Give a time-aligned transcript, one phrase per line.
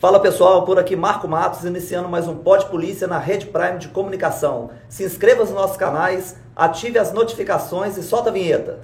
[0.00, 3.88] Fala pessoal, por aqui Marco Matos, iniciando mais um Pod Polícia na Rede Prime de
[3.88, 4.70] Comunicação.
[4.88, 8.78] Se inscreva nos nossos canais, ative as notificações e solta a vinheta.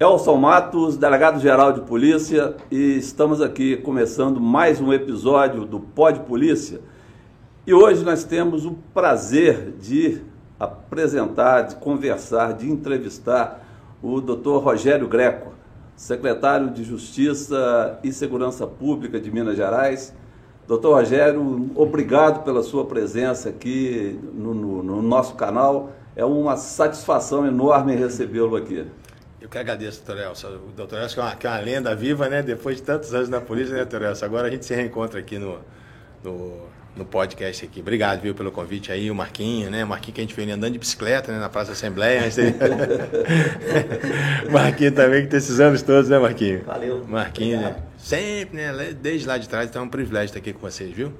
[0.00, 6.80] Elson Matos, delegado-geral de polícia, e estamos aqui começando mais um episódio do Pod Polícia.
[7.66, 10.20] E hoje nós temos o prazer de
[10.60, 13.64] apresentar, de conversar, de entrevistar
[14.02, 14.58] o Dr.
[14.62, 15.54] Rogério Greco,
[15.96, 20.14] secretário de Justiça e Segurança Pública de Minas Gerais.
[20.68, 25.90] Doutor Rogério, obrigado pela sua presença aqui no, no, no nosso canal.
[26.14, 28.86] É uma satisfação enorme recebê-lo aqui.
[29.40, 30.48] Eu que agradeço, doutor Elcio.
[30.50, 32.42] O doutor Elcio que é, uma, que é uma lenda viva, né?
[32.42, 34.26] Depois de tantos anos na polícia, né, doutor Elcio?
[34.26, 35.60] Agora a gente se reencontra aqui no,
[36.22, 37.80] no no podcast aqui.
[37.80, 39.84] Obrigado, viu, pelo convite aí, o Marquinho, né?
[39.84, 42.22] O Marquinho que a gente veio andando de bicicleta né, na Praça Assembleia.
[44.50, 46.62] Marquinho também, que tem esses anos todos, né, Marquinho?
[46.64, 47.04] Valeu.
[47.08, 47.76] Marquinho, né?
[47.98, 48.94] sempre, né?
[49.00, 51.12] Desde lá de trás, então é um privilégio estar aqui com vocês, viu?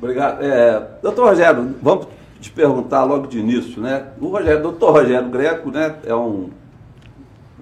[0.00, 0.42] Obrigado.
[0.42, 2.08] É, doutor Rogério, vamos
[2.40, 4.06] te perguntar logo de início, né?
[4.20, 6.50] O Rogério, doutor Rogério Greco, né, é um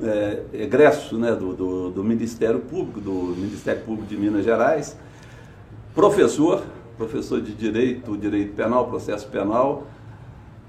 [0.02, 4.96] é, egresso né, do, do, do Ministério Público, do Ministério Público de Minas Gerais,
[5.94, 6.64] professor,
[6.97, 9.87] professor de Direito, Direito Penal, Processo Penal,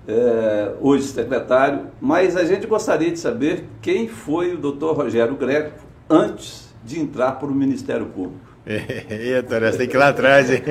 [0.07, 5.79] é, hoje secretário, mas a gente gostaria de saber quem foi o doutor Rogério Greco
[6.09, 8.45] antes de entrar para o Ministério Público.
[8.67, 10.61] É, Torres, tem que ir lá atrás, hein?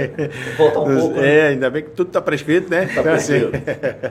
[0.58, 1.14] Volta um pouco.
[1.14, 1.38] Né?
[1.38, 2.86] É, ainda bem que tudo está prescrito, né?
[2.86, 3.52] Está prescrito.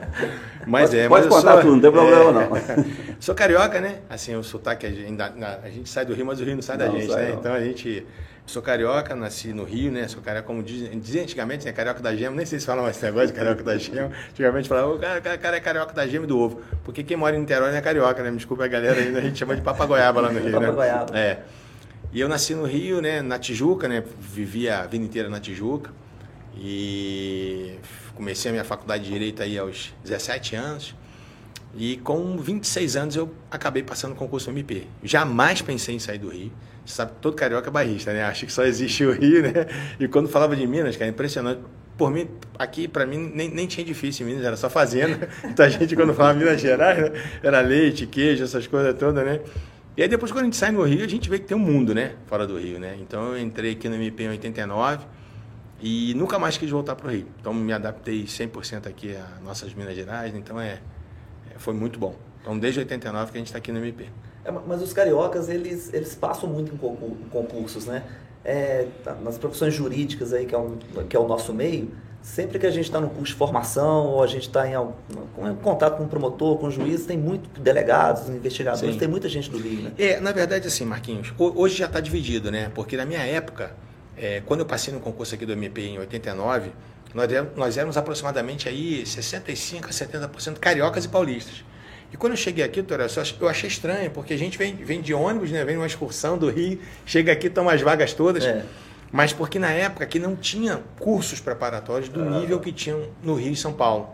[0.66, 1.60] mas pode, é, pode mas contar sou...
[1.60, 2.84] tudo, não tem problema não.
[3.20, 3.96] sou carioca, né?
[4.08, 6.78] Assim, o sotaque, a gente, a gente sai do Rio, mas o Rio não sai
[6.78, 7.30] da Não gente, sai, né?
[7.32, 7.38] não.
[7.40, 8.06] Então a gente
[8.46, 10.06] Sou carioca, nasci no Rio, né?
[10.06, 11.72] Sou carioca, como dizem, dizia antigamente, né?
[11.72, 12.36] Carioca da gema.
[12.36, 14.10] Nem sei se falam esse negócio de carioca da gema.
[14.30, 16.60] Antigamente falavam, o cara, cara, cara é carioca da gema e do ovo.
[16.84, 18.30] Porque quem mora em Niterói não é carioca, né?
[18.30, 20.66] Me desculpa a galera aí, a gente chama de papagoiaba lá no Rio, né?
[20.66, 21.18] Papagoiaba.
[21.18, 21.42] É.
[22.12, 23.22] E eu nasci no Rio, né?
[23.22, 24.04] Na Tijuca, né?
[24.20, 25.90] Vivi a vida inteira na Tijuca.
[26.56, 27.78] E
[28.14, 30.94] comecei a minha faculdade de Direito aí aos 17 anos.
[31.76, 34.86] E com 26 anos eu acabei passando no concurso MP.
[35.02, 36.52] Jamais pensei em sair do Rio.
[36.84, 38.22] Você sabe que todo carioca é barrista, né?
[38.24, 39.66] Acha que só existe o Rio, né?
[39.98, 41.60] E quando falava de Minas, cara, impressionante.
[41.96, 45.28] Por mim, aqui, para mim, nem, nem tinha difícil em Minas, era só fazenda.
[45.42, 47.22] Muita gente, quando falava Minas Gerais, né?
[47.42, 49.40] era leite, queijo, essas coisas todas, né?
[49.96, 51.60] E aí, depois, quando a gente sai no Rio, a gente vê que tem um
[51.60, 52.14] mundo, né?
[52.26, 52.96] Fora do Rio, né?
[53.00, 55.06] Então, eu entrei aqui no MP em 89
[55.80, 57.26] e nunca mais quis voltar para o Rio.
[57.40, 60.34] Então, me adaptei 100% aqui a nossas Minas Gerais.
[60.34, 60.78] Então, é, é,
[61.58, 62.14] foi muito bom.
[62.42, 64.06] Então, desde 89 que a gente está aqui no MP.
[64.44, 68.02] É, mas os cariocas, eles, eles passam muito em concur- em concursos, né?
[68.44, 70.76] É, tá, nas profissões jurídicas aí, que é, um,
[71.08, 74.22] que é o nosso meio, sempre que a gente está no curso de formação ou
[74.22, 78.28] a gente está em, em contato com um promotor, com um juiz, tem muito delegados,
[78.28, 78.98] investigadores, Sim.
[78.98, 79.92] tem muita gente do Rio, né?
[79.98, 82.70] É, na verdade, assim, Marquinhos, ho- hoje já está dividido, né?
[82.74, 83.74] Porque na minha época,
[84.14, 86.70] é, quando eu passei no concurso aqui do MP em 89,
[87.14, 91.64] nós, éramos- nós éramos aproximadamente aí 65% a 70% cariocas e paulistas.
[92.12, 94.74] E quando eu cheguei aqui, doutor, eu ach- eu achei estranho, porque a gente vem,
[94.76, 95.64] vem de ônibus, né?
[95.64, 98.44] Vem numa excursão do Rio, chega aqui, toma as vagas todas.
[98.44, 98.64] É.
[99.10, 103.52] Mas porque na época aqui não tinha cursos preparatórios do nível que tinham no Rio
[103.52, 104.10] e São Paulo.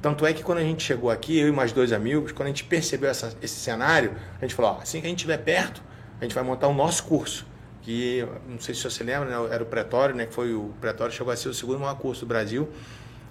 [0.00, 2.50] Tanto é que quando a gente chegou aqui, eu e mais dois amigos, quando a
[2.50, 5.82] gente percebeu essa- esse cenário, a gente falou, ó, assim que a gente estiver perto,
[6.20, 7.46] a gente vai montar o nosso curso.
[7.88, 11.10] Que, não sei se você lembra, né, era o Pretório, né, que foi o Pretório,
[11.10, 12.68] chegou a ser o segundo maior curso do Brasil.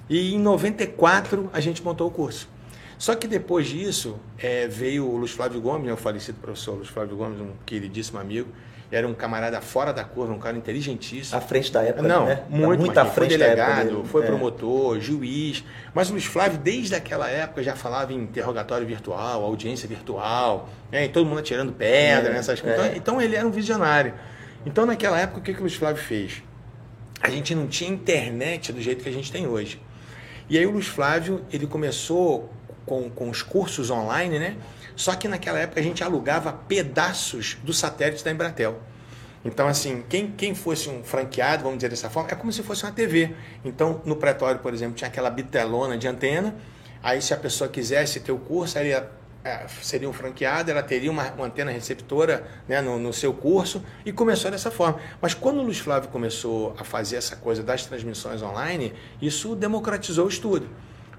[0.10, 2.50] E em 94 a gente montou o curso.
[2.98, 6.90] Só que depois disso é, veio o Luiz Flávio Gomes, né, o falecido professor Luiz
[6.90, 8.50] Flávio Gomes, um queridíssimo amigo.
[8.92, 11.38] Era um camarada fora da curva, um cara inteligentíssimo.
[11.38, 12.42] À frente da época, Não, né?
[12.50, 14.08] muito, muito à frente foi da época delegado, dele.
[14.08, 14.26] foi É.
[14.26, 15.64] promotor, juiz.
[15.94, 21.06] Mas o Luiz Flávio, desde aquela época, já falava em interrogatório virtual, audiência virtual, né,
[21.06, 22.62] e todo mundo atirando pedra, É, né, essas é.
[22.64, 22.86] coisas.
[22.88, 24.16] Então, então ele era um visionário.
[24.68, 26.44] Então naquela época, o que, que o Luiz Flávio fez?
[27.22, 29.82] A gente não tinha internet do jeito que a gente tem hoje.
[30.50, 32.52] E aí o Luiz Flávio, ele começou
[32.86, 34.58] com, com os cursos online, né?
[34.94, 38.82] Só que naquela época a gente alugava pedaços do satélite da Embratel.
[39.46, 42.84] Então, assim, quem, quem fosse um franqueado, vamos dizer dessa forma, é como se fosse
[42.84, 43.34] uma TV.
[43.64, 46.54] Então, no pretório, por exemplo, tinha aquela bitelona de antena.
[47.02, 49.10] Aí, se a pessoa quisesse ter o curso, ela ia,
[49.82, 54.12] seria um franqueado, ela teria uma, uma antena receptora né, no, no seu curso e
[54.12, 55.00] começou dessa forma.
[55.22, 60.26] Mas quando o Luiz Flávio começou a fazer essa coisa das transmissões online, isso democratizou
[60.26, 60.68] o estudo.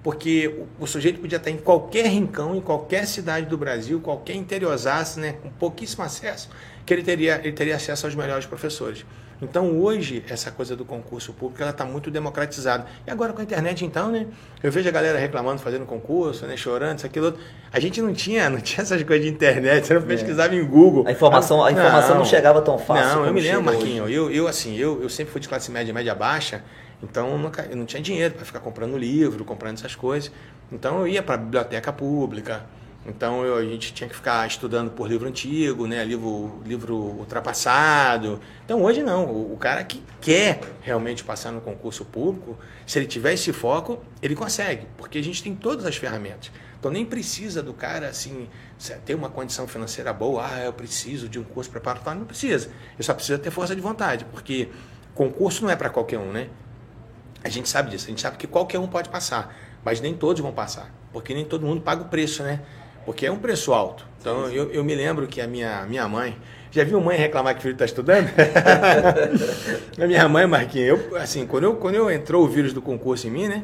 [0.02, 0.48] Porque
[0.78, 5.19] o, o sujeito podia estar em qualquer rincão, em qualquer cidade do Brasil, qualquer interiorzaço,
[5.20, 6.48] né, com pouquíssimo acesso,
[6.86, 9.04] que ele teria, ele teria acesso aos melhores professores.
[9.40, 12.87] Então hoje essa coisa do concurso público ela está muito democratizada.
[13.06, 14.26] E agora com a internet então, né?
[14.62, 16.56] Eu vejo a galera reclamando, fazendo concurso, né?
[16.56, 17.40] Chorando, isso, aquilo, outro.
[17.73, 20.06] A gente não tinha, não tinha essas coisas de internet, você não é.
[20.06, 21.06] pesquisava em Google.
[21.06, 23.19] A informação, a informação não, não chegava tão fácil.
[23.19, 24.08] Não, eu me lembro, Marquinho.
[24.08, 26.62] Eu, eu assim, eu, eu sempre fui de classe média, média baixa.
[27.02, 30.32] Então eu, nunca, eu não tinha dinheiro para ficar comprando livro, comprando essas coisas.
[30.73, 32.62] Então eu ia para a biblioteca pública,
[33.08, 36.05] então eu, a gente tinha que ficar estudando por livro antigo, né?
[36.05, 38.38] livro, livro ultrapassado.
[38.64, 39.25] Então hoje não.
[39.25, 44.05] O, o, cara que quer realmente passar no concurso público, se ele tiver esse foco,
[44.20, 46.52] ele consegue, porque a gente tem todas as ferramentas.
[46.78, 48.49] Então nem precisa do cara assim
[49.05, 50.46] ter uma condição financeira boa.
[50.46, 52.20] Ah, eu preciso de um curso preparatório.
[52.20, 52.70] Não precisa.
[52.94, 54.69] Ele só precisa ter força de vontade, porque
[55.14, 56.49] concurso não é para qualquer um, né?
[57.43, 58.06] A gente sabe disso.
[58.06, 61.44] A gente sabe que qualquer um pode passar, mas nem todos vão passar, porque nem
[61.44, 62.61] todo mundo paga o preço, né?
[63.08, 64.05] Porque é um preço alto.
[64.20, 66.37] Então, eu, eu me lembro que a minha, minha mãe.
[66.70, 68.28] Já viu mãe reclamar que o filho está estudando?
[69.99, 73.26] a minha mãe, Marquinhos, eu, assim, quando, eu, quando eu entrou o vírus do concurso
[73.26, 73.62] em mim, né?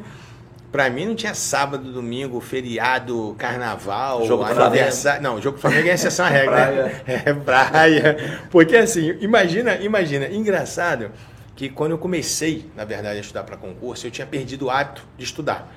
[0.71, 5.21] Pra mim não tinha sábado, domingo, feriado, carnaval, jogo aniversário.
[5.21, 7.01] Não, jogo do Flamengo é exceção à regra, né?
[7.27, 8.17] É praia.
[8.49, 11.11] Porque assim, imagina, imagina, engraçado
[11.55, 15.03] que quando eu comecei, na verdade, a estudar para concurso, eu tinha perdido o hábito
[15.15, 15.71] de estudar.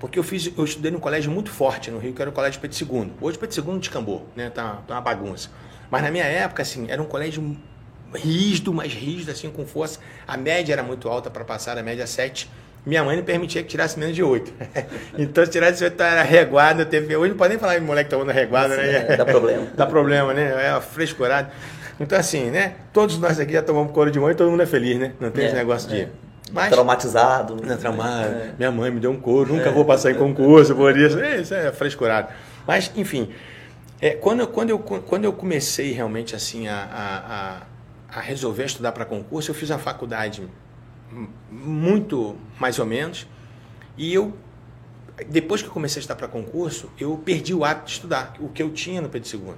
[0.00, 2.58] Porque eu fiz, eu estudei num colégio muito forte no Rio, que era o Colégio
[2.58, 3.12] Pedro II.
[3.20, 4.48] Hoje Pedro II descambou, né?
[4.48, 5.50] Tá, tá uma bagunça.
[5.90, 7.54] Mas na minha época, assim, era um colégio
[8.14, 10.00] rígido, mais rígido, assim, com força.
[10.26, 12.50] A média era muito alta para passar, a média 7.
[12.86, 14.52] Minha mãe não permitia que tirasse menos de 8.
[15.18, 16.86] então, se tirasse 8, era reguada.
[16.86, 17.14] Teve...
[17.14, 19.12] Hoje não pode nem falar em moleque que tá tomando reguada, né?
[19.12, 19.66] É, dá problema.
[19.76, 20.76] dá problema, né?
[20.76, 21.50] É frescurado.
[22.00, 22.76] Então, assim, né?
[22.90, 25.12] Todos nós aqui já tomamos couro de mãe e todo mundo é feliz, né?
[25.20, 26.08] Não tem é, esse negócio de...
[26.52, 27.56] Mas, traumatizado.
[27.78, 28.26] Traumado.
[28.26, 28.54] É.
[28.58, 29.72] Minha mãe me deu um couro, nunca é.
[29.72, 31.18] vou passar em concurso por isso.
[31.18, 32.28] É, isso é frescurado.
[32.66, 33.30] Mas, enfim,
[34.00, 37.62] é, quando, quando, eu, quando eu comecei realmente assim a,
[38.10, 40.48] a, a resolver estudar para concurso, eu fiz a faculdade
[41.50, 43.26] muito mais ou menos.
[43.96, 44.34] E eu,
[45.28, 48.48] depois que eu comecei a estudar para concurso, eu perdi o hábito de estudar, o
[48.48, 49.54] que eu tinha no Pedro II.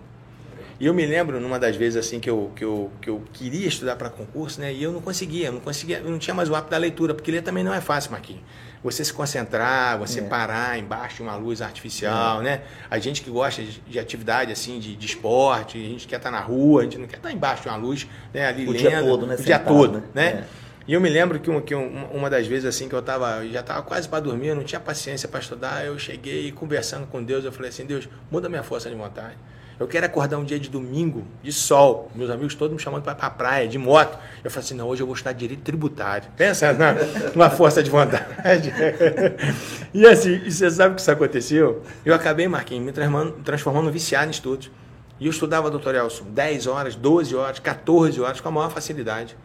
[0.83, 3.69] E eu me lembro numa das vezes assim que eu, que eu, que eu queria
[3.69, 4.73] estudar para concurso, né?
[4.73, 7.15] E eu não conseguia, eu não conseguia, eu não tinha mais o hábito da leitura,
[7.15, 8.43] porque ler também não é fácil, Marquinhos.
[8.83, 10.25] Você se concentrar, você é.
[10.25, 12.45] parar embaixo de uma luz artificial, é.
[12.45, 12.63] né?
[12.91, 16.33] A gente que gosta de, de atividade assim, de, de, esporte, a gente quer estar
[16.33, 18.49] na rua, a gente não quer estar embaixo de uma luz, né?
[18.49, 19.37] Ali o lendo, dia todo, né?
[19.39, 20.03] O dia todo, né?
[20.13, 20.27] né?
[20.27, 20.45] É.
[20.89, 23.47] E eu me lembro que, um, que um, uma das vezes assim que eu tava,
[23.47, 27.23] já estava quase para dormir, eu não tinha paciência para estudar, eu cheguei conversando com
[27.23, 29.37] Deus, eu falei assim, Deus, muda minha força de vontade.
[29.81, 33.13] Eu quero acordar um dia de domingo, de sol, meus amigos todos me chamando para
[33.13, 34.19] a praia, de moto.
[34.45, 36.29] Eu falei assim, não, hoje eu vou estudar direito tributário.
[36.37, 36.95] Pensa na,
[37.35, 38.73] numa força de vontade.
[39.93, 41.83] e assim, e você sabe o que isso aconteceu?
[42.05, 44.71] Eu acabei, Marquinhos, me transformando, transformando viciado em estudos.
[45.19, 49.37] E eu estudava, doutor Elson, 10 horas, 12 horas, 14 horas, com a maior facilidade.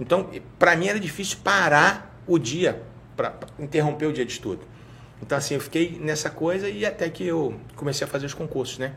[0.00, 2.82] Então, para mim era difícil parar o dia,
[3.16, 4.60] para interromper o dia de estudo.
[5.22, 8.78] Então, assim, eu fiquei nessa coisa e até que eu comecei a fazer os concursos,
[8.78, 8.92] né?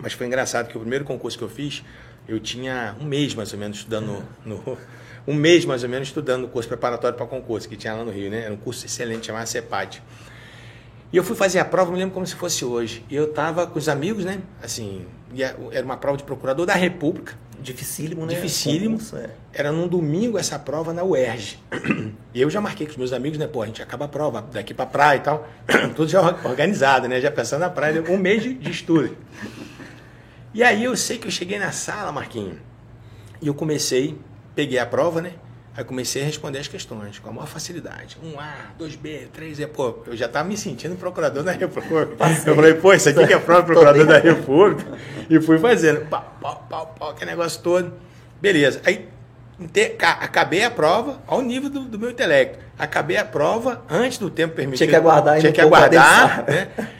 [0.00, 1.82] Mas foi engraçado que o primeiro concurso que eu fiz,
[2.28, 4.78] eu tinha um mês mais ou menos estudando no, no
[5.26, 8.10] um mês mais ou menos estudando o curso preparatório para concurso que tinha lá no
[8.10, 8.44] Rio, né?
[8.44, 10.02] Era um curso excelente chamado CEPAD.
[11.12, 13.04] E eu fui fazer a prova, me lembro como se fosse hoje.
[13.08, 14.40] E eu estava com os amigos, né?
[14.60, 15.06] Assim,
[15.70, 17.38] era uma prova de procurador da República.
[17.60, 18.34] Dificílimo, né?
[18.34, 18.98] Dificílimo.
[19.14, 19.30] É.
[19.52, 21.58] Era num domingo essa prova na UERJ.
[22.34, 23.46] E eu já marquei com os meus amigos, né?
[23.46, 25.48] Pô, a gente acaba a prova daqui para praia e tal.
[25.94, 27.20] Tudo já organizado, né?
[27.20, 29.16] Já pensando na praia, um mês de estudo.
[30.54, 32.58] E aí eu sei que eu cheguei na sala, Marquinhos,
[33.42, 34.16] e eu comecei,
[34.54, 35.32] peguei a prova, né?
[35.76, 38.16] Aí comecei a responder as questões com a maior facilidade.
[38.24, 39.66] 1A, 2B, 3E.
[39.66, 42.14] Pô, eu já estava me sentindo procurador da República.
[42.46, 44.96] Eu falei, pô, isso aqui que é próprio procurador da República.
[45.28, 46.06] E fui fazendo.
[46.06, 47.92] Pau, pau, pau, pau, aquele negócio todo.
[48.40, 48.80] Beleza.
[48.84, 49.08] Aí
[50.20, 52.60] acabei a prova ao nível do, do, meu intelecto.
[52.78, 54.78] Acabei a prova antes do tempo permitido.
[54.78, 55.40] Tinha que aguardar.
[55.40, 56.44] Tinha que aguardar.
[56.46, 56.68] Né?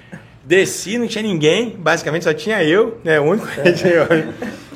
[0.45, 3.19] Desci, não tinha ninguém, basicamente só tinha eu, né?
[3.19, 4.07] O único que tinha.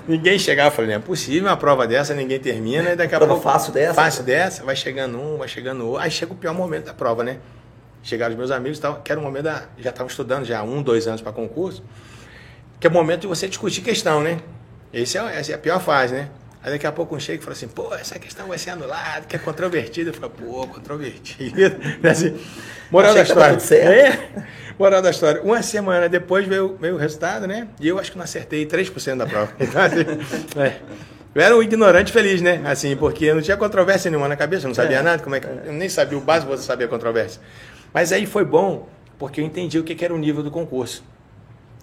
[0.08, 3.34] Ninguém chegava, falei, não é possível uma prova dessa, ninguém termina, e daqui a prova
[3.34, 3.46] pouco.
[3.46, 3.92] fácil dessa?
[3.92, 6.00] Fácil dessa, vai chegando um, vai chegando outro.
[6.00, 7.36] Aí chega o pior momento da prova, né?
[8.02, 9.64] Chegaram os meus amigos, que era o momento da.
[9.78, 11.84] Já estavam estudando já um, dois anos para concurso,
[12.80, 14.38] que é o momento de você discutir questão, né?
[14.94, 16.30] Esse é, essa é a pior fase, né?
[16.62, 19.26] Aí daqui a pouco um chega e fala assim, pô, essa questão vai ser anulada,
[19.26, 20.10] que é controvertida.
[20.10, 21.78] Eu falo, pô, controvertida.
[22.10, 22.36] assim,
[22.90, 23.56] moral da história.
[23.76, 24.18] É,
[24.78, 25.42] Moral da história.
[25.42, 27.66] Uma semana depois veio, veio o resultado, né?
[27.80, 29.52] E eu acho que não acertei 3% da prova.
[29.58, 30.76] Então, assim, é.
[31.34, 32.62] Eu era um ignorante feliz, né?
[32.64, 35.40] Assim, porque não tinha controvérsia nenhuma na cabeça, eu não sabia é, nada, como é
[35.40, 35.46] que.
[35.46, 37.40] Eu nem sabia o básico, você sabia a controvérsia.
[37.92, 38.88] Mas aí foi bom,
[39.18, 41.04] porque eu entendi o que era o nível do concurso.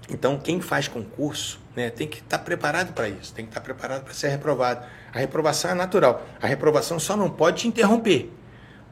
[0.10, 4.04] Então, quem faz concurso né, tem que estar preparado para isso, tem que estar preparado
[4.04, 4.86] para ser reprovado.
[5.12, 6.26] A reprovação é natural.
[6.42, 8.32] A reprovação só não pode te interromper.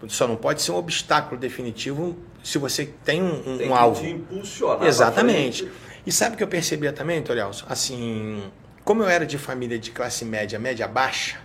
[0.07, 4.01] Só não pode ser um obstáculo definitivo se você tem um, um, Tem que alvo.
[4.01, 5.69] te impulsionar Exatamente.
[6.05, 7.65] E sabe o que eu percebia também, Torielso?
[7.69, 8.43] Assim,
[8.83, 11.37] como eu era de família de classe média, média baixa,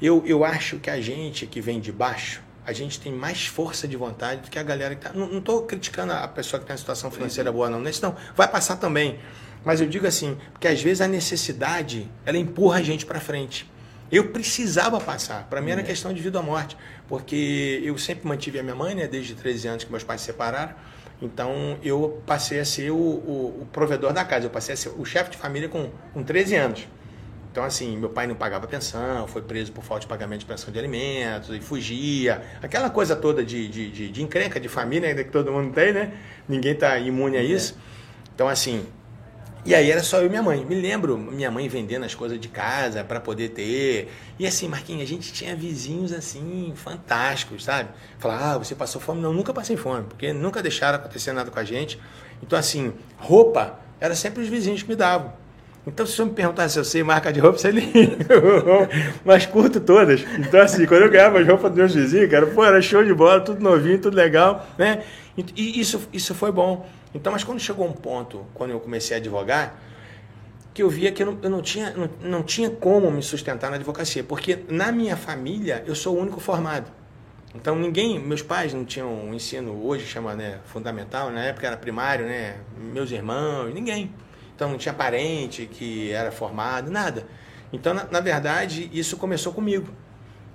[0.00, 3.88] eu, eu acho que a gente que vem de baixo, a gente tem mais força
[3.88, 5.12] de vontade do que a galera que tá.
[5.12, 7.80] Não estou criticando a pessoa que tem uma situação financeira boa, não.
[7.80, 8.14] Não isso, não.
[8.36, 9.18] Vai passar também.
[9.64, 13.70] Mas eu digo assim, porque às vezes a necessidade, ela empurra a gente para frente.
[14.10, 15.46] Eu precisava passar.
[15.48, 16.76] Para mim era questão de vida ou morte.
[17.08, 19.06] Porque eu sempre mantive a minha mãe, né?
[19.08, 20.74] Desde 13 anos que meus pais se separaram.
[21.20, 24.46] Então eu passei a ser o, o- o provedor da casa.
[24.46, 26.86] Eu passei a ser o chefe de família com, com 13 anos.
[27.52, 30.72] Então, assim, meu pai não pagava pensão, foi preso por falta de pagamento de pensão
[30.72, 32.42] de alimentos e fugia.
[32.62, 35.92] Aquela coisa toda de, de, de, de encrenca de família ainda que todo mundo tem,
[35.92, 36.14] né?
[36.48, 37.76] Ninguém tá imune a isso.
[38.34, 38.86] Então, assim,
[39.66, 40.64] e aí era só eu e minha mãe.
[40.64, 44.10] Me lembro minha mãe vendendo as coisas de casa para poder ter.
[44.38, 47.90] E assim, Marquinhos, a gente tinha vizinhos assim, fantásticos, sabe?
[48.18, 49.20] Falar, ah, você passou fome?
[49.20, 52.00] Não, nunca passei fome, porque nunca deixaram acontecer nada com a gente.
[52.42, 55.41] Então, assim, roupa, era sempre os vizinhos que me davam.
[55.86, 58.16] Então, se você me perguntasse se eu sei marca de roupa, você liga.
[59.24, 60.24] Mas curto todas.
[60.38, 63.12] Então, assim, quando eu ganhava as roupas dos meus vizinhos, cara, pô, era show de
[63.12, 65.02] bola, tudo novinho, tudo legal, né?
[65.36, 66.86] E isso, isso foi bom.
[67.14, 69.76] Então, mas quando chegou um ponto, quando eu comecei a advogar,
[70.72, 73.70] que eu via que eu não, eu não tinha, não, não tinha como me sustentar
[73.70, 76.90] na advocacia, porque na minha família eu sou o único formado.
[77.54, 81.76] Então ninguém, meus pais não tinham um ensino hoje chama né, fundamental, na época era
[81.76, 82.56] primário, né?
[82.78, 84.10] Meus irmãos, ninguém.
[84.62, 87.24] Então não tinha parente que era formado, nada.
[87.72, 89.88] Então na, na verdade isso começou comigo.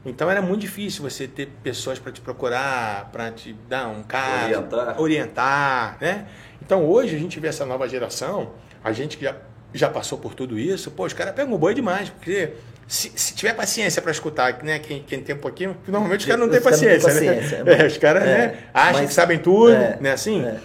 [0.06, 4.46] Então era muito difícil você ter pessoas para te procurar, para te dar um caso,
[4.46, 5.02] Orientar.
[5.02, 6.26] orientar, né?
[6.62, 9.36] Então hoje a gente vê essa nova geração, a gente que já,
[9.74, 12.52] já passou por tudo isso, pô, os caras pegam o boi demais, porque
[12.88, 16.40] se, se tiver paciência para escutar, né, quem, quem tem um pouquinho, normalmente os caras
[16.40, 17.74] não têm paciência, paciência, né?
[17.74, 17.82] é.
[17.84, 20.46] É, os caras, É, né, acham mas- que sabem tudo, é, né, assim?
[20.46, 20.58] é.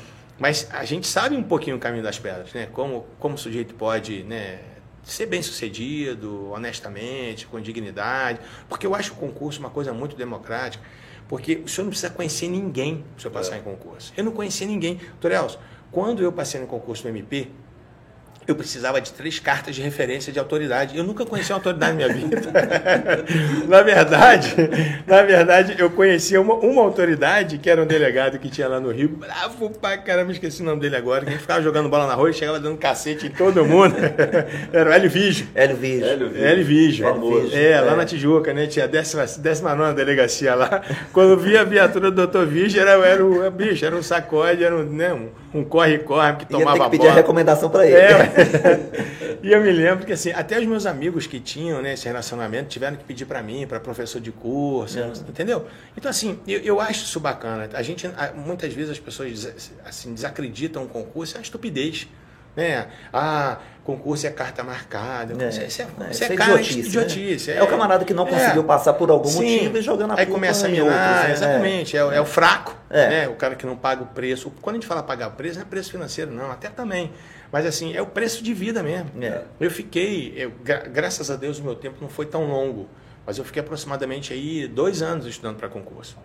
[0.43, 2.67] Mas a gente sabe um pouquinho o caminho das pedras, né?
[2.73, 4.59] Como, como o sujeito pode, né?
[5.05, 8.41] Ser bem sucedido, honestamente, com dignidade.
[8.69, 10.83] Porque eu acho o concurso uma coisa muito democrática.
[11.29, 14.13] Porque o senhor não precisa conhecer ninguém para o senhor passar em concurso.
[14.17, 15.01] Eu não conhecia ninguém.
[15.21, 15.61] Torelso,
[15.93, 17.49] quando eu passei no concurso do MP,
[18.47, 20.97] eu precisava de três cartas de referência de autoridade.
[20.97, 22.43] Eu nunca conheci uma autoridade na minha vida.
[23.69, 24.55] na verdade,
[25.07, 28.91] na verdade, eu conhecia uma, uma autoridade que era um delegado que tinha lá no
[28.91, 32.07] Rio, bravo pra caramba, esqueci o nome dele agora, que a gente ficava jogando bola
[32.07, 33.95] na rua e chegava dando cacete em todo mundo.
[34.73, 35.47] era o Hélio Vigio.
[35.55, 36.07] Hélio Vídeo.
[36.07, 37.07] Hélio Vigio.
[37.53, 38.67] É, lá na Tijuca, né?
[38.67, 40.83] Tinha a 19 delegacia lá.
[41.13, 42.45] Quando via a viatura do Dr.
[42.47, 46.43] Vigio, era, era, o, bicho, era um sacode, era um né, um- um corre-corre que
[46.45, 47.13] Ia tomava ter que pedir bola.
[47.13, 47.97] a recomendação para ele.
[47.97, 48.32] É,
[49.43, 52.69] e eu me lembro que assim, até os meus amigos que tinham né, esse relacionamento
[52.69, 55.07] tiveram que pedir para mim, para professor de curso, É.
[55.29, 55.67] entendeu?
[55.97, 57.69] Então assim, eu, eu acho isso bacana.
[57.75, 59.49] A gente, muitas vezes as pessoas
[59.85, 62.09] assim, desacreditam o concurso, é uma estupidez.
[62.55, 62.87] Né?
[63.11, 65.33] Ah, concurso é carta marcada.
[65.43, 66.87] É, isso é, isso é, é, isso é é cara, idiotice, né?
[66.87, 67.51] idiotice.
[67.51, 70.67] É o camarada que não conseguiu passar por algum motivo e jogando a Aí começa
[70.67, 71.33] a minar, outros, né?
[71.33, 71.97] exatamente.
[71.97, 73.09] É, o- é o fraco, É.
[73.09, 73.29] né?
[73.29, 74.53] o cara que não paga o preço.
[74.61, 77.11] Quando a gente fala pagar o preço, não é preço financeiro, não, até também.
[77.53, 79.11] Mas assim, é o preço de vida mesmo.
[79.23, 79.45] É.
[79.61, 82.89] Eu fiquei, eu, gra- graças a Deus, o meu tempo não foi tão longo,
[83.27, 86.17] mas eu fiquei aproximadamente aí dois anos estudando para concurso.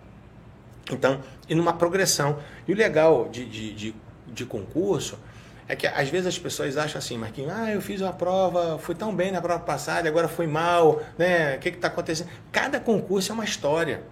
[0.90, 2.38] Então, e numa progressão.
[2.66, 3.94] E o legal de, de, de,
[4.26, 5.18] de concurso
[5.68, 8.94] é que às vezes as pessoas acham assim, Marquinhos, ah, eu fiz uma prova, fui
[8.94, 11.56] tão bem na prova passada, agora fui mal, né?
[11.56, 12.30] O que está acontecendo?
[12.50, 14.02] Cada concurso é uma história.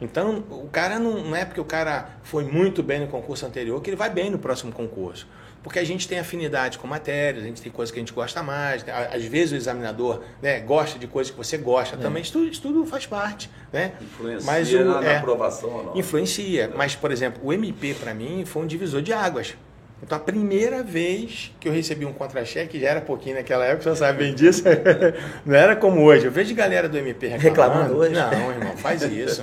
[0.00, 3.80] Então, o cara não, não é porque o cara foi muito bem no concurso anterior
[3.82, 5.28] que ele vai bem no próximo concurso.
[5.64, 8.42] Porque a gente tem afinidade com matérias, a gente tem coisas que a gente gosta
[8.42, 8.84] mais.
[8.84, 8.92] né?
[9.12, 12.22] Às vezes o examinador né, gosta de coisas que você gosta também.
[12.22, 13.50] Isso, tudo- isso tudo faz parte.
[13.72, 13.92] Né?
[14.00, 15.16] Influencia Mas o- na, na é.
[15.16, 15.96] aprovação ou não?
[15.96, 16.70] Influencia.
[16.76, 19.56] Mas, por exemplo, o MP para mim foi um divisor de águas.
[20.02, 23.96] Então, a primeira vez que eu recebi um contra-cheque, já era pouquinho naquela época, você
[23.96, 24.62] sabe bem disso,
[25.46, 26.26] não era como hoje.
[26.26, 27.48] Eu vejo galera do MP reclamando.
[27.94, 28.12] Reclamando hoje.
[28.12, 29.42] Não, irmão, faz isso.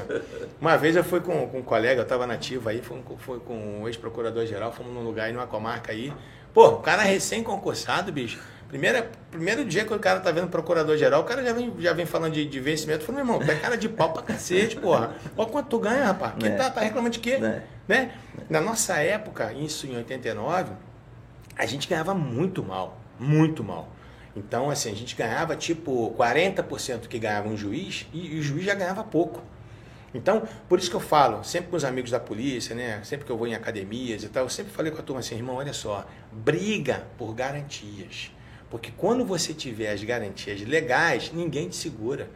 [0.60, 3.40] Uma vez eu fui com, com um colega, eu estava nativo aí, fui, com- fui
[3.40, 6.14] com um ex-procurador-geral, fomos num lugar aí, numa comarca aí.
[6.54, 8.40] Pô, o cara recém-concursado, bicho.
[8.68, 12.06] Primeira, primeiro dia que o cara tá vendo procurador-geral, o cara já vem, já vem
[12.06, 13.02] falando de, de vencimento.
[13.02, 15.12] Eu falei, meu irmão, tu é cara de pau pra cacete, porra.
[15.36, 16.34] Olha quanto tu ganha, rapaz.
[16.40, 16.52] Que É.
[16.52, 17.32] tá, tá reclamando de quê?
[17.42, 17.62] É.
[17.88, 18.12] Né?
[18.50, 20.74] Na nossa época, isso em 89,
[21.56, 23.90] a gente ganhava muito mal, muito mal.
[24.36, 28.64] Então, assim, a gente ganhava tipo 40% que ganhava um juiz e, e o juiz
[28.64, 29.42] já ganhava pouco.
[30.14, 33.02] Então, por isso que eu falo, sempre com os amigos da polícia, né?
[33.04, 35.36] Sempre que eu vou em academias e tal, eu sempre falei com a turma assim,
[35.36, 38.32] irmão, olha só, briga por garantias.
[38.70, 42.30] Porque quando você tiver as garantias legais, ninguém te segura.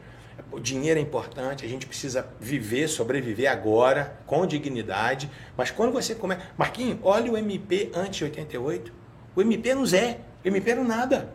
[0.52, 5.30] O dinheiro é importante, a gente precisa viver, sobreviver agora, com dignidade.
[5.58, 6.42] Mas quando você começa.
[6.58, 8.92] Marquinhos, olha o MP antes de 88.
[9.36, 11.30] O MP não Zé, o MP não nada.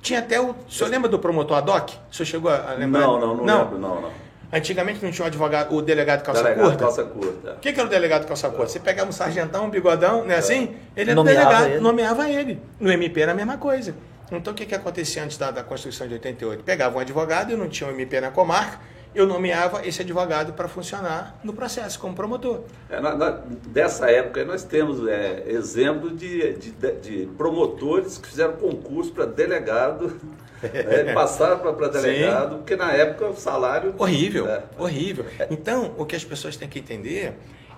[0.00, 0.50] Tinha até o.
[0.50, 1.90] O senhor lembra do promotor Adoc?
[2.10, 3.00] O senhor chegou a lembrar?
[3.00, 3.58] Não, não, não, não.
[3.64, 4.10] lembro, não, não.
[4.50, 6.78] Antigamente não tinha o advogado, o delegado calça delegado curta?
[6.84, 7.52] calça curta.
[7.52, 8.68] O que, que era o delegado calça curta?
[8.72, 10.74] Você pegava um sargentão, um bigodão, né assim?
[10.96, 11.80] Ele era Nomeava delegado, ele.
[11.80, 12.62] nomeava ele.
[12.80, 13.94] No MP era a mesma coisa.
[14.30, 16.62] Então o que, que acontecia antes da, da Constituição de 88?
[16.64, 18.78] Pegava um advogado, eu não tinha um MP na comarca,
[19.14, 22.60] eu nomeava esse advogado para funcionar no processo como promotor.
[22.90, 26.70] É, na- na- dessa época nós temos é, exemplo de, de,
[27.00, 30.20] de promotores que fizeram concurso para delegado,
[30.62, 33.94] né, passaram para delegado, porque na época o salário.
[33.96, 34.62] Horrível, É.
[34.78, 35.24] horrível.
[35.50, 37.32] Então, o que as pessoas têm que entender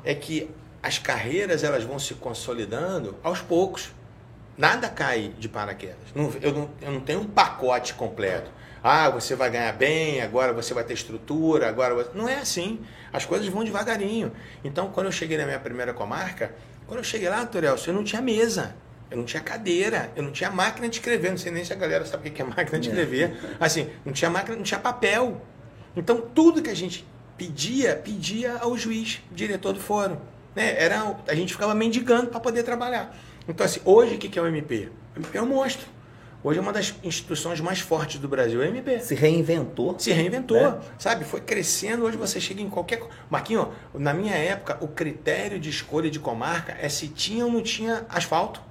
[0.04, 0.50] é que
[0.82, 3.92] as carreiras elas vão se consolidando aos poucos.
[4.60, 5.96] Nada cai de paraquedas.
[6.14, 8.50] Não- eu, não, eu não tenho um pacote completo.
[8.84, 12.10] Ah, você vai ganhar bem, agora você vai ter estrutura, agora você...
[12.14, 12.78] Não é assim.
[13.10, 14.32] As coisas vão devagarinho.
[14.62, 16.54] Então, quando eu cheguei na minha primeira comarca,
[16.86, 18.76] quando eu cheguei lá, Torel, eu não tinha mesa.
[19.10, 21.76] Eu não tinha cadeira, eu não tinha máquina de escrever, não sei nem se a
[21.76, 23.56] galera sabe o que é máquina de escrever.
[23.58, 25.40] Assim, não tinha máquina, não tinha papel.
[25.96, 27.06] Então, tudo que a gente
[27.38, 30.18] pedia, pedia ao juiz, diretor do fórum.
[30.54, 30.74] Né?
[30.78, 33.16] Era, a gente ficava mendigando para poder trabalhar.
[33.50, 34.88] Então, assim, hoje o que é o MP?
[35.16, 35.86] O MP é um monstro.
[36.42, 39.00] Hoje é uma das instituições mais fortes do Brasil, é o MP.
[39.00, 39.94] Se reinventou.
[39.98, 40.78] Se reinventou, Né?
[40.98, 41.24] sabe?
[41.24, 42.04] Foi crescendo.
[42.04, 43.02] Hoje você chega em qualquer.
[43.28, 47.60] Marquinho, na minha época, o critério de escolha de comarca é se tinha ou não
[47.60, 48.62] tinha asfalto.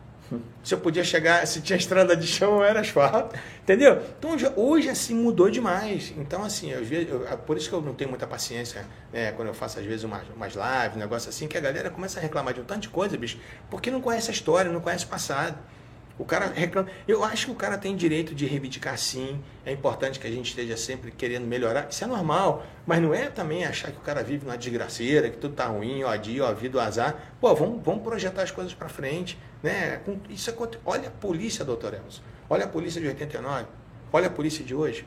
[0.64, 3.36] Se eu podia chegar, se tinha estrada de chão era asfalto.
[3.64, 4.02] Entendeu?
[4.18, 6.14] Então hoje, assim mudou demais.
[6.18, 9.54] Então, assim, vezes, eu- por isso que eu não tenho muita paciência né, quando eu
[9.54, 12.54] faço, às vezes, umas, umas lives, um negócio assim, que a galera começa a reclamar
[12.54, 15.58] de um tanto de coisa, bicho, porque não conhece a história, não conhece o passado.
[16.20, 16.90] O cara reclama.
[17.08, 19.40] Eu acho que o cara tem direito de reivindicar sim.
[19.66, 21.88] É importante que a gente esteja sempre querendo melhorar.
[21.90, 22.64] Isso é normal.
[22.86, 26.04] Mas não é também achar que o cara vive numa desgraceira, que tudo tá ruim,
[26.04, 27.15] ó dia, ó vida, ó azar.
[27.39, 29.39] Pô, vamos, vamos projetar as coisas para frente.
[29.63, 30.02] Né?
[30.30, 32.22] Isso aconte- Olha a polícia, doutor Elcio.
[32.50, 33.65] Olha a polícia de 89.
[34.12, 35.06] Olha a polícia de hoje.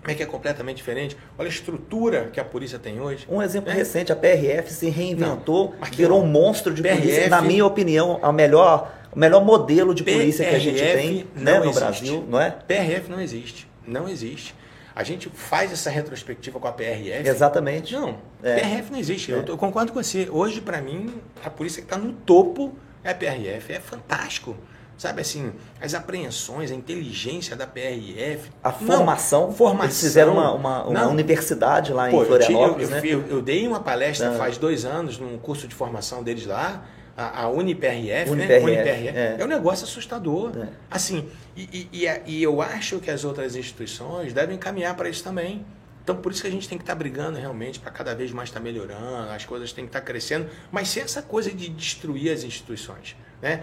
[0.00, 1.14] Como é que é completamente diferente?
[1.36, 3.26] Olha a estrutura que a polícia tem hoje.
[3.28, 3.74] Um exemplo É.
[3.74, 7.04] recente, a PRF se reinventou, Não, virou um monstro de polícia.
[7.06, 10.96] PRF Na minha opinião, a melhor, o melhor modelo de polícia que a gente PRF
[10.96, 11.80] tem não né, no existe.
[11.80, 12.50] Brasil, não é?
[12.50, 13.68] PRF não existe.
[13.86, 14.54] Não existe.
[14.94, 17.26] A gente faz essa retrospectiva com a PRF.
[17.28, 17.94] Exatamente.
[17.94, 18.56] Não, É.
[18.60, 19.32] PRF não existe.
[19.32, 19.36] É.
[19.36, 20.28] Eu, eu concordo com você.
[20.30, 23.72] Hoje, para mim, a polícia que está no topo é a PRF.
[23.72, 24.56] É fantástico.
[24.98, 28.50] Sabe assim, as apreensões, a inteligência da PRF.
[28.62, 29.86] A Não, formação, formação.
[29.86, 31.10] eles fizeram uma, uma, uma Não.
[31.12, 33.02] universidade lá Pô, em tive- eu, Florianópolis, eu, né?
[33.04, 34.34] eu- eu dei uma palestra Ah.
[34.34, 36.84] faz dois anos num curso de formação deles lá,
[37.16, 38.82] a, a UniPRF, UniPRF, né?
[38.82, 39.08] UniPRF.
[39.08, 39.36] é.
[39.38, 39.44] É.
[39.44, 40.52] um negócio assustador.
[40.56, 40.68] É.
[40.90, 45.22] Assim, e, e- e e eu acho que as outras instituições devem caminhar para isso
[45.24, 45.64] também.
[46.02, 48.48] Então, por isso que a gente tem que estar brigando realmente para cada vez mais
[48.48, 52.42] estar melhorando, as coisas têm que estar crescendo, mas sem essa coisa de destruir as
[52.42, 53.14] instituições.
[53.40, 53.62] Né?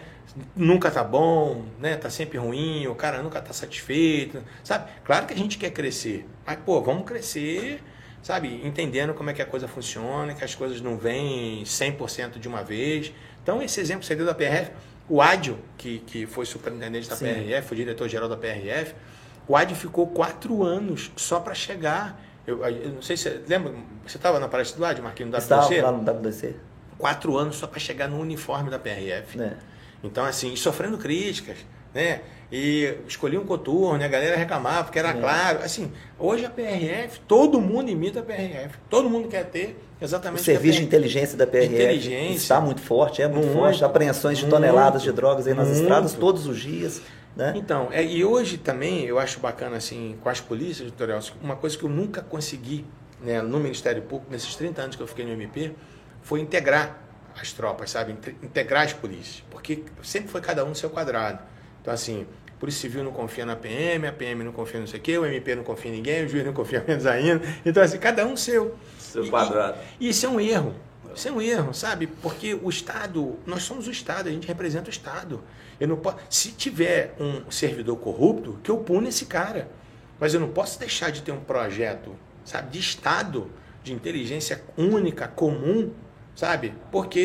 [0.56, 1.98] Nunca tá bom, né?
[1.98, 4.90] tá sempre ruim, o cara nunca tá satisfeito, sabe?
[5.04, 7.82] Claro que a gente quer crescer, mas, pô, vamos crescer,
[8.22, 8.62] sabe?
[8.64, 12.64] Entendendo como é que a coisa funciona, que as coisas não vêm 100% de uma
[12.64, 13.12] vez.
[13.48, 14.72] Então, esse exemplo que você deu da PRF,
[15.08, 17.28] o Ádio, que, que foi superintendente da Sim.
[17.34, 18.94] PRF, foi diretor-geral da PRF,
[19.48, 22.22] o Ádio ficou quatro anos só para chegar.
[22.46, 23.74] Eu, eu não sei se você lembra,
[24.06, 25.82] você estava na palestra do Ádio, Marquinhos, Estava WC?
[25.82, 26.56] lá no WC.
[26.98, 29.38] Quatro anos só para chegar no uniforme da PRF.
[29.38, 29.56] Né?
[30.04, 31.56] Então, assim, sofrendo críticas,
[31.94, 32.20] né?
[32.52, 35.14] E escolhi um coturno, a galera reclamava porque era É.
[35.14, 35.60] claro.
[35.60, 38.78] Assim, hoje a PRF, todo mundo imita a PRF.
[38.90, 42.36] Todo mundo quer ter exatamente o serviço de PRF inteligência da PRF inteligência.
[42.36, 43.84] está muito forte, é muito, Muito, forte.
[43.84, 45.82] Apreensões de muito, toneladas de drogas aí nas muito.
[45.82, 47.02] estradas todos os dias.
[47.36, 47.54] Né?
[47.56, 51.56] Então, é, e hoje também eu acho bacana, assim, com as polícias, doutor Elcio, uma
[51.56, 52.84] coisa que eu nunca consegui
[53.22, 55.72] né, no Ministério Público, nesses 30 anos que eu fiquei no MP,
[56.24, 57.00] foi integrar
[57.40, 58.14] as tropas, sabe?
[58.14, 59.44] Inte- Integrar as polícias.
[59.52, 61.40] Porque sempre foi cada um no seu quadrado.
[61.82, 65.00] Então, assim, a Polícia Civil não confia na PM, a PM não confia no sei
[65.00, 67.40] o quê, o MP não confia em ninguém, o juiz não confia menos ainda.
[67.64, 68.76] Então, assim, cada um seu.
[69.12, 69.78] Seu E- quadrado.
[70.00, 70.74] E, isso é um erro.
[71.16, 72.06] Isso é um erro, sabe?
[72.08, 75.42] Porque o Estado, nós somos o Estado, a gente representa o Estado.
[75.80, 79.70] Eu não posso, se tiver um servidor corrupto, que eu pune esse cara.
[80.20, 83.50] Mas eu não posso deixar de ter um projeto, sabe, de Estado,
[83.84, 85.92] de inteligência única, comum,
[86.36, 86.74] sabe?
[86.92, 87.20] Porque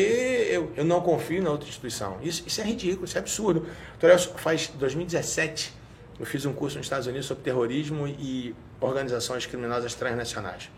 [0.49, 2.17] eu, eu não confio na outra instituição.
[2.21, 3.65] Isso, isso é ridículo, isso é absurdo.
[4.01, 5.73] Elcio, faz 2017,
[6.19, 10.69] eu fiz um curso nos Estados Unidos sobre terrorismo e organizações criminosas transnacionais.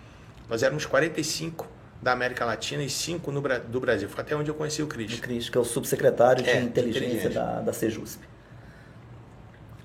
[0.50, 1.68] Nós éramos 45
[2.02, 4.08] da América Latina e cinco no, do Brasil.
[4.08, 5.18] Foi até onde eu conheci o Cris.
[5.18, 8.22] O Cris, que é o subsecretário de é, inteligência, inteligência, Da, da Sejusp.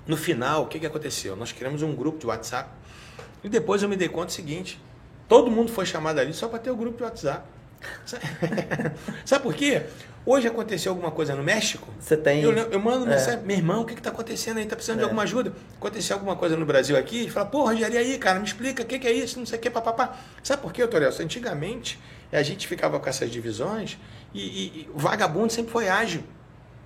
[0.05, 1.35] No final, o que, que aconteceu?
[1.35, 2.69] Nós criamos um grupo de WhatsApp
[3.43, 4.79] e depois eu me dei conta do seguinte:
[5.27, 7.47] todo mundo foi chamado ali só para ter o grupo de WhatsApp.
[9.25, 9.83] Sabe por quê?
[10.23, 11.87] Hoje aconteceu alguma coisa no México.
[11.99, 12.43] Você tem.
[12.43, 13.09] Eu, eu mando é.
[13.09, 14.63] mensagem, meu irmão, o que está acontecendo aí?
[14.63, 14.99] Está precisando é.
[14.99, 15.51] de alguma ajuda?
[15.77, 17.29] Aconteceu alguma coisa no Brasil aqui?
[17.29, 19.61] Fala, pô, Rogério, aí, cara, me explica o que, que, é isso, não sei o
[19.61, 20.19] que, papapá.
[20.43, 21.23] Sabe por quê, Torelso?
[21.23, 21.99] Antigamente,
[22.31, 23.97] a gente ficava com essas divisões
[24.33, 26.23] e, e, e o vagabundo sempre foi ágil.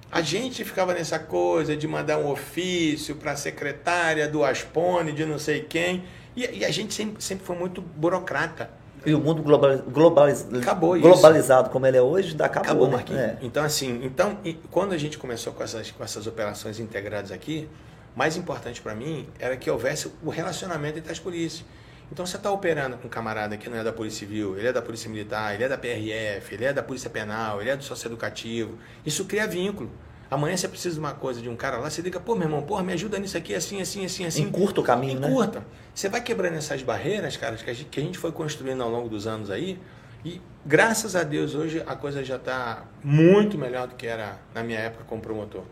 [0.10, 5.26] A gente ficava nessa coisa de mandar um ofício para a secretária do Aspone, de
[5.26, 6.06] não sei quem,
[6.38, 8.70] e, e a gente sempre, sempre foi muito burocrata.
[9.06, 11.72] E o mundo global, globaliz, acabou globalizado isso.
[11.72, 12.62] como ele é hoje, acabou.
[12.62, 12.94] Acabou, né?
[12.94, 13.22] Marquinhos.
[13.22, 13.38] É.
[13.42, 14.38] Então, assim, então,
[14.72, 17.70] quando a gente começou com essas, com essas operações integradas aqui,
[18.16, 21.66] mais importante para mim era que houvesse o relacionamento entre as polícias.
[22.12, 24.74] Então, você está operando com um camarada que não é da Polícia Civil, ele é
[24.74, 27.84] da Polícia Militar, ele é da PRF, ele é da Polícia Penal, ele é do
[27.84, 28.78] Socioeducativo.
[29.06, 29.90] Isso cria vínculo.
[30.36, 32.62] Amanhã você precisa de uma coisa de um cara lá, você liga, pô, meu irmão,
[32.62, 34.44] porra, me ajuda nisso aqui, assim, assim, assim, assim.
[34.44, 35.30] Encurta o caminho, né?
[35.30, 35.66] Encurta.
[35.94, 38.90] Você vai quebrando essas barreiras, cara, que a, gente, que a gente foi construindo ao
[38.90, 39.80] longo dos anos aí.
[40.26, 44.62] E graças a Deus hoje a coisa já está muito melhor do que era na
[44.62, 45.64] minha época como promotor.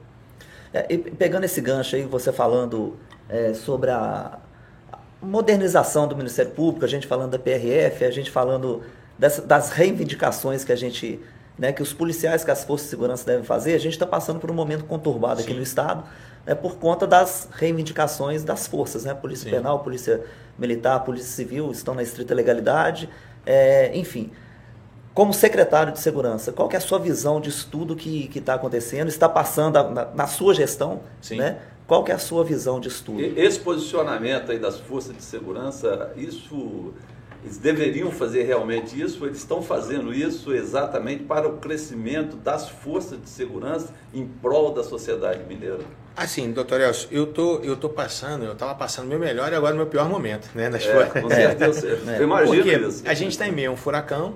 [0.74, 2.98] É, e pegando esse gancho aí, você falando
[3.28, 4.40] é, sobre a
[5.22, 8.82] modernização do Ministério Público, a gente falando da PRF, a gente falando
[9.20, 11.20] das, das reivindicações que a gente
[11.58, 14.40] né, que os policiais, que as forças de segurança devem fazer, a gente está passando
[14.40, 15.48] por um momento conturbado Sim.
[15.48, 16.04] aqui no Estado,
[16.46, 19.56] né, por conta das reivindicações das forças, né, Polícia Sim.
[19.56, 20.24] Penal, Polícia
[20.58, 23.10] Militar, Polícia Civil estão na estrita legalidade,
[23.46, 24.32] é, enfim.
[25.14, 29.30] Como secretário de Segurança, qual é a sua visão de estudo que está acontecendo, está
[29.30, 31.38] passando a, na, na, sua gestão, Sim.
[31.38, 31.60] né?
[31.86, 33.22] Qual é a sua visão de estudo?
[33.22, 36.94] Esse posicionamento aí das forças de segurança, isso
[37.44, 43.22] eles deveriam fazer realmente isso, eles estão fazendo isso exatamente para o crescimento das forças
[43.22, 45.80] de segurança em prol da sociedade mineira.
[46.16, 49.76] Assim, doutor Elcio, eu tô, eu tô passando, eu estava passando meu melhor e agora
[49.76, 50.70] meu pior momento, né?
[50.70, 52.00] Nas é, com certeza.
[52.08, 52.20] É.
[52.20, 53.04] Eu imagino Porque isso.
[53.06, 54.36] A gente está em meio a um furacão,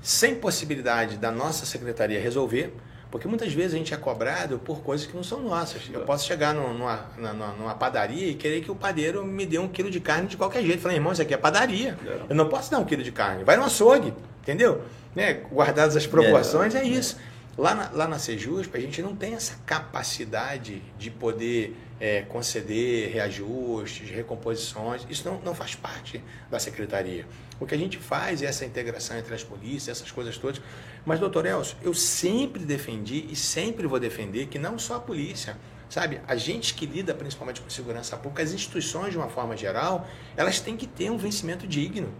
[0.00, 2.74] sem possibilidade da nossa secretaria resolver.
[3.10, 5.82] Porque muitas vezes a gente é cobrado por coisas que não são nossas.
[5.90, 9.66] Eu posso chegar numa, numa, numa, padaria e querer que o padeiro me dê um
[9.66, 10.82] quilo de carne de qualquer jeito.
[10.82, 11.98] Falei, irmão, isso aqui é padaria.
[12.06, 12.20] É.
[12.28, 13.44] Eu não posso dar um quilo de carne.
[13.44, 14.82] Vai no açougue, entendeu?
[15.14, 15.40] Né?
[15.50, 17.16] Guardadas as proporções, é, é isso.
[17.56, 23.10] Lá na, lá na Sejusp, a gente não tem essa capacidade de poder é, conceder
[23.10, 25.04] reajustes, recomposições.
[25.10, 27.26] Isso não, não faz parte da secretaria.
[27.58, 30.60] O que a gente faz é essa integração entre as polícias, essas coisas todas.
[31.08, 35.56] Mas, doutor Elcio, eu sempre defendi e sempre vou defender que não só a polícia,
[35.88, 36.20] sabe?
[36.28, 40.60] A gente que lida principalmente com segurança pública, as instituições de uma forma geral, elas
[40.60, 42.12] têm que ter um vencimento digno.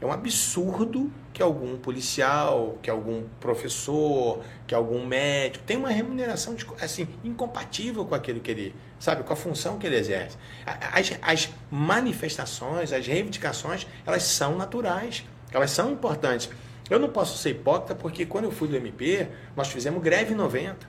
[0.00, 6.56] É um absurdo que algum policial, que algum professor, que algum médico tenha uma remuneração
[6.80, 10.38] assim incompatível com aquilo que ele sabe, com a função que ele exerce.
[10.64, 16.48] As, as manifestações, as reivindicações, elas são naturais, elas são importantes.
[16.90, 20.36] Eu não posso ser hipócrita porque quando eu fui do MP, nós fizemos greve em
[20.36, 20.86] 90.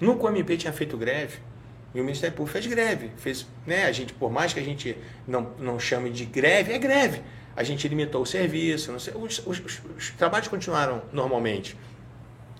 [0.00, 1.38] Nunca o MP tinha feito greve.
[1.94, 3.12] E o Ministério Público fez greve.
[3.16, 6.78] Fez, né, a gente, por mais que a gente não, não chame de greve, é
[6.78, 7.22] greve.
[7.54, 11.76] A gente limitou o serviço, sei, os, os, os, os trabalhos continuaram normalmente.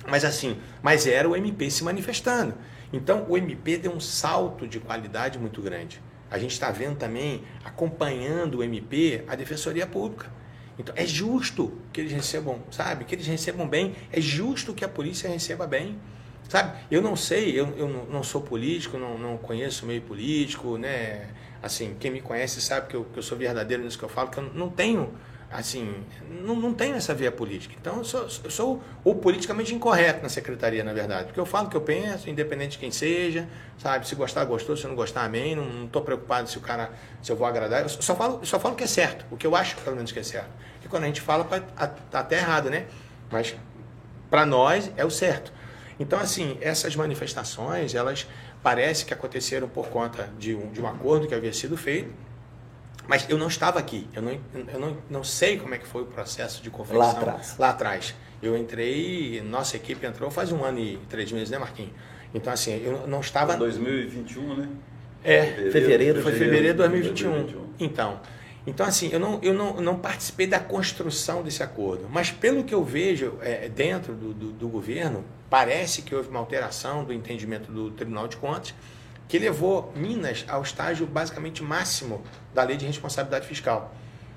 [0.06, 2.54] Mas assim, mas era o MP se manifestando.
[2.92, 6.00] Então o MP deu um salto de qualidade muito grande.
[6.30, 10.30] A gente está vendo também, acompanhando o MP, a Defensoria Pública.
[10.78, 13.04] Então, é justo que eles recebam, sabe?
[13.04, 13.94] Que eles recebam bem.
[14.12, 15.98] É justo que a polícia receba bem.
[16.48, 16.78] Sabe?
[16.90, 21.28] Eu não sei, eu, eu não sou político, não, não conheço meio político, né?
[21.62, 24.30] Assim, quem me conhece sabe que eu, que eu sou verdadeiro nisso que eu falo,
[24.30, 25.12] que eu não tenho,
[25.50, 27.74] assim, não, não tenho essa via política.
[27.80, 31.26] Então, eu sou, eu sou o politicamente incorreto na secretaria, na verdade.
[31.26, 34.06] Porque eu falo o que eu penso, independente de quem seja, sabe?
[34.06, 35.54] Se gostar, gostou, se não gostar, amém.
[35.54, 36.90] Não estou preocupado se o cara,
[37.22, 37.82] se eu vou agradar.
[37.82, 40.12] Eu só falo, só falo o que é certo, o que eu acho, pelo menos,
[40.12, 40.50] que é certo.
[40.74, 42.86] Porque quando a gente fala, tá até errado, né?
[43.30, 43.54] Mas,
[44.30, 45.52] para nós, é o certo.
[45.98, 48.26] Então, assim, essas manifestações, elas
[48.62, 52.12] parece que aconteceram por conta de um, de um acordo que havia sido feito,
[53.08, 54.40] mas eu não estava aqui, eu não,
[54.72, 57.56] eu não, não sei como é que foi o processo de confecção lá atrás.
[57.58, 58.14] Lá atrás.
[58.42, 61.92] Eu entrei, nossa equipe entrou faz um ano e três meses, né, Marquinhos?
[62.34, 63.56] Então, assim, eu não estava...
[63.56, 64.68] 2021, né?
[65.24, 67.30] É, fevereiro, fevereiro foi fevereiro de 2021.
[67.30, 67.66] 2021.
[67.80, 68.20] Então,
[68.66, 72.74] então, assim, eu não, eu não, não participei da construção desse acordo, mas pelo que
[72.74, 77.70] eu vejo é, dentro do, do, do, governo, parece que houve uma alteração do entendimento
[77.70, 78.74] do Tribunal de Contas
[79.28, 82.22] que levou Minas ao estágio basicamente máximo
[82.54, 83.94] da lei de responsabilidade fiscal.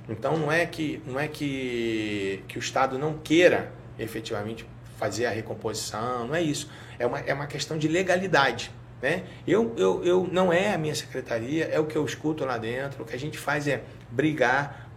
[0.07, 4.65] Então não é que não é que, que o Estado não queira efetivamente
[4.97, 6.69] fazer a recomposição, não é isso.
[6.97, 8.71] É uma, é uma questão de legalidade.
[9.01, 9.23] Né?
[9.47, 13.03] Eu, eu, eu não é a minha secretaria, é o que eu escuto lá dentro.
[13.03, 14.89] O que a gente faz é brigar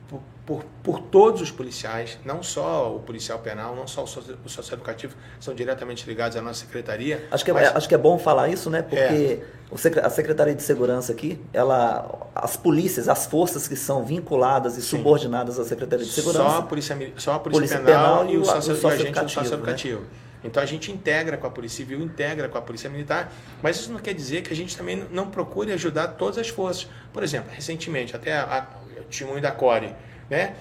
[0.44, 4.48] por, por todos os policiais, não só o policial penal, não só o, socio, o
[4.48, 7.26] socioeducativo, são diretamente ligados à nossa secretaria.
[7.30, 7.76] Acho que, é, mas...
[7.76, 8.82] acho que é bom falar isso, né?
[8.82, 9.46] Porque é.
[9.72, 14.98] A Secretaria de Segurança aqui, ela, as polícias, as forças que são vinculadas e Sim.
[14.98, 16.44] subordinadas à Secretaria de Segurança.
[16.44, 19.20] Só a Polícia, só a polícia, polícia penal, penal, e o, socio, o, o agente
[19.20, 20.00] do socioeducativo.
[20.00, 20.06] Né?
[20.44, 23.32] Então a gente integra com a Polícia Civil, integra com a Polícia Militar,
[23.62, 26.88] mas isso não quer dizer que a gente também não procure ajudar todas as forças.
[27.12, 29.94] Por exemplo, recentemente, até a, a, o testemunho da Core,
[30.28, 30.54] né?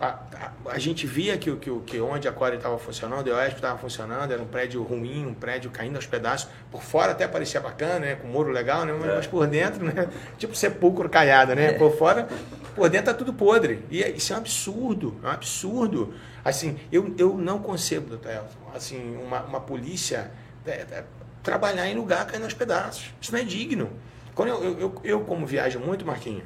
[0.00, 3.56] A, a, a, gente via que, que, que onde a Core estava funcionando, o EOSP
[3.56, 6.48] estava funcionando, era um prédio ruim, um prédio caindo aos pedaços.
[6.70, 8.14] Por fora até parecia bacana, né?
[8.14, 8.92] com muro legal, né?
[8.92, 9.16] mas, é.
[9.16, 10.08] mas por dentro, né?
[10.38, 11.70] tipo sepulcro caiado, né?
[11.70, 11.72] É.
[11.72, 12.28] Por fora,
[12.76, 13.84] por dentro tá tudo podre.
[13.90, 16.14] E é, isso é um absurdo, é um absurdo.
[16.44, 20.30] Assim, eu, eu não concebo, doutor Elton, assim, uma, uma polícia
[20.64, 21.04] é, é,
[21.42, 23.12] trabalhar em lugar caindo aos pedaços.
[23.20, 23.90] Isso não é digno.
[24.32, 26.44] Quando eu, eu, eu, eu como viajo muito, Marquinhos,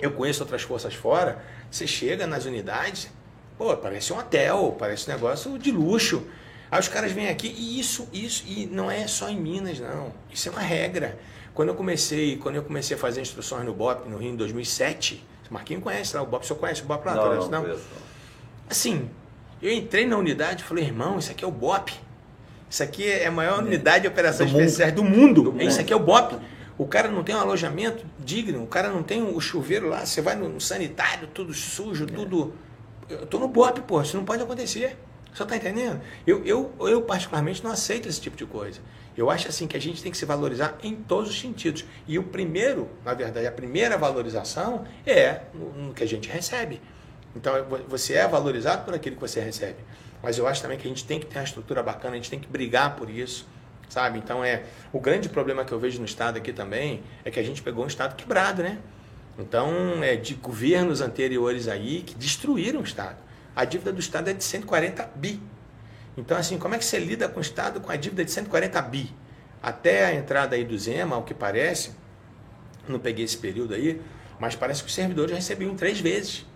[0.00, 3.08] eu conheço outras forças fora, você chega nas unidades,
[3.56, 6.26] pô, parece um hotel, parece um negócio de luxo.
[6.70, 10.12] Aí os caras vêm aqui e isso, isso, e não é só em Minas, não.
[10.32, 11.18] Isso é uma regra.
[11.52, 15.24] Quando eu comecei, quando eu comecei a fazer instruções no BOP no Rio em 2007,
[15.50, 17.14] o Marquinhos conhece lá, o BOP, o senhor conhece o BOP lá?
[17.14, 17.76] Não, não, não?
[18.68, 19.10] Assim,
[19.60, 21.92] eu entrei na unidade e falei, irmão, isso aqui é o BOP.
[22.70, 25.42] Isso aqui é a maior unidade de operações do especiais do mundo.
[25.42, 25.62] do mundo.
[25.62, 26.36] Isso aqui é o BOP.
[26.80, 30.22] O cara não tem um alojamento digno, o cara não tem o chuveiro lá, você
[30.22, 32.06] vai no sanitário, tudo sujo, é.
[32.06, 32.54] tudo.
[33.06, 34.96] Eu tô no BOP, pô, isso não pode acontecer.
[35.30, 36.00] Você tá entendendo?
[36.26, 38.80] Eu, eu, eu, particularmente, não aceito esse tipo de coisa.
[39.14, 41.84] Eu acho assim que a gente tem que se valorizar em todos os sentidos.
[42.08, 46.80] E o primeiro, na verdade, a primeira valorização é no, no que a gente recebe.
[47.36, 47.52] Então,
[47.88, 49.80] você é valorizado por aquilo que você recebe.
[50.22, 52.30] Mas eu acho também que a gente tem que ter uma estrutura bacana, a gente
[52.30, 53.46] tem que brigar por isso
[53.90, 54.18] sabe?
[54.18, 57.42] Então é o grande problema que eu vejo no estado aqui também é que a
[57.42, 58.78] gente pegou um estado quebrado, né?
[59.38, 63.18] Então é de governos anteriores aí que destruíram o estado.
[63.54, 65.42] A dívida do estado é de 140 bi.
[66.16, 68.80] Então assim, como é que você lida com o estado com a dívida de 140
[68.82, 69.14] bi?
[69.62, 71.92] Até a entrada aí do Zema, ao que parece,
[72.88, 74.00] não peguei esse período aí,
[74.38, 76.46] mas parece que os servidores recebiam três vezes.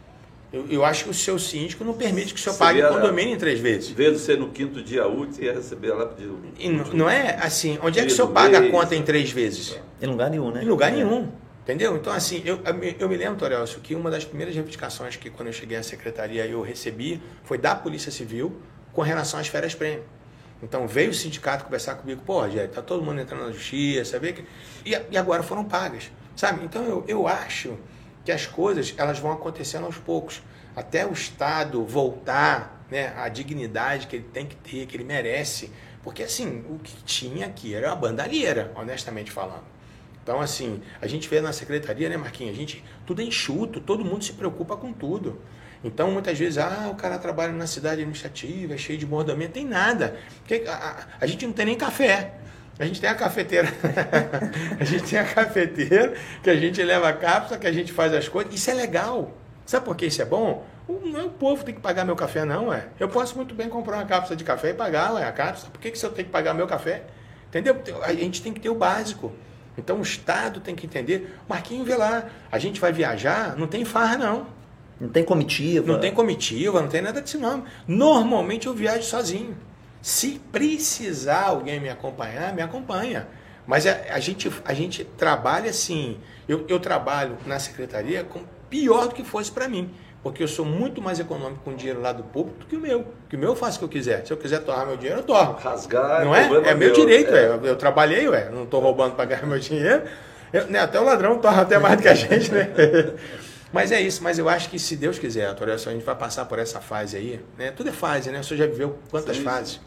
[0.55, 3.35] Eu, eu, acho que o seu síndico não permite que o senhor pague o condomínio
[3.35, 3.91] em três vezes.
[3.91, 7.77] Vendo ser no quinto dia útil, ia receber lá de, e não, não é assim,
[7.83, 9.77] onde é que o senhor paga a conta em três vezes?
[10.01, 10.63] Em lugar nenhum, né?
[10.63, 10.97] Em lugar é.
[10.97, 11.29] nenhum.
[11.65, 11.97] Entendeu?
[11.97, 12.61] Então, assim, eu,
[13.01, 16.47] eu me lembro, Torelcio, que uma das primeiras reivindicações que quando eu cheguei à secretaria
[16.47, 18.55] eu recebi foi da Polícia Civil
[18.93, 20.05] com relação às férias prêmio.
[20.63, 24.45] Então veio o sindicato conversar comigo, pô, Rogério, tá todo mundo entrando na justiça, sabe?
[24.85, 26.65] E, e agora foram pagas, sabe?
[26.65, 27.77] Então eu, eu acho
[28.25, 30.43] que as coisas elas vão acontecendo aos poucos.
[30.75, 35.71] Até o Estado voltar né, à dignidade que ele tem que ter, que ele merece.
[36.03, 39.65] Porque, assim, o que tinha aqui era uma bandalheira, honestamente falando.
[40.23, 42.55] Então, assim, a gente vê na secretaria, né, Marquinhos?
[42.55, 45.41] A gente, tudo é enxuto, todo mundo se preocupa com tudo.
[45.83, 49.67] Então, muitas vezes, ah, o cara trabalha na cidade administrativa, é cheio de bordamento, tem
[49.67, 50.19] nada.
[50.39, 52.35] Porque a, a, a gente não tem nem café.
[52.79, 53.69] A gente tem a cafeteira.
[54.79, 58.13] a gente tem a cafeteira, que a gente leva a cápsula, que a gente faz
[58.13, 58.53] as coisas.
[58.53, 59.33] Isso é legal.
[59.65, 60.67] Sabe por que isso é bom?
[60.89, 62.87] Não é o povo tem que pagar meu café, não, é.
[63.01, 65.71] Eu posso muito bem comprar uma cápsula de café e pagar ué, a cápsula.
[65.71, 67.05] Por que, que você tem que pagar meu café?
[67.49, 67.81] Entendeu?
[68.03, 69.33] A gente tem que ter o básico.
[69.79, 71.39] Então o Estado tem que entender.
[71.49, 72.25] Marquinho, vê lá.
[72.51, 74.47] A gente vai viajar, não tem farra, não.
[75.01, 75.91] Não tem comitiva.
[75.91, 77.65] Não tem comitiva, não tem nada disso, não.
[77.87, 79.57] Normalmente eu viajo sozinho.
[80.05, 83.27] Se precisar alguém me acompanhar, me acompanha.
[83.67, 86.19] Mas a, a gente, a gente trabalha assim.
[86.47, 89.95] Eu, eu trabalho na secretaria com pior do que fosse para mim.
[90.23, 92.79] Porque eu sou muito mais econômico com o dinheiro lá do público do que o
[92.79, 93.07] meu.
[93.31, 94.27] Que o meu eu faço o que eu quiser.
[94.27, 95.55] Se eu quiser torrar meu dinheiro, eu torro.
[95.55, 96.49] Rasgar, não é?
[96.69, 97.47] É meu, direito, é.
[97.47, 98.51] Eu, eu trabalhei, ué.
[98.51, 100.03] Não estou roubando para ganhar meu dinheiro.
[100.53, 102.71] Eu, né, até o ladrão torra até mais do que a gente, né?
[103.73, 106.61] Mas é isso, mas eu acho que se Deus quiser, a gente vai passar por
[106.61, 107.41] essa fase aí.
[107.59, 107.73] Né?
[107.73, 108.39] Tudo é fase, né?
[108.39, 109.43] O senhor já viveu quantas Sim.
[109.43, 109.81] fases?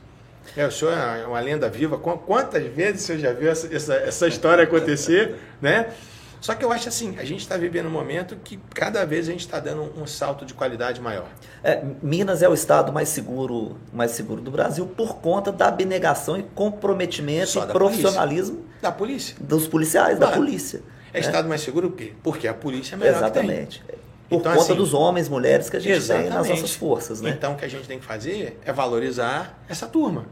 [0.55, 1.97] É, o senhor é uma lenda viva.
[1.97, 5.87] Quantas vezes o senhor já viu essa, essa, essa história acontecer, né?
[6.39, 9.31] Só que eu acho assim, a gente está vivendo um momento que cada vez a
[9.31, 11.27] gente está dando um salto de qualidade maior.
[11.63, 16.37] É, Minas é o estado mais seguro, mais seguro do Brasil por conta da abnegação
[16.37, 18.81] e comprometimento Só e profissionalismo polícia.
[18.81, 20.31] da polícia, dos policiais, claro.
[20.31, 20.81] da polícia.
[21.11, 22.13] É, é estado mais seguro por quê?
[22.21, 23.83] Porque a polícia é melhor Exatamente.
[24.29, 26.29] Por então, conta assim, dos homens, mulheres que a gente exatamente.
[26.29, 27.29] tem nas nossas forças, né?
[27.29, 30.25] Então o que a gente tem que fazer é valorizar essa turma.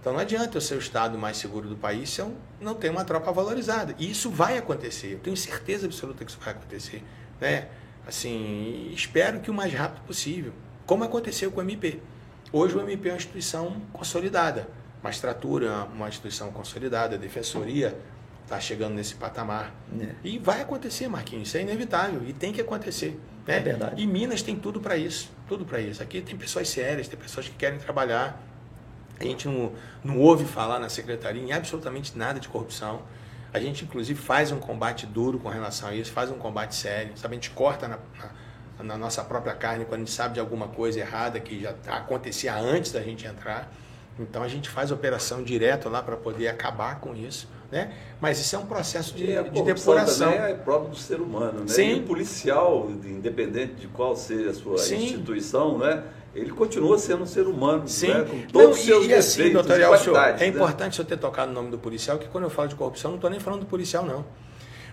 [0.00, 2.92] Então não adianta eu ser o estado mais seguro do país se eu não tenho
[2.92, 3.94] uma tropa valorizada.
[3.98, 5.12] E isso vai acontecer.
[5.12, 7.02] Eu tenho certeza absoluta que isso vai acontecer.
[7.40, 7.68] Né?
[8.06, 10.52] assim, espero que o mais rápido possível,
[10.86, 12.00] como aconteceu com o MP.
[12.52, 14.68] Hoje o MP é uma instituição consolidada,
[15.02, 17.96] magistratura uma instituição consolidada, a defensoria
[18.42, 19.74] está chegando nesse patamar.
[19.98, 20.08] É.
[20.22, 23.18] E vai acontecer, Marquinhos, isso é inevitável e tem que acontecer.
[23.46, 24.02] É verdade.
[24.02, 26.02] E Minas tem tudo para isso, tudo para isso.
[26.02, 28.40] Aqui tem pessoas sérias, tem pessoas que querem trabalhar.
[29.20, 33.02] A gente não, não ouve falar na secretaria em absolutamente nada de corrupção.
[33.52, 37.16] A gente, inclusive, faz um combate duro com relação a isso, faz um combate sério.
[37.16, 37.34] Sabe?
[37.34, 37.98] A gente corta na,
[38.78, 41.74] na, na nossa própria carne quando a gente sabe de alguma coisa errada que já
[41.88, 43.70] acontecia antes da gente entrar.
[44.18, 47.48] Então a gente faz operação direto lá para poder acabar com isso.
[47.70, 47.92] Né?
[48.20, 50.30] Mas isso é um processo de, de depuração.
[50.30, 51.60] É próprio do ser humano.
[51.60, 51.68] Né?
[51.68, 51.90] Sim.
[51.90, 54.96] E o policial, independente de qual seja a sua Sim.
[54.96, 56.04] instituição, né?
[56.34, 58.08] ele continua sendo um ser humano, Sim.
[58.08, 58.26] Né?
[58.28, 60.46] com todos os seus e, assim, doutor Elcio, É né?
[60.48, 63.12] importante o senhor ter tocado no nome do policial, que quando eu falo de corrupção,
[63.12, 64.24] não estou nem falando do policial, não.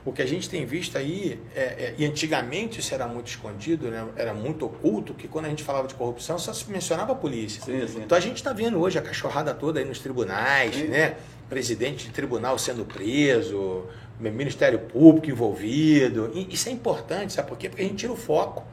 [0.04, 3.90] O que a gente tem visto aí, é, é, e antigamente isso era muito escondido,
[3.90, 4.08] né?
[4.16, 7.62] era muito oculto, que quando a gente falava de corrupção só se mencionava a polícia.
[7.62, 8.02] Sim, sim.
[8.04, 11.18] Então a gente está vendo hoje a cachorrada toda aí nos tribunais, né?
[11.48, 13.86] presidente de tribunal sendo preso,
[14.20, 16.32] Ministério Público envolvido.
[16.34, 17.70] E isso é importante, sabe por quê?
[17.70, 18.64] Porque a gente tira o foco.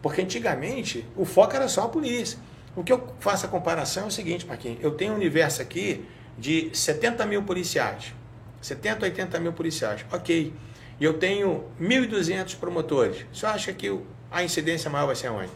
[0.00, 2.38] Porque antigamente o foco era só a polícia.
[2.74, 6.04] O que eu faço a comparação é o seguinte, Marquinhos, eu tenho um universo aqui
[6.38, 8.14] de 70 mil policiais.
[8.62, 10.04] 70, 80 mil policiais.
[10.10, 10.52] Ok.
[11.00, 13.24] E eu tenho 1.200 promotores.
[13.32, 13.98] Você acha que
[14.30, 15.50] a incidência maior vai ser aonde?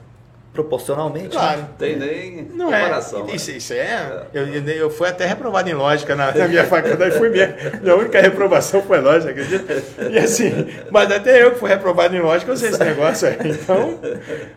[0.52, 1.28] Proporcionalmente?
[1.28, 1.60] Claro.
[1.60, 2.80] Não tem nem não é.
[2.80, 3.28] comparação.
[3.28, 3.34] É.
[3.34, 3.76] Isso, isso é.
[3.76, 4.26] é.
[4.32, 7.54] Eu, eu fui até reprovado em lógica na, na minha faculdade, fui mesmo.
[7.82, 9.82] Minha única reprovação foi lógica, acredita?
[10.10, 10.52] E assim,
[10.90, 13.36] mas até eu que fui reprovado em lógica, eu sei esse negócio aí.
[13.44, 14.00] Então,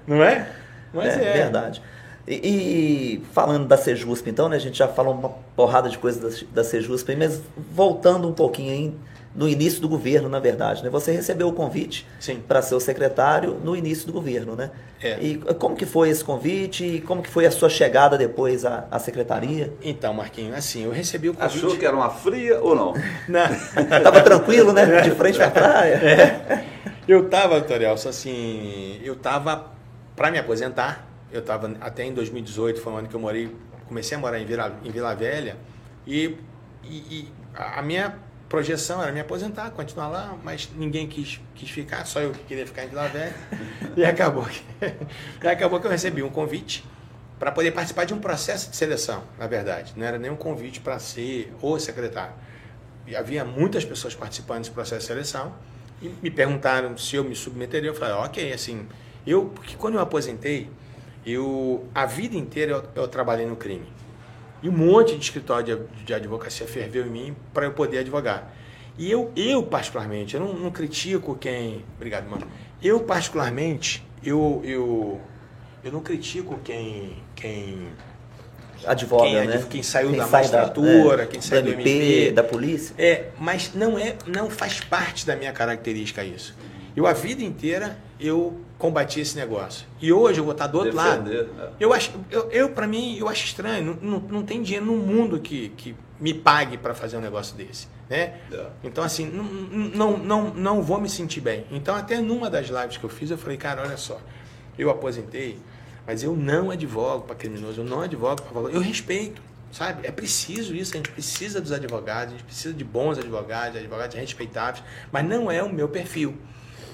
[0.07, 0.47] não é?
[0.93, 1.23] Mas é.
[1.23, 1.33] é.
[1.33, 1.81] verdade.
[2.27, 6.41] E, e, falando da Sejusp, então, né, a gente já falou uma porrada de coisas
[6.41, 8.93] da, da Sejusp, mas voltando um pouquinho aí
[9.39, 10.83] no início do governo, na verdade.
[10.83, 10.89] Né?
[10.89, 12.05] Você recebeu o convite
[12.45, 14.69] para ser o secretário no início do governo, né?
[15.01, 15.17] É.
[15.21, 18.85] E como que foi esse convite e como que foi a sua chegada depois à,
[18.91, 19.71] à secretaria?
[19.81, 21.57] Então, Marquinhos, assim, eu recebi o convite...
[21.57, 22.93] Achou que era uma fria ou não?
[23.29, 23.45] não.
[23.97, 25.03] Estava tranquilo, né?
[25.03, 25.93] De frente para a praia.
[25.95, 26.65] É.
[27.07, 29.71] Eu estava, Torielso, assim, eu estava
[30.17, 33.55] para me aposentar, eu estava até em 2018, foi o ano que eu morei,
[33.87, 35.55] comecei a morar em Vila, em Vila Velha,
[36.05, 36.37] e,
[36.83, 38.15] e, e a minha
[38.49, 42.65] projeção era me aposentar, continuar lá, mas ninguém quis, quis ficar, só eu que queria
[42.65, 43.35] ficar em Vila Velha.
[43.95, 44.61] e acabou que,
[45.41, 46.83] e acabou que eu recebi um convite
[47.37, 49.93] para poder participar de um processo de seleção, na verdade.
[49.95, 52.33] Não era nenhum convite para ser o secretário.
[53.07, 55.53] E havia muitas pessoas participando desse processo de seleção
[56.01, 57.91] e me perguntaram se eu me submeteria.
[57.91, 58.87] Eu falei, ok, assim,
[59.25, 60.69] eu, porque quando eu aposentei,
[61.25, 63.87] eu, a vida inteira eu, eu trabalhei no crime.
[64.61, 68.53] E um monte de escritório de, advocacia ferveu em mim para eu poder advogar.
[68.97, 71.85] E eu, eu particularmente, eu não, não, critico quem.
[71.95, 72.45] Obrigado, mano.
[72.83, 75.21] Eu, particularmente, eu, eu,
[75.83, 77.15] eu não critico quem.
[77.35, 77.87] quem
[78.85, 79.65] advoga, quem, né?
[79.69, 82.93] Quem saiu quem da magistratura, é, quem saiu do MP, MP, da polícia.
[82.97, 86.55] É, mas não é, não faz parte da minha característica isso.
[86.95, 89.87] Eu a vida inteira eu combati esse negócio.
[90.01, 91.61] E hoje eu vou estar do outro Defender, lado.
[91.61, 91.69] É.
[91.79, 93.97] Eu acho, eu, eu para mim, eu acho estranho.
[94.01, 97.55] Não, não, não, tem dinheiro no mundo que, que me pague para fazer um negócio
[97.55, 98.35] desse, né?
[98.51, 98.65] É.
[98.83, 101.65] Então assim, não, não, não, não vou me sentir bem.
[101.71, 104.19] Então até numa das lives que eu fiz, eu falei, cara, olha só,
[104.77, 105.57] eu aposentei,
[106.05, 108.73] mas eu não advogo para criminoso, eu não advogo para valor.
[108.73, 110.05] Eu respeito, sabe?
[110.05, 114.15] É preciso isso, a gente precisa dos advogados, a gente precisa de bons advogados, advogados
[114.15, 116.37] respeitáveis, mas não é o meu perfil.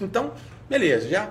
[0.02, 0.34] Então,
[0.70, 1.30] beleza, já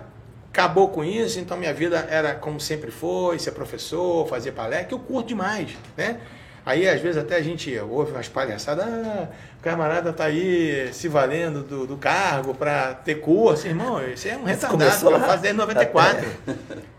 [0.51, 4.95] acabou com isso, então minha vida era como sempre foi, ser professor, fazer palestra, que
[4.95, 6.21] eu curto demais, né?
[6.67, 11.09] Aí, às vezes, até a gente ouve umas palhaçadas, ah, o camarada tá aí se
[11.09, 13.67] valendo do, do cargo para ter curso.
[13.67, 16.27] Irmão, isso é um retardado, eu faço desde 94.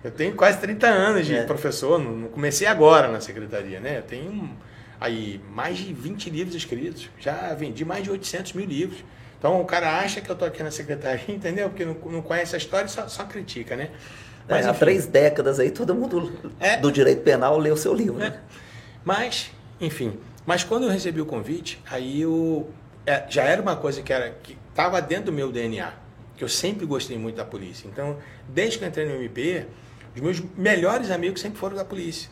[0.03, 1.43] Eu tenho quase 30 anos de é.
[1.43, 3.97] professor, não comecei agora na secretaria, né?
[3.97, 4.55] Eu tenho
[5.01, 9.03] aí mais de 20 livros escritos, já vendi mais de 800 mil livros.
[9.37, 11.69] Então o cara acha que eu estou aqui na secretaria, entendeu?
[11.69, 13.91] Porque não, não conhece a história e só, só critica, né?
[14.47, 17.93] Mas, é, há três décadas aí todo mundo é, do direito penal leu o seu
[17.93, 18.21] livro.
[18.21, 18.29] É.
[18.29, 18.39] Né?
[19.03, 20.19] Mas, enfim.
[20.45, 22.69] Mas quando eu recebi o convite, aí eu
[23.05, 25.93] é, já era uma coisa que era que estava dentro do meu DNA,
[26.35, 27.87] que eu sempre gostei muito da polícia.
[27.87, 29.65] Então, desde que eu entrei no MP,
[30.15, 32.29] os meus melhores amigos sempre foram da polícia.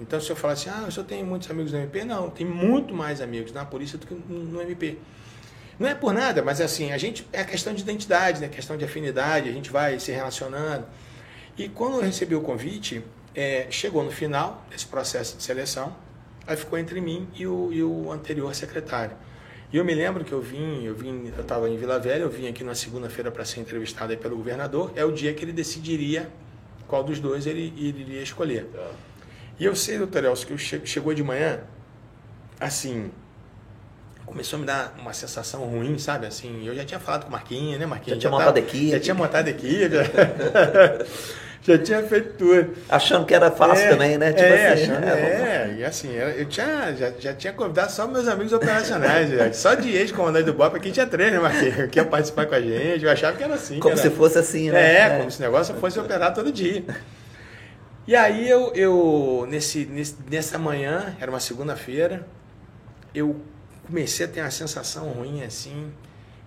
[0.00, 2.46] Então, se eu falar assim, ah, eu só tenho muitos amigos no MP, não, tem
[2.46, 4.98] muito mais amigos na polícia do que no MP.
[5.80, 8.48] Não é por nada, mas assim, a gente é questão de identidade, né?
[8.48, 10.84] questão de afinidade, a gente vai se relacionando.
[11.56, 13.02] E quando eu recebi o convite,
[13.34, 15.96] é, chegou no final desse processo de seleção,
[16.46, 19.16] aí ficou entre mim e o, e o anterior secretário.
[19.72, 22.30] E eu me lembro que eu vim, eu vim, eu estava em Vila Velha, eu
[22.30, 24.92] vim aqui na segunda-feira para ser entrevistado pelo governador.
[24.94, 26.28] É o dia que ele decidiria
[26.86, 28.68] qual dos dois ele, ele iria escolher.
[29.58, 31.60] E eu sei, doutor Elcio, que che chegou de manhã,
[32.58, 33.10] assim,
[34.30, 36.26] começou a me dar uma sensação ruim, sabe?
[36.26, 38.16] Assim, eu já tinha falado com o Marquinhos, né, Marquinhos?
[38.16, 38.90] Já tinha montado tava, equipe.
[38.90, 39.90] Já tinha montado equipe.
[41.62, 42.76] já tinha feito tudo.
[42.88, 44.32] Achando que era fácil é, também, né?
[44.32, 48.06] Tipo é, assim, achando, é, é, e assim, eu tinha, já, já tinha convidado só
[48.06, 51.90] meus amigos operacionais, só de ex-comandante do BOP, aqui tinha três, né, Marquinhos?
[51.90, 53.80] Que ia participar com a gente, eu achava que era assim.
[53.80, 54.02] Como era...
[54.02, 54.94] se fosse assim, né?
[54.94, 56.84] É, é, como se o negócio fosse operar todo dia.
[58.06, 62.26] E aí eu, eu nesse, nesse, nessa manhã, era uma segunda-feira,
[63.14, 63.36] eu
[63.90, 65.92] comecei a ter uma sensação ruim assim,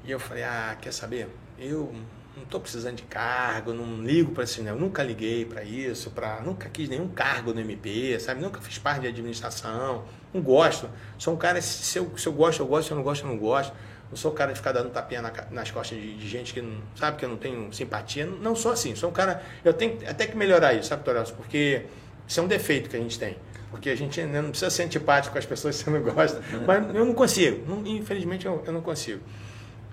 [0.06, 1.28] e eu falei, ah, quer saber?
[1.60, 1.94] Eu
[2.36, 6.40] não estou precisando de cargo, não ligo para isso, eu nunca liguei para isso, pra,
[6.40, 8.42] nunca quis nenhum cargo no MP, sabe?
[8.42, 10.90] Nunca fiz parte de administração, não gosto.
[11.18, 13.30] Sou um cara, se eu, se eu gosto, eu gosto, se eu não gosto, eu
[13.30, 13.74] não gosto.
[14.10, 16.62] Não sou o cara de ficar dando tapinha na, nas costas de, de, gente que
[16.62, 18.28] não sabe que eu não tenho simpatia.
[18.28, 18.96] Não, não, sou assim.
[18.96, 19.42] Sou um cara.
[19.66, 21.34] Eu tenho até que melhorar isso, sabe, Torelso?
[21.34, 21.88] Porque
[22.28, 23.36] isso é um defeito que a gente tem.
[23.74, 26.40] Porque a gente né, não precisa ser antipático com as pessoas que você não gosta.
[26.68, 27.68] Mas eu não consigo.
[27.68, 29.20] Não, infelizmente eu, eu, não consigo.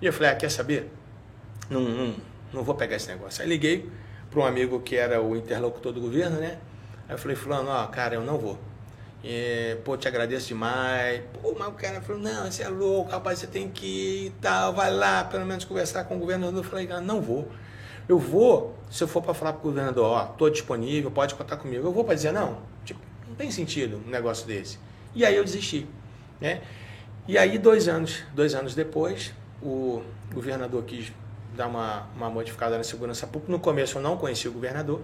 [0.02, 0.90] E eu falei, ah, quer saber?
[1.70, 2.14] Não, não,
[2.52, 3.42] não vou pegar esse negócio.
[3.42, 3.90] Aí liguei
[4.30, 6.58] para um amigo que era o interlocutor do governo, né?
[7.08, 8.58] Aí eu falei, fulano, ó, cara, eu não vou.
[9.24, 11.22] É, pô, te agradeço demais.
[11.40, 14.30] Pô, mas o cara falou, não, você é louco, rapaz, você tem que ir e
[14.42, 16.58] tal, vai lá, pelo menos conversar com o governador.
[16.58, 17.48] Eu falei, não vou.
[18.06, 21.56] Eu vou, se eu for para falar para o governador, ó, tô disponível, pode contar
[21.56, 21.86] comigo.
[21.86, 23.00] Eu vou para dizer, não, tipo,
[23.40, 24.78] tem sentido um negócio desse.
[25.14, 25.86] E aí eu desisti,
[26.40, 26.60] né?
[27.26, 29.32] E aí, dois anos, dois anos depois,
[29.62, 31.12] o governador quis
[31.56, 33.52] dar uma, uma modificada na segurança pública.
[33.52, 35.00] No começo eu não conhecia o governador,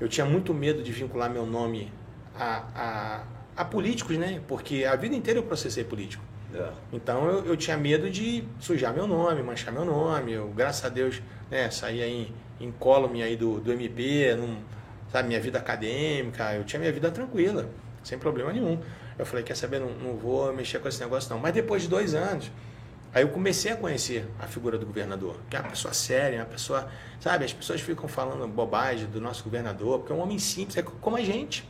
[0.00, 1.92] eu tinha muito medo de vincular meu nome
[2.34, 3.24] a, a
[3.56, 4.40] a políticos, né?
[4.48, 6.22] Porque a vida inteira eu processei político.
[6.54, 6.70] É.
[6.92, 10.32] Então eu, eu, tinha medo de sujar meu nome, manchar meu nome.
[10.32, 14.58] Eu, graças a Deus, né, saí aí incólume aí do, do MP, num,
[15.12, 17.68] sabe, minha vida acadêmica, eu tinha minha vida tranquila,
[18.02, 18.80] sem problema nenhum.
[19.18, 21.38] Eu falei, quer saber, não, não vou mexer com esse negócio não.
[21.38, 22.50] Mas depois de dois anos,
[23.12, 26.46] aí eu comecei a conhecer a figura do governador, que é uma pessoa séria, uma
[26.46, 26.88] pessoa,
[27.20, 30.82] sabe, as pessoas ficam falando bobagem do nosso governador, porque é um homem simples, é
[30.82, 31.68] como a gente.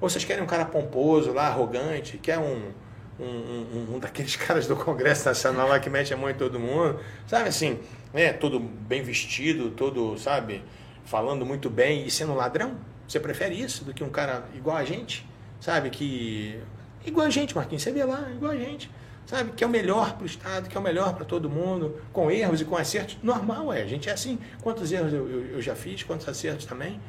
[0.00, 2.72] Ou vocês querem um cara pomposo lá, arrogante, quer um,
[3.20, 6.58] um, um, um, daqueles caras do Congresso Nacional lá que mete a mão em todo
[6.58, 7.78] mundo, sabe assim,
[8.12, 10.62] né, todo bem vestido, todo, sabe,
[11.04, 12.76] falando muito bem e sendo ladrão?
[13.06, 15.28] Você prefere isso do que um cara igual a gente,
[15.60, 16.58] sabe, que
[17.04, 18.90] igual a gente, Marquinhos, você vê lá, igual a gente,
[19.26, 22.00] sabe, que é o melhor para o Estado, que é o melhor para todo mundo,
[22.12, 25.46] com erros e com acertos, normal é, a gente é assim, quantos erros eu, eu,
[25.52, 27.00] eu já fiz, quantos acertos também,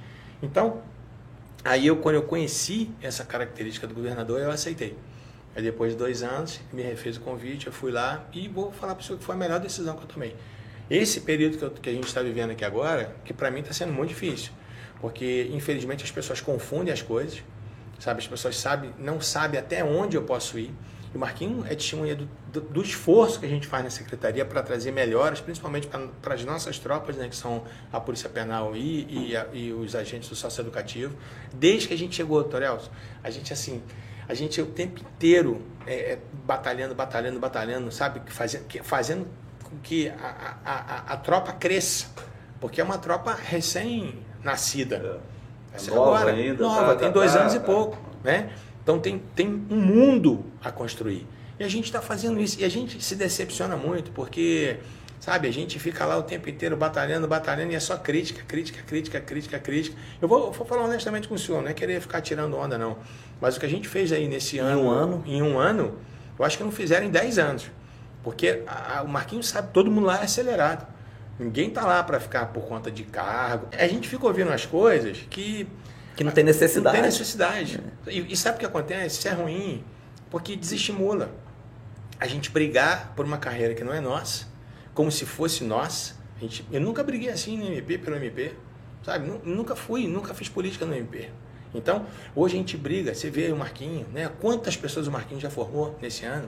[0.41, 0.81] então
[1.65, 4.97] Aí eu, quando eu conheci essa característica do governador, eu aceitei.
[5.55, 8.95] Aí depois de dois anos, me refez o convite, eu fui lá e vou falar
[8.95, 10.35] para o senhor que foi a melhor decisão que eu tomei.
[10.89, 13.73] Esse período que, eu, que a gente está vivendo aqui agora, que para mim está
[13.73, 14.51] sendo muito difícil,
[14.99, 17.43] porque infelizmente as pessoas confundem as coisas,
[17.99, 18.19] sabe?
[18.19, 20.73] As pessoas sabem, não sabem até onde eu posso ir.
[21.13, 24.43] E o Marquinho é testemunha do, do, do, esforço que a gente faz na secretaria
[24.43, 29.29] para trazer melhoras, principalmente para as nossas tropas, né, que são a Polícia Penal e,
[29.29, 31.15] e, a, e os agentes do socioeducativo.
[31.53, 32.91] Desde que a gente chegou, Torelso,
[33.23, 33.81] a gente assim,
[34.27, 38.21] a gente o tempo inteiro é, é, batalhando, batalhando, batalhando, sabe?
[38.31, 39.27] Fazendo, fazendo
[39.73, 42.07] com que a, a, a, a tropa cresça,
[42.59, 45.19] porque é uma tropa recém-nascida.
[45.29, 45.33] É.
[45.75, 47.59] É nova agora, ainda, nova, tá, tem tá, dois tá, anos tá.
[47.59, 48.51] e pouco, né?
[48.83, 51.25] Então tem, tem um mundo a construir.
[51.59, 52.59] E a gente está fazendo isso.
[52.59, 54.77] E a gente se decepciona muito, porque,
[55.19, 58.83] sabe, a gente fica lá o tempo inteiro batalhando, batalhando, e é só crítica, crítica,
[58.83, 59.97] crítica, crítica, crítica.
[60.21, 62.97] Eu vou, vou falar honestamente com o senhor, não é querer ficar tirando onda, não.
[63.41, 64.79] Mas o que a gente fez aí nesse ano.
[64.79, 65.23] Em um ano?
[65.25, 65.97] Em um ano,
[66.37, 67.71] eu acho que não fizeram em 10 anos.
[68.23, 70.87] Porque a, o Marquinhos sabe, todo mundo lá é acelerado.
[71.37, 73.67] Ninguém tá lá para ficar por conta de cargo.
[73.77, 75.67] A gente fica ouvindo as coisas que
[76.15, 76.95] que não tem necessidade.
[76.95, 77.81] Não tem necessidade.
[78.05, 78.11] É.
[78.11, 79.17] E, e, sabe o que acontece?
[79.17, 79.83] Isso é ruim,
[80.29, 81.31] porque desestimula
[82.19, 84.45] a gente brigar por uma carreira que não é nossa,
[84.93, 86.15] como se fosse nossa.
[86.37, 88.53] A gente, eu nunca briguei assim no MP pelo MP,
[89.03, 89.27] sabe?
[89.43, 91.29] Nunca fui, nunca fiz política no MP.
[91.73, 92.05] Então,
[92.35, 94.29] hoje a gente briga, você vê o Marquinho, né?
[94.39, 96.47] Quantas pessoas o Marquinho já formou nesse ano?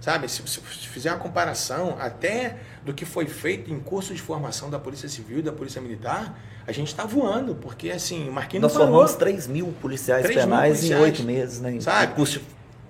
[0.00, 4.68] Sabe, se, se, fizer uma comparação até do que foi feito em curso de formação
[4.68, 8.62] da Polícia Civil e da Polícia Militar, a gente está voando, porque assim, o Marquinhos
[8.62, 11.80] Nós formamos 3 mil policiais 3 penais mil policiais, em oito meses, né?
[11.80, 12.12] Sabe?
[12.12, 12.44] Em curso de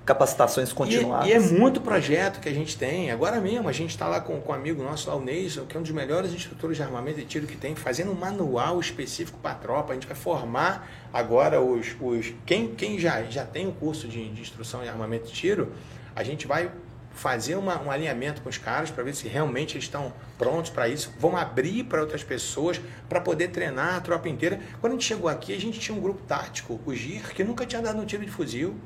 [0.05, 1.27] capacitações continuadas.
[1.27, 3.11] E, e, é muito projeto que a gente tem.
[3.11, 5.77] Agora mesmo, a gente está lá com, com um amigo nosso, lá, o Neison, que
[5.77, 9.39] é um dos melhores instrutores de armamento e tiro que tem, fazendo um manual específico
[9.39, 9.93] para a tropa.
[9.93, 11.97] A gente vai formar agora os.
[12.01, 15.73] os quem, quem já, já tem o curso de, de instrução em armamento e tiro,
[16.15, 16.71] a gente vai
[17.15, 20.89] fazer uma, um alinhamento com os caras para ver se realmente eles estão prontos para
[20.89, 21.13] isso.
[21.19, 24.61] Vão abrir para outras pessoas para poder treinar a tropa inteira.
[24.81, 27.65] Quando a gente chegou aqui, a gente tinha um grupo tático, o GIR, que nunca
[27.65, 28.77] tinha dado um tiro de fuzil.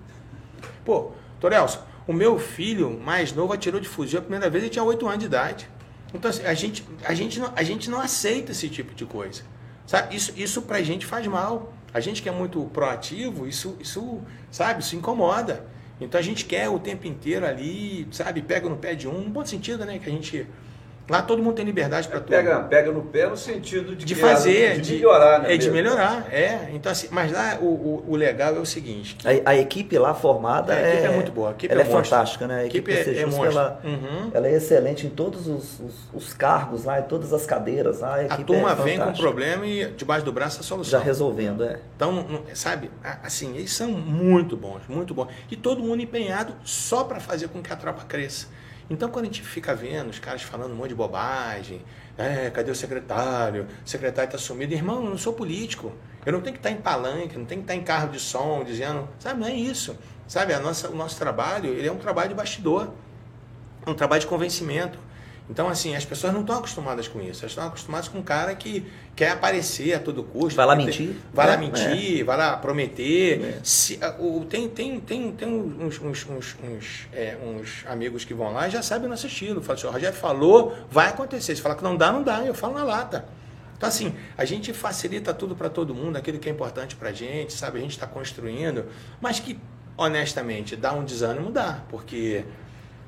[0.85, 4.85] Pô, Torelson, o meu filho mais novo atirou de fuzil a primeira vez e tinha
[4.85, 5.68] 8 anos de idade.
[6.12, 9.43] Então, assim, a gente, a, gente não, a gente não aceita esse tipo de coisa.
[9.87, 10.14] Sabe?
[10.14, 11.72] Isso, isso pra gente faz mal.
[11.93, 14.20] A gente que é muito proativo, isso, isso,
[14.51, 15.66] sabe, isso incomoda.
[16.01, 19.30] Então a gente quer o tempo inteiro ali, sabe, pega no pé de um, no
[19.30, 19.99] bom sentido, né?
[19.99, 20.46] Que a gente
[21.09, 22.28] Lá todo mundo tem liberdade para tudo.
[22.28, 25.54] Pega, pega no pé no sentido de, de fazer, de, de, melhorar, né?
[25.54, 26.68] É, de melhorar, é.
[26.74, 29.16] Então, assim, mas lá o, o, o legal é o seguinte.
[29.24, 31.48] A, a, equipe lá formada é, a equipe é, é muito boa.
[31.48, 32.61] A equipe ela é, é fantástica, né?
[32.61, 34.30] A equipe, equipe é, é ela, uhum.
[34.34, 38.16] ela é excelente em todos os, os, os, cargos lá, em todas as cadeiras lá.
[38.16, 40.98] A, a turma vem com um problema e debaixo do braço a solução.
[40.98, 41.80] Já resolvendo, é.
[41.96, 42.90] Então, sabe,
[43.22, 45.28] assim, eles são muito bons, muito bons.
[45.50, 48.59] E todo mundo empenhado só para fazer com que a tropa cresça.
[48.91, 51.82] Então, quando a gente fica vendo os caras falando um monte de bobagem,
[52.16, 53.66] é, cadê o secretário?
[53.84, 54.72] O secretário está sumido.
[54.72, 55.93] Irmão, eu não sou político.
[56.24, 58.64] Eu não tenho que estar em palanque, não tenho que estar em carro de som,
[58.64, 59.09] dizendo.
[59.18, 59.97] Sabe, não é isso.
[60.26, 62.91] Sabe, a nossa, o nosso trabalho ele é um trabalho de bastidor,
[63.86, 64.99] um trabalho de convencimento.
[65.51, 67.40] Então, assim, as pessoas não estão acostumadas com isso.
[67.40, 68.84] Elas estão acostumadas com um cara que
[69.16, 70.57] quer aparecer a todo custo.
[70.57, 71.16] Vai lá mentir.
[71.32, 72.24] Vai lá é, mentir, é.
[72.24, 73.42] vai lá prometer.
[73.42, 73.61] É.
[73.62, 78.53] Se, o, tem, tem, tem, tem uns, uns, uns, uns, é, uns, amigos que vão
[78.53, 79.62] lá e já sabem o nosso estilo.
[79.62, 81.57] Fala assim, o Rogério falou, vai acontecer.
[81.57, 82.44] Se fala que não dá, não dá.
[82.44, 83.24] Eu falo na lata.
[83.78, 87.12] Então, assim, a gente facilita tudo para todo mundo, aquilo que é importante para a
[87.12, 87.78] gente, sabe?
[87.78, 88.86] A gente está construindo,
[89.20, 89.59] mas que,
[89.96, 91.84] honestamente, dá um desânimo, dá.
[91.88, 92.44] Porque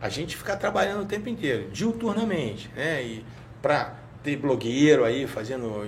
[0.00, 3.02] a gente fica trabalhando o tempo inteiro, diuturnamente, né?
[3.02, 3.24] E
[3.60, 5.86] para ter blogueiro aí fazendo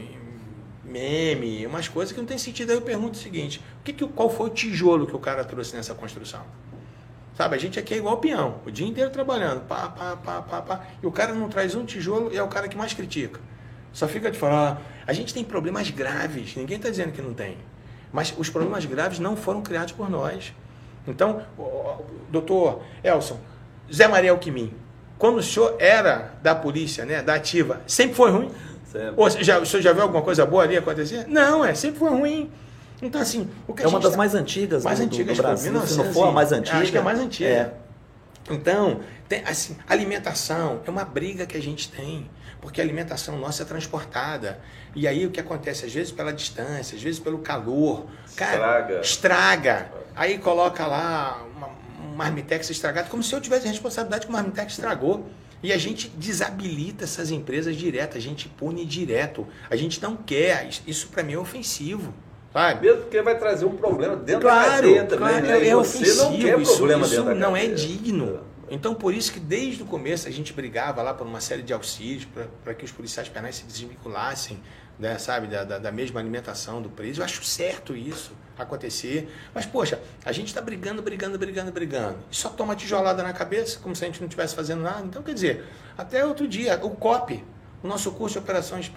[0.85, 2.71] meme, umas coisas que não tem sentido.
[2.71, 5.45] Aí eu pergunto o seguinte: o que, que, qual foi o tijolo que o cara
[5.45, 6.43] trouxe nessa construção?
[7.35, 10.61] Sabe, a gente aqui é igual peão, o dia inteiro trabalhando, pá, pá, pá, pá,
[10.61, 13.41] pá, e o cara não traz um tijolo e é o cara que mais critica.
[13.91, 17.33] Só fica de falar, ah, a gente tem problemas graves, ninguém está dizendo que não
[17.33, 17.57] tem.
[18.13, 20.53] Mas os problemas graves não foram criados por nós.
[21.07, 21.43] Então,
[22.31, 23.41] doutor Elson,
[23.93, 24.73] Zé Maria Alquimim,
[25.19, 28.51] quando o senhor era da polícia, né, da ativa, sempre foi ruim?
[28.91, 29.15] Sempre.
[29.17, 31.27] Ou já, o senhor já viu alguma coisa boa ali acontecer?
[31.29, 32.51] Não, é, sempre foi ruim.
[33.01, 34.17] Então, assim, o que É uma das tá...
[34.17, 36.79] mais antigas mais do, antigas do Brasil, se não for a mais antiga.
[36.79, 37.49] Acho que é a mais antiga.
[37.49, 37.73] É.
[38.51, 42.31] Então, tem, assim, alimentação é uma briga que a gente tem,
[42.61, 44.61] porque a alimentação nossa é transportada.
[44.95, 45.85] E aí o que acontece?
[45.85, 48.07] Às vezes pela distância, às vezes pelo calor.
[48.37, 49.01] Cara, estraga.
[49.01, 49.93] Estraga.
[50.15, 51.45] Aí coloca lá
[52.13, 55.27] uma, marmitex estragado, como se eu tivesse responsabilidade que o marmitex estragou.
[55.63, 59.47] E a gente desabilita essas empresas direto, a gente pune direto.
[59.71, 62.13] A gente não quer, isso para mim é ofensivo.
[62.53, 62.87] Sabe?
[62.87, 65.29] Mesmo porque vai trazer um problema dentro claro, da cadeia também.
[65.29, 65.61] Claro, né?
[65.61, 68.41] é, é ofensivo, não quer isso, problema isso dentro não é digno.
[68.69, 71.73] Então, por isso que desde o começo a gente brigava lá por uma série de
[71.73, 72.27] auxílios
[72.65, 74.59] para que os policiais penais se desvinculassem,
[74.99, 77.21] né, sabe, da, da, da mesma alimentação do preso.
[77.21, 79.33] Eu acho certo isso acontecer.
[79.55, 82.19] Mas, poxa, a gente está brigando, brigando, brigando, brigando.
[82.31, 85.03] E só toma tijolada na cabeça, como se a gente não estivesse fazendo nada.
[85.05, 85.65] Então, quer dizer,
[85.97, 87.45] até outro dia, o COP,
[87.83, 88.91] o nosso curso de operações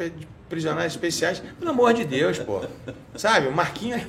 [0.47, 2.61] prisionais especiais, pelo amor de Deus, pô.
[3.15, 4.03] Sabe, o Marquinhos.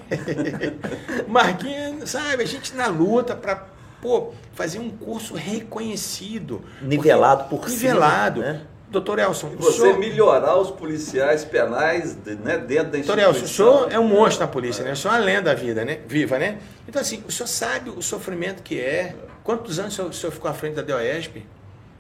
[1.26, 3.66] Marquinhos, sabe, a gente na luta para
[4.00, 6.62] pô, fazer um curso reconhecido.
[6.82, 8.40] Nivelado por Nivelado.
[8.40, 8.66] Cima, né?
[8.88, 9.98] Doutor Elson, e você senhor...
[9.98, 13.16] melhorar os policiais penais né, dentro da instituição.
[13.16, 14.92] Doutor Elson, o senhor é um monstro na polícia, né?
[14.92, 16.00] O senhor é uma lenda vida, né?
[16.06, 16.58] viva, né?
[16.88, 19.16] Então, assim, o senhor sabe o sofrimento que é.
[19.42, 21.44] Quantos anos o senhor, o senhor ficou à frente da DOESP?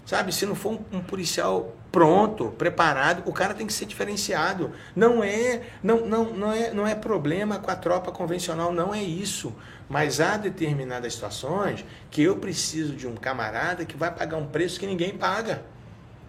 [0.06, 4.70] Sabe, se não for um, um, policial pronto, preparado, o cara tem que ser diferenciado.
[4.94, 9.02] Não é, não, não, não é, não é problema com a tropa convencional, não é
[9.02, 9.52] isso.
[9.88, 14.78] Mas há determinadas situações que eu preciso de um camarada que vai pagar um preço
[14.78, 15.64] que ninguém paga.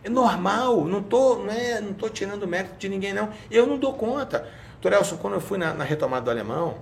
[0.04, 3.30] É normal, não tô, não é, não tô tirando mérito de ninguém não.
[3.50, 4.48] Eu não dou conta.
[4.82, 6.76] Torelson, quando eu fui na, na, retomada do alemão,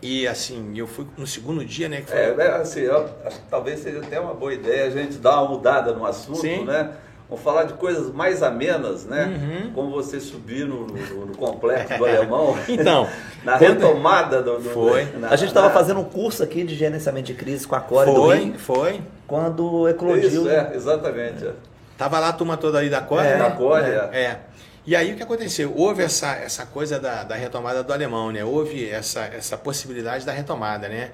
[0.00, 2.02] e assim, eu fui no segundo dia, né?
[2.02, 2.18] Que foi...
[2.18, 5.50] É, assim, eu, acho que talvez seja até uma boa ideia a gente dar uma
[5.50, 6.64] mudada no assunto, Sim.
[6.64, 6.92] né?
[7.28, 9.26] Vamos falar de coisas mais amenas, né?
[9.26, 9.72] Uhum.
[9.74, 12.56] Como você subir no, no, no complexo do alemão.
[12.66, 13.06] Então,
[13.44, 14.58] na retomada do.
[14.58, 15.04] do foi.
[15.18, 18.10] Na, a gente estava fazendo um curso aqui de gerenciamento de crise com a Core
[18.10, 18.58] foi, do Rio.
[18.58, 19.02] Foi.
[19.26, 20.26] Quando eclodiu.
[20.26, 21.44] Isso, é, exatamente.
[21.44, 21.52] É.
[21.98, 23.26] Tava lá a turma toda aí da Core?
[23.26, 24.20] É, da Core, é.
[24.22, 24.40] é.
[24.86, 25.74] E aí o que aconteceu?
[25.76, 28.44] Houve essa, essa coisa da, da retomada do alemão, né?
[28.44, 31.10] Houve essa, essa possibilidade da retomada, né?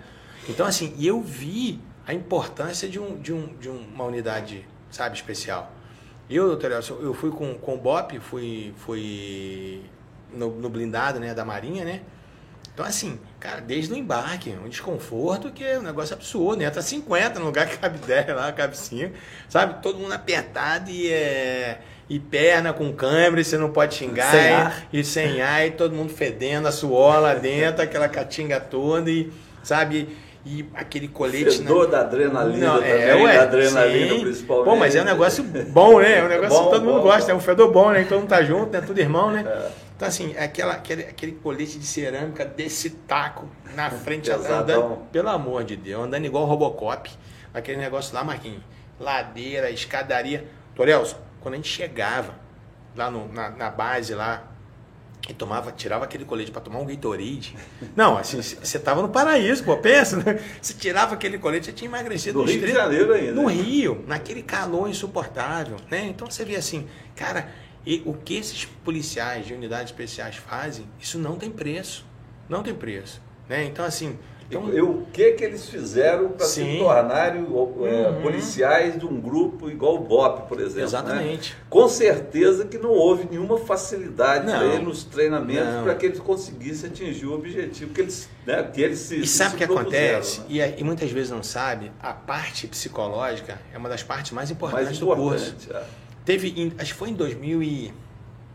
[0.47, 5.73] Então, assim, eu vi a importância de, um, de, um, de uma unidade, sabe, especial.
[6.29, 9.83] Eu, doutor Elson, eu fui com, com o BOP, fui, fui
[10.33, 12.03] no, no blindado né, da Marinha, né?
[12.75, 16.61] Então, assim, cara, desde o embarque, um desconforto que é um negócio absurdo.
[16.61, 19.15] Entra 50 no lugar que cabe 10 lá, cabe 5.
[19.49, 19.81] Sabe?
[19.81, 21.79] Todo mundo apertado e é.
[22.11, 24.31] E perna com câmera, e você não pode xingar.
[24.31, 24.87] Sem ar.
[24.93, 29.33] E, sem ar, e todo mundo fedendo, a suor lá dentro, aquela catinga toda, e,
[29.63, 30.15] sabe?
[30.45, 31.59] E aquele colete.
[31.59, 34.21] Fedor da adrenalina Não, também, é, ué, da adrenalina sim.
[34.21, 34.65] principalmente.
[34.67, 36.19] Pô, mas é um negócio bom, né?
[36.19, 37.33] É um negócio Bom, que todo mundo bom, gosta, bom.
[37.33, 38.05] é um fedor bom, né?
[38.07, 38.83] Todo mundo tá junto, né?
[38.83, 39.45] Tudo irmão, né?
[39.47, 39.84] É.
[39.97, 45.29] Então, assim, é aquela, aquele, aquele colete de cerâmica desse taco na frente, andando, pelo
[45.29, 47.11] amor de Deus, andando igual Robocop,
[47.53, 48.63] aquele negócio lá, Marquinhos,
[48.99, 50.49] ladeira, escadaria.
[50.75, 52.35] Torelson, quando a gente chegava
[52.97, 54.51] lá no- na, na base lá,
[55.29, 57.57] e tomava, tirava aquele colete para tomar um Gatorade.
[57.97, 60.39] Não, assim, você tava no paraíso, pô, pensa, né?
[60.61, 63.33] Você tirava aquele colete, você tinha emagrecido No Rio de 30 Janeiro ainda.
[63.33, 66.05] no Rio, naquele calor insuportável, né?
[66.09, 66.87] Então você vê assim,
[67.17, 67.49] cara,
[67.87, 72.05] e o que esses policiais de unidades especiais fazem, isso não tem preço.
[72.49, 73.65] Não tem preço, né?
[73.65, 78.23] Então assim, então, E o que que eles fizeram para se tornarem é, Uhum.
[78.23, 80.77] policiais de um grupo igual o BOP, por exemplo?
[80.81, 80.85] né?
[80.85, 81.57] Exatamente.
[81.71, 84.53] Com certeza que não houve nenhuma facilidade Não.
[84.59, 88.83] para eles nos treinamentos para que eles conseguissem atingir o objetivo que eles, né, que
[88.83, 90.41] eles se E sabe o que acontece?
[90.41, 90.47] né?
[90.51, 94.51] E, é- e muitas vezes não sabe, a parte psicológica é uma das partes mais
[94.51, 95.57] importantes Mais do curso.
[95.71, 95.83] é.
[96.25, 97.93] Teve, em- acho que foi em 2000 e...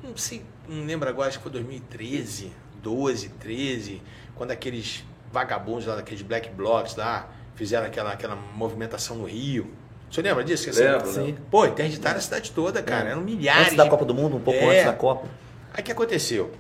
[0.03, 2.51] Não sei, não lembro agora, acho que foi 2013,
[2.81, 4.01] 12, 13,
[4.35, 9.71] quando aqueles vagabundos lá, daqueles black blocs lá, fizeram aquela, aquela movimentação no Rio.
[10.09, 10.63] Você lembra disso?
[10.63, 11.37] Que, assim, Lembro, Sim.
[11.51, 13.09] Pô, interditaram a cidade toda, cara.
[13.09, 13.63] Eram milhares.
[13.67, 14.69] Antes da Copa do Mundo, um pouco É.
[14.71, 15.27] antes da Copa.
[15.73, 16.51] Aí o que aconteceu?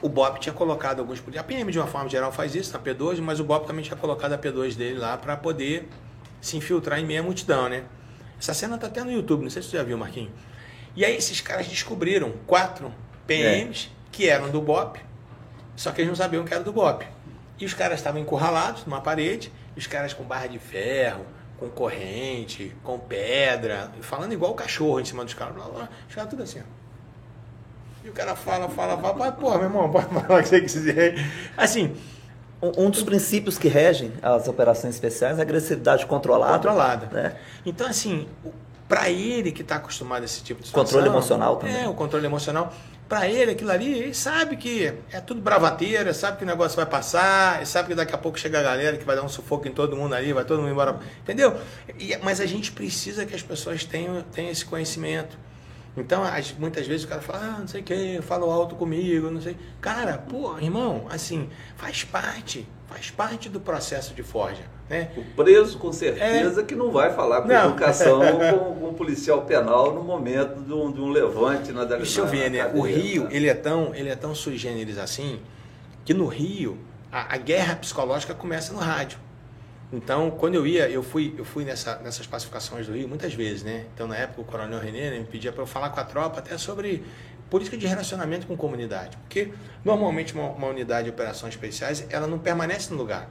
[0.00, 1.44] O BOP tinha colocado alguns policiais.
[1.44, 3.96] A PM, de uma forma geral, faz isso na P2, mas o BOP também tinha
[3.96, 5.88] colocado a P2 dele lá para poder
[6.40, 7.82] se infiltrar em meia multidão, né?
[8.38, 10.30] Essa cena tá até no YouTube, não sei se você já viu, Marquinhos.
[10.94, 12.92] E aí esses caras descobriram quatro
[13.26, 14.98] PMs que eram do BOP,
[15.76, 17.06] só que eles não sabiam que era do BOP.
[17.58, 21.26] E os caras estavam encurralados numa parede, os caras com barra de ferro,
[21.58, 25.54] com corrente, com pedra, falando igual o cachorro em cima dos caras.
[25.54, 26.78] Blá, blá, os caras tudo assim, ó.
[28.04, 31.14] E o cara fala, fala, fala, porra, meu irmão, pode falar o que você quiser.
[31.56, 31.96] Assim,
[32.60, 36.54] Um, dos princípios que regem as operações especiais é a agressividade controlada.
[36.54, 37.06] controlada.
[37.12, 37.36] Né?
[37.64, 38.26] Então, assim,
[38.88, 40.84] para ele que está acostumado a esse tipo de situação...
[40.84, 41.84] Controle emocional também.
[41.84, 42.72] É, o controle emocional.
[43.08, 46.84] Para ele, aquilo ali, ele sabe que é tudo bravateira, sabe que o negócio vai
[46.84, 49.66] passar, ele sabe que daqui a pouco chega a galera que vai dar um sufoco
[49.66, 50.98] em todo mundo ali, vai todo mundo embora.
[51.22, 51.56] Entendeu?
[51.98, 55.38] E- mas a gente precisa que as pessoas tenham, tenham esse conhecimento.
[56.00, 59.30] Então, as- muitas vezes o cara fala, ah, não sei o que, fala alto comigo,
[59.30, 59.56] não sei.
[59.80, 65.10] Cara, pô, irmão, assim, faz parte, faz parte do processo de forja, né?
[65.16, 67.54] O preso, com certeza, que não vai falar com É.
[67.58, 67.70] Não.
[67.70, 68.20] educação
[68.50, 72.26] com, com um policial penal no momento de um, de um levante na Deixa eu
[72.26, 72.70] ver, né?
[72.74, 73.30] O Rio, né?
[73.32, 75.40] ele é tão, ele é tão sui generis assim,
[76.04, 76.78] que no Rio,
[77.12, 79.18] a, a guerra psicológica começa no rádio.
[79.92, 83.62] Então, quando eu ia, eu fui, eu fui nessa, nessas pacificações do Rio muitas vezes,
[83.62, 83.86] né?
[83.94, 86.40] Então, na época, o Coronel René né, me pedia para eu falar com a tropa
[86.40, 87.02] até sobre
[87.48, 89.16] política de relacionamento com comunidade.
[89.16, 89.50] Porque,
[89.82, 93.30] normalmente, uma, uma unidade de operações especiais, ela não permanece no lugar.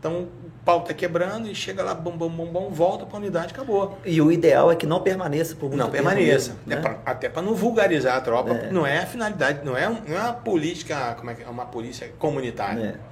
[0.00, 3.20] Então, o pau tá quebrando e chega lá, bom, bom, bom, bom, volta para a
[3.20, 3.96] unidade, acabou.
[4.04, 6.48] E o ideal é que não permaneça por muito Não tempo permaneça.
[6.54, 6.74] mesmo, né?
[6.74, 8.50] É pra- até para não vulgarizar a tropa.
[8.52, 8.72] É.
[8.72, 11.46] Não é a finalidade, não é, não é uma política, como é que é?
[11.48, 12.98] Uma polícia comunitária.
[12.98, 13.11] É,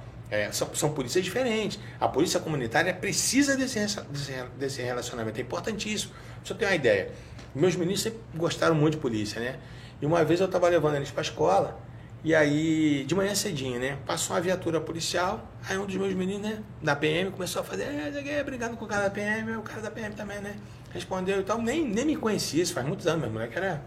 [0.51, 1.79] são, são polícias diferentes.
[1.99, 3.79] A polícia comunitária precisa desse,
[4.57, 5.37] desse, relacionamento.
[5.37, 6.13] É importantíssimo.
[6.47, 7.11] Eu ter uma ideia.
[7.53, 9.59] Meus meninos sempre gostaram muito de polícia, né?
[10.01, 11.79] E uma vez eu estava levando eles para a escola,
[12.23, 13.97] e aí, de manhã cedinho, né?
[14.05, 17.83] Passou uma viatura policial, aí um dos meus meninos, né, da PM, começou a fazer,
[17.83, 20.55] é, é, é, brigando com o cara da PM, o cara da PM também, né?
[20.91, 23.81] Respondeu e tal, nem, nem me conhecia, isso faz muitos anos, meu moleque era.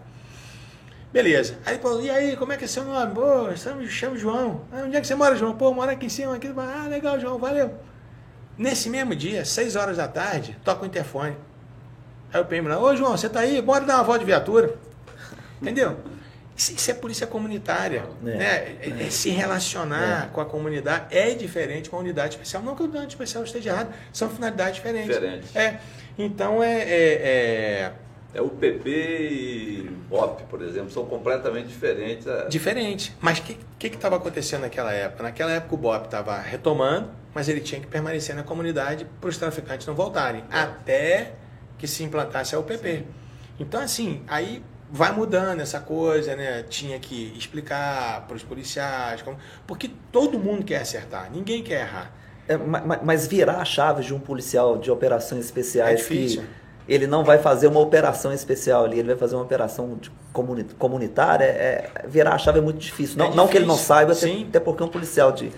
[1.15, 1.55] Beleza.
[1.65, 3.15] Aí falou, e aí, como é que é seu nome?
[3.15, 4.65] Pô, chamo, chamo João.
[4.69, 5.55] Ah, onde é que você mora, João?
[5.55, 6.53] Pô, eu moro aqui em cima, aqui.
[6.57, 7.73] Ah, legal, João, valeu.
[8.57, 11.37] Nesse mesmo dia, 6 horas da tarde, toca o interfone.
[12.33, 13.61] Aí o PM lá, ô João, você tá aí?
[13.61, 14.75] Bora dar uma volta de viatura.
[15.61, 15.97] Entendeu?
[16.53, 18.03] Isso, isso é polícia comunitária.
[18.21, 18.45] É, né?
[18.81, 22.61] É- é se relacionar com a comunidade é diferente com a unidade especial.
[22.61, 25.15] Não que a unidade especial esteja errada, são finalidades diferentes.
[25.15, 25.55] Diferentes.
[25.55, 25.79] É.
[26.17, 27.91] Então é-
[28.35, 32.27] é- é É o PP e BOP, por exemplo, são completamente diferentes.
[32.27, 33.15] é, Diferente.
[33.21, 33.55] Mas o que
[33.89, 35.23] que estava acontecendo naquela época?
[35.23, 39.37] Naquela época o BOP estava retomando, mas ele tinha que permanecer na comunidade para os
[39.37, 41.33] traficantes não voltarem, até
[41.77, 43.05] que se implantasse a UPP.
[43.59, 44.61] Então, assim, aí
[44.91, 46.63] vai mudando essa coisa, né?
[46.63, 52.11] Tinha que explicar para os policiais, como- porque todo mundo quer acertar, ninguém quer errar.
[52.47, 56.41] É, ma- ma- mas virar a chave de um policial de operações especiais É difícil.
[56.43, 56.47] que
[56.87, 59.97] ele não vai fazer uma operação especial ali, ele vai fazer uma operação
[60.77, 63.17] comunitária, é, é- virar a chave é muito difícil.
[63.17, 65.51] Não, É não que ele não difícil, saiba, até, até porque um policial de,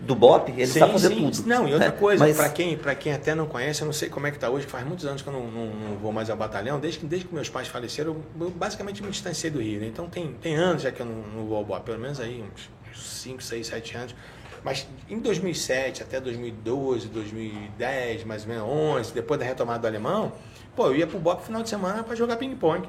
[0.00, 1.30] do BOP, ele sim, sabe fazer sim.
[1.30, 1.48] tudo.
[1.48, 3.92] Não, e outra É, coisa, mas- para quem, pra quem até não conhece, eu não
[3.92, 6.12] sei como é que está hoje, faz muitos anos que eu não, não- não vou
[6.12, 9.50] mais ao batalhão, desde que, desde que meus pais faleceram, eu, eu basicamente me distanciei
[9.50, 9.86] do Rio, né?
[9.86, 12.44] Então tem, tem anos já que eu não, não vou ao BOP, pelo menos aí
[12.92, 14.14] uns 5, 6, 7 anos.
[14.62, 20.32] Mas em 2007 até 2012, 2010, mais ou menos 11, depois da retomada do alemão,
[20.74, 22.88] pô, eu ia pro BOP final de semana para jogar ping-pong.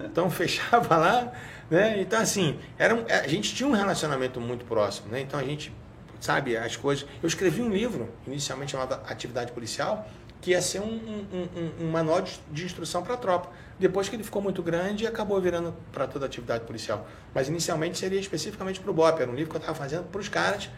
[0.00, 1.32] Então fechava lá,
[1.70, 2.00] né?
[2.00, 5.20] Então assim, era um- a gente tinha um relacionamento muito próximo, né?
[5.20, 5.72] Então a gente
[6.20, 7.06] sabe as coisas.
[7.22, 10.08] Eu escrevi um livro inicialmente chamado Atividade Policial,
[10.40, 11.48] que ia ser um, um-
[11.82, 13.50] um- um manual de, de instrução para a tropa.
[13.78, 17.06] Depois que ele ficou muito grande, acabou virando para toda a atividade policial.
[17.34, 19.20] Mas inicialmente seria especificamente para o BOP.
[19.20, 20.70] Era um livro que eu estava fazendo para os caras,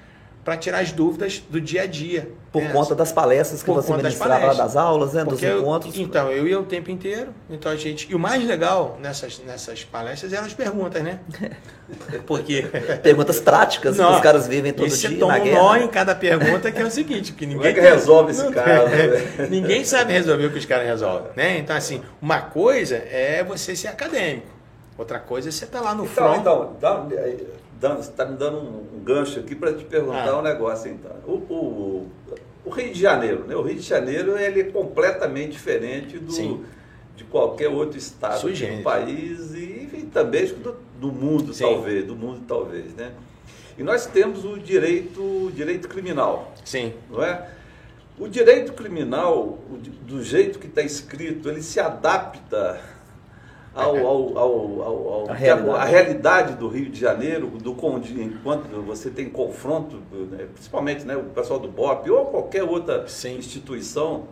[0.49, 2.31] para tirar as dúvidas do dia a dia.
[2.51, 2.71] Por né?
[2.73, 4.67] conta das palestras que Por você das ministrava lá palestras.
[4.73, 5.99] das aulas, né, dos Porque eu- encontros.
[5.99, 7.35] então, eu ia o tempo inteiro.
[7.51, 8.11] Então a gente.
[8.11, 11.21] E o mais legal nessas, nessas palestras eram as perguntas, né?
[12.27, 12.63] Porque.
[13.03, 15.59] Perguntas práticas que Não, os caras vivem todo você dia toma na um guerra.
[15.59, 15.85] nó né?
[15.85, 18.89] em cada pergunta que é o seguinte, Como ninguém é que resolve esse caso?
[18.89, 19.07] tem.
[19.11, 19.47] né?
[19.51, 21.59] ninguém sabe resolver o que os caras resolvem, né?
[21.59, 24.47] Então assim, uma coisa é você ser acadêmico,
[24.97, 26.41] outra coisa é você estar lá no Então, front.
[26.41, 27.05] então dá,
[27.81, 30.39] dá, você está me dando um, um gancho aqui para te perguntar Ah.
[30.39, 30.91] um negócio.
[30.91, 31.13] Então.
[31.27, 32.09] O, o,
[32.65, 33.55] o Rio de Janeiro, né?
[33.57, 36.65] O Rio de Janeiro ele é completamente diferente do, Sim.
[37.17, 41.65] de qualquer outro estado do país e, enfim, também do, do mundo, Sim.
[41.65, 42.05] talvez.
[42.07, 43.13] Do mundo, talvez, né?
[43.79, 46.53] E nós temos o direito, o direito criminal.
[46.65, 46.93] Sim.
[47.11, 47.49] não é?
[48.19, 49.59] O direito criminal,
[50.03, 52.81] do jeito que está escrito, ele se adapta
[53.75, 55.79] ao, ao, ao, ao, ao- A realidade.
[55.79, 57.73] à realidade do Rio de Janeiro, do
[58.21, 63.37] enquanto você tem confronto, né, principalmente né, o pessoal do BOP ou qualquer outra Sim.
[63.37, 64.25] instituição.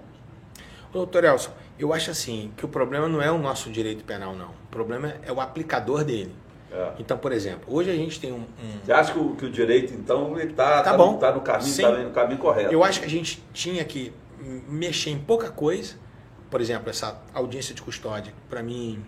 [0.93, 4.49] Doutor Elson, eu acho assim que o problema não é o nosso direito penal, não.
[4.49, 6.34] O problema é o aplicador dele.
[6.72, 6.93] É.
[6.99, 9.51] Então, por exemplo, hoje a gente tem um- um, Você acha que o, que o
[9.51, 11.18] direito, então, está Tá bom.
[11.34, 11.82] no caminho, Sim.
[11.82, 12.72] tá no caminho correto?
[12.72, 14.12] Eu acho que a gente tinha que
[14.68, 15.95] mexer em pouca coisa.
[16.51, 19.05] Por exemplo, essa audiência de custódia, para mim,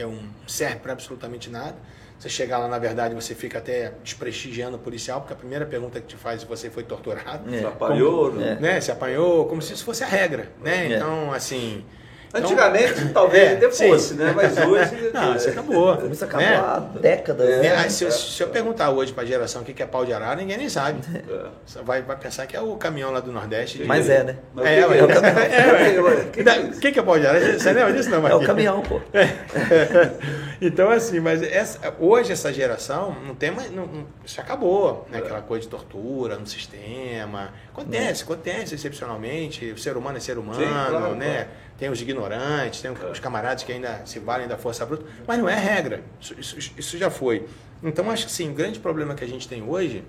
[0.00, 1.76] é um serve para absolutamente nada.
[2.18, 6.00] Você chegar lá, na verdade, você fica até desprestigiando o policial, porque a primeira pergunta
[6.00, 7.64] que te faz é se você foi torturado, É.
[7.64, 8.52] apanhou, Como- né?
[8.52, 8.60] é.
[8.60, 8.80] né?
[8.80, 10.92] Se apanhou, como se isso fosse a regra, né?
[10.92, 10.96] É.
[10.96, 11.84] Então, assim...
[12.34, 13.88] então- Antigamente, talvez É, até sim.
[13.90, 14.32] fosse, né?
[14.34, 15.10] Mas hoje...
[15.12, 16.06] Não, isso acabou.
[16.10, 16.56] Isso acabou né?
[16.56, 17.48] há décadas.
[17.48, 17.88] É, né?
[17.88, 20.36] se, eu, se eu perguntar hoje para a geração o que é pau de arara,
[20.36, 21.00] ninguém nem sabe.
[21.14, 21.46] É.
[21.66, 23.78] Você Vai, vai pensar que é o caminhão lá do Nordeste.
[23.78, 24.36] de- Mas é, né?
[24.54, 25.06] Mas É, o que ué.
[25.06, 25.12] que
[26.40, 26.54] É.
[26.54, 26.60] É.
[26.60, 27.58] O que é é pau de arara?
[27.58, 28.46] Você lembra disso, não, É o Marquinhos?
[28.46, 29.00] caminhão, pô.
[30.60, 33.70] então, assim, mas essa- hoje essa geração não tem mais.
[33.70, 35.18] Não, não- isso acabou, né?
[35.18, 37.50] Aquela coisa de tortura no sistema.
[37.72, 39.70] Acontece, acontece excepcionalmente.
[39.72, 41.26] O ser humano é ser humano, Sim, claro, né?
[41.34, 41.48] claro.
[41.78, 45.48] Tem os ignorantes, tem os camaradas que ainda se valem da força bruta, mas não
[45.48, 46.02] é regra.
[46.20, 47.46] Isso, isso- isso já foi.
[47.82, 50.04] Então, acho que sim, o grande problema que a gente tem hoje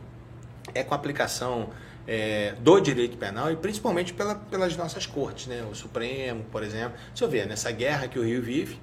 [0.76, 1.70] é com a aplicação
[2.05, 5.66] é, do direito penal e principalmente pela- pelas nossas cortes, né?
[5.72, 6.97] O Supremo, por exemplo.
[7.07, 8.78] Deixa eu ver, nessa guerra que o Rio vive,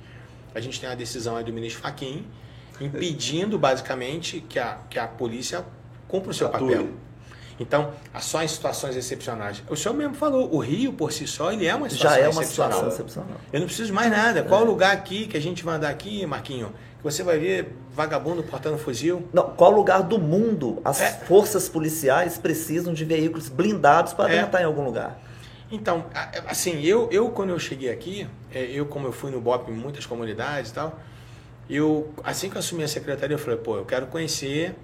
[0.55, 2.27] a gente tem a decisão aí do ministro Fachin
[2.81, 5.63] impedindo basicamente que a, que a polícia
[6.09, 6.61] cumpra o seu Atue.
[6.71, 6.89] papel.
[7.61, 9.63] Então, só em situações excepcionais.
[9.69, 12.29] O senhor mesmo falou, o Rio por si só ele é uma situação Já é
[12.29, 12.73] uma excepcional.
[12.73, 13.41] situação excepcional.
[13.53, 14.43] Eu não preciso de mais nada.
[14.43, 16.73] Qual lugar aqui que a gente vai andar aqui, Marquinho?
[16.97, 19.29] Que você vai ver vagabundo portando fuzil.
[19.33, 21.11] Não, qual lugar do mundo as É.
[21.11, 24.63] forças policiais precisam de veículos blindados para É.
[24.63, 25.21] em algum lugar?
[25.71, 26.07] Então,
[26.49, 29.75] assim, eu, eu quando eu cheguei aqui, é, eu como eu fui no BOP em
[29.75, 30.99] muitas comunidades e tal,
[31.69, 34.75] eu, assim que eu assumi a secretaria, eu falei, pô, eu quero conhecer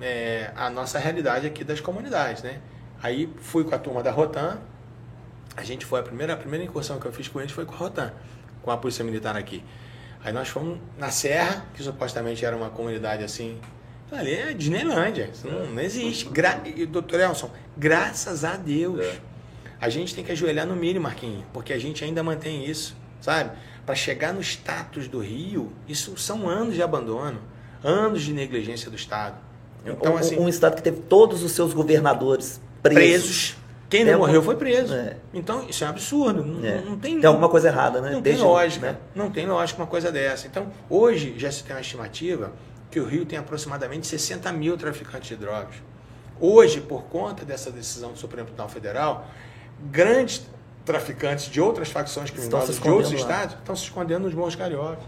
[0.00, 2.60] é, a nossa realidade aqui das comunidades, né?
[3.02, 4.58] Aí fui com a turma da Rotan,
[5.56, 7.74] a gente foi, a primeira, a primeira incursão que eu fiz com eles foi com
[7.74, 8.12] a Rotan,
[8.62, 9.64] com a Polícia Militar aqui.
[10.22, 13.60] Aí nós fomos na Serra, que supostamente era uma comunidade assim,
[14.10, 16.28] ali é Disneylândia, isso não, não existe.
[16.28, 19.04] Gra e, doutor Elson, graças a Deus.
[19.04, 19.20] É.
[19.80, 23.50] A gente tem que ajoelhar no milho, Marquinhos, porque a gente ainda mantém isso, sabe?
[23.84, 27.40] Para chegar no status do Rio, isso são anos de abandono,
[27.84, 29.36] anos de negligência do Estado.
[29.86, 32.98] Então, um, assim, um estado que teve todos os seus governadores presos.
[33.02, 33.56] presos.
[33.88, 34.92] Quem não Tem morreu foi preso.
[34.94, 35.16] É.
[35.32, 36.44] Então, isso é um absurdo.
[36.44, 36.80] Não, É.
[36.80, 38.10] não tem, Tem alguma coisa errada, né?
[38.10, 38.92] Não Desde- tem lógica.
[38.92, 38.98] né?
[39.14, 40.46] Não tem lógica uma coisa dessa.
[40.48, 42.52] Então, hoje já se tem uma estimativa
[42.90, 45.74] que o Rio tem aproximadamente 60 mil traficantes de drogas.
[46.40, 49.26] Hoje, por conta dessa decisão do Supremo Tribunal Federal,
[49.90, 50.42] grandes
[50.84, 53.18] traficantes de outras facções criminosas de outros lá.
[53.18, 55.04] estados estão se escondendo nos morros cariocas.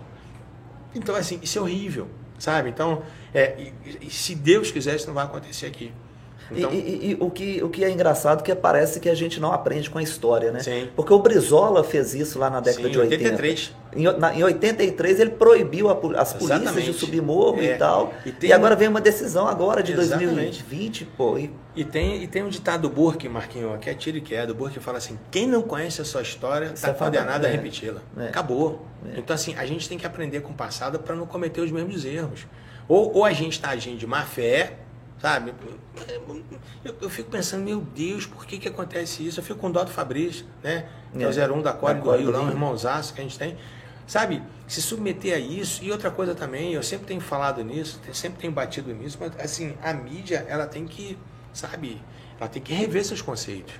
[0.94, 2.08] Então, assim, isso é horrível,
[2.38, 2.68] sabe?
[2.68, 3.02] Então,
[3.34, 5.92] é, e, e se Deus quiser, isso não vai acontecer aqui.
[6.50, 6.72] Então...
[6.72, 9.38] E, e, e, o, que, o que é engraçado é que parece que a gente
[9.40, 10.60] não aprende com a história, né?
[10.60, 10.88] Sim.
[10.96, 13.24] Porque o Brizola fez isso lá na década Sim, de 80.
[13.24, 13.74] 83.
[13.96, 16.92] Em, na, em 83 ele proibiu a, as polícias Exatamente.
[16.92, 17.74] de subir morro É.
[17.74, 18.12] e tal.
[18.24, 20.34] E E, tem- agora vem uma decisão agora de Exatamente.
[20.62, 21.38] 2020, pô.
[21.38, 24.52] E, E tem, e tem um ditado do Burke, Marquinhos, que é tiro e queda.
[24.52, 27.52] O Burke fala assim: quem não conhece a sua história está é condenado a é.
[27.52, 28.00] repeti-la.
[28.18, 28.28] É.
[28.28, 28.84] Acabou.
[29.14, 29.18] É.
[29.18, 32.04] Então, assim, a gente tem que aprender com o passado para não cometer os mesmos
[32.04, 32.46] erros.
[32.88, 34.72] Ou, ou a gente está agindo de má fé,
[35.20, 35.54] sabe?
[36.84, 39.40] Eu, eu fico pensando, meu Deus, por que, que acontece isso?
[39.40, 40.88] Eu fico com dó do Fabrício, né?
[41.12, 41.28] Que é, É.
[41.48, 43.38] o 01 da Core Da do Core Rio, do lá um irmãozaço que a gente
[43.38, 43.56] tem.
[44.06, 45.84] Sabe, se submeter a isso.
[45.84, 49.76] E outra coisa também, eu sempre tenho falado nisso, sempre tenho batido nisso, mas assim,
[49.82, 51.18] a mídia, ela tem que,
[51.52, 52.00] sabe,
[52.40, 53.74] ela tem que rever seus conceitos.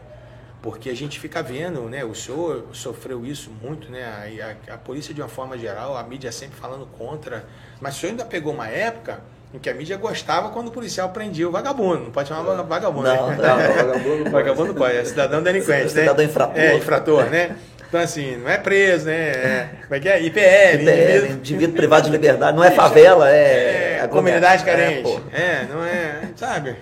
[0.61, 2.05] Porque a gente fica vendo, né?
[2.05, 4.05] O senhor sofreu isso muito, né?
[4.05, 7.47] A, a, a polícia, de uma forma geral, a mídia sempre falando contra.
[7.81, 9.23] Mas o senhor ainda pegou uma época
[9.55, 12.05] em que a mídia gostava quando o policial prendia o vagabundo.
[12.05, 13.37] Não pode chamar vaga- vagabundo, Não, né?
[13.37, 14.31] não, vagabundo não pode.
[14.31, 15.89] Vagabundo pode, é cidadão delinquente, né?
[15.89, 16.59] Cidadão infrator.
[16.59, 17.57] É, infrator, né?
[17.89, 19.15] Então, assim, não é preso, né?
[19.31, 20.21] É, como é que é?
[20.23, 24.01] IPL, IPL, indivíduo- indivíduo privado de liberdade, não é favela, é.
[24.03, 25.03] é, comunidade é, carente.
[25.05, 25.21] pô.
[25.33, 26.77] É, não é, sabe?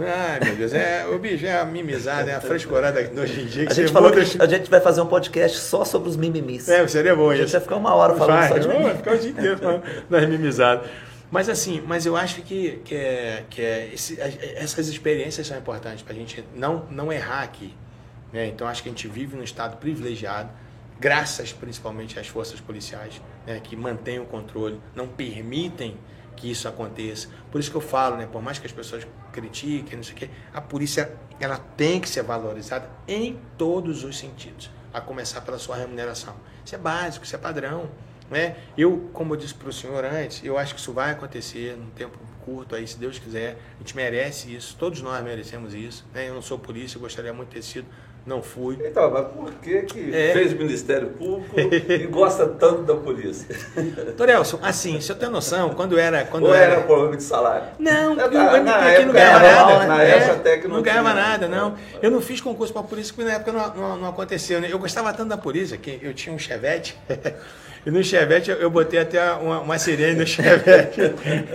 [0.00, 3.46] Ai, meu Deus, é, o bicho é a mimizada, é a frescorada de hoje em
[3.46, 3.66] dia.
[3.66, 6.16] Que A gente falou muda que a gente vai fazer um podcast só sobre os
[6.16, 6.68] mimimis.
[6.68, 7.52] É, seria bom a gente isso.
[7.54, 8.96] vai ficar uma hora falando Vai, só de vai mimimi.
[8.96, 10.86] ficar o dia inteiro falando das mimizadas.
[11.30, 16.02] Mas assim, mas eu acho que, que, é, que é esse- essas experiências são importantes
[16.02, 17.74] para a gente não, não errar aqui.
[18.32, 18.46] né?
[18.46, 20.50] Então acho que a gente vive num estado privilegiado,
[21.00, 25.96] graças principalmente às forças policiais, né, que mantêm o controle, não permitem
[26.36, 27.28] que isso aconteça.
[27.50, 30.16] Por isso que eu falo, né, por mais que as pessoas critiquem, não sei o
[30.16, 31.10] quê, a polícia
[31.40, 36.36] ela tem que ser valorizada em todos os sentidos, a começar pela sua remuneração.
[36.64, 37.90] Isso é básico, isso é padrão.
[38.30, 38.56] Né?
[38.76, 41.90] Eu, como eu disse para o senhor antes, eu acho que isso vai acontecer num
[41.90, 43.56] tempo curto, aí, se Deus quiser.
[43.76, 46.04] A gente merece isso, todos nós merecemos isso.
[46.14, 46.28] Né?
[46.28, 47.86] Eu não sou polícia, eu gostaria muito de ter sido,
[48.26, 48.78] não fui.
[48.84, 50.32] Então, mas por que, que É.
[50.34, 53.46] fez Ministério Público e gosta tanto da polícia?
[54.16, 56.24] Torelson, assim, se eu tenho noção, quando era.
[56.26, 57.68] Quando Ou era era problema de salário?
[57.78, 59.78] Não, Na- o MP aqui não ganhava nada.
[59.78, 59.86] né?
[59.86, 61.22] Na É, época até que não, não ganhava tinha.
[61.22, 61.76] nada, não.
[62.02, 64.60] Eu não fiz concurso para polícia porque na época não, não, não aconteceu.
[64.60, 64.68] Né?
[64.70, 66.94] Eu gostava tanto da polícia que eu tinha um chevette.
[67.88, 71.00] E no chevette eu, botei até uma, uma sirene no chevette.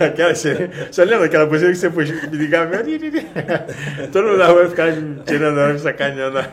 [0.00, 0.68] Aquela sirene.
[0.90, 2.68] Você lembra daquela buzina que você podia me ligar?
[4.10, 4.90] Todo mundo na rua ficava
[5.24, 6.44] tirando a sacaneando.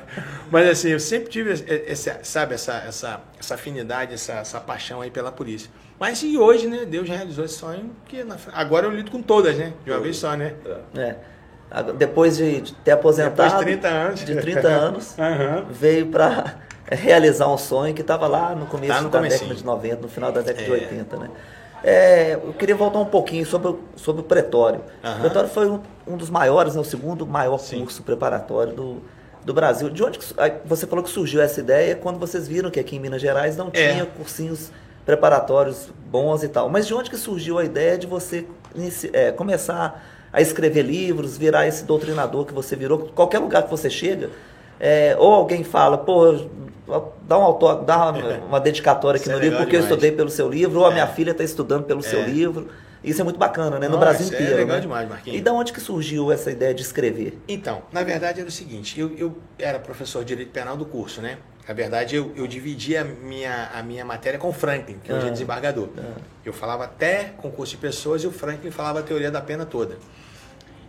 [0.51, 5.09] Mas assim, eu sempre tive esse, sabe, essa, essa, essa afinidade, essa, essa paixão aí
[5.09, 5.71] pela polícia.
[5.99, 6.85] Mas e hoje, né?
[6.87, 9.73] Deus realizou esse sonho, que na- agora eu lido com todas, né?
[9.83, 10.53] De uma vez só, né?
[10.95, 11.15] É.
[11.71, 13.49] Agora, Depois de ter aposentado.
[13.49, 14.25] Depois de 30 anos.
[14.25, 15.65] De 30 anos, Aham.
[15.71, 16.55] veio para
[16.95, 19.41] realizar um sonho que estava lá no começo Tá no da comecinho.
[19.49, 20.73] década de 90, no final da década de É.
[20.73, 21.29] 80, né?
[21.83, 24.81] É, eu queria voltar um pouquinho sobre, o- sobre o Pretório.
[25.03, 25.17] Aham.
[25.17, 27.79] O Pretório foi um, um dos maiores, né, o segundo maior Sim.
[27.81, 28.97] curso preparatório do,
[29.43, 29.89] do Brasil.
[29.89, 30.25] De onde que
[30.65, 33.69] você falou que surgiu essa ideia quando vocês viram que aqui em Minas Gerais não
[33.73, 33.93] É.
[33.93, 34.71] tinha cursinhos
[35.05, 36.69] preparatórios bons e tal.
[36.69, 38.45] Mas de onde que surgiu a ideia de você
[39.11, 42.99] é, começar a escrever livros, virar esse doutrinador que você virou?
[43.15, 44.29] Qualquer lugar que você chega,
[44.83, 46.33] é, ou alguém fala, pô,
[47.27, 49.81] dá um autor, dá uma, uma dedicatória aqui Isso é no livro legal porque eu
[49.81, 49.91] demais.
[49.93, 50.93] estudei pelo seu livro, ou a É.
[50.93, 52.25] minha filha está estudando pelo seu É.
[52.25, 52.67] livro.
[53.03, 53.87] Isso é muito bacana, né?
[53.87, 54.57] No Não, Brasil é inteiro.
[54.57, 54.81] legal né?
[54.81, 55.39] demais, Marquinhos.
[55.39, 57.39] E da onde que surgiu essa ideia de escrever?
[57.47, 61.21] Então, na verdade era o seguinte, eu, eu era professor de Direito Penal do curso,
[61.21, 61.37] né?
[61.67, 65.25] Na verdade, eu, eu dividia a minha, a minha matéria com o Franklin, que hoje
[65.25, 65.31] é Ah.
[65.31, 65.89] desembargador.
[65.97, 66.01] Ah.
[66.45, 69.97] Eu falava até concurso de pessoas e o Franklin falava a teoria da pena toda.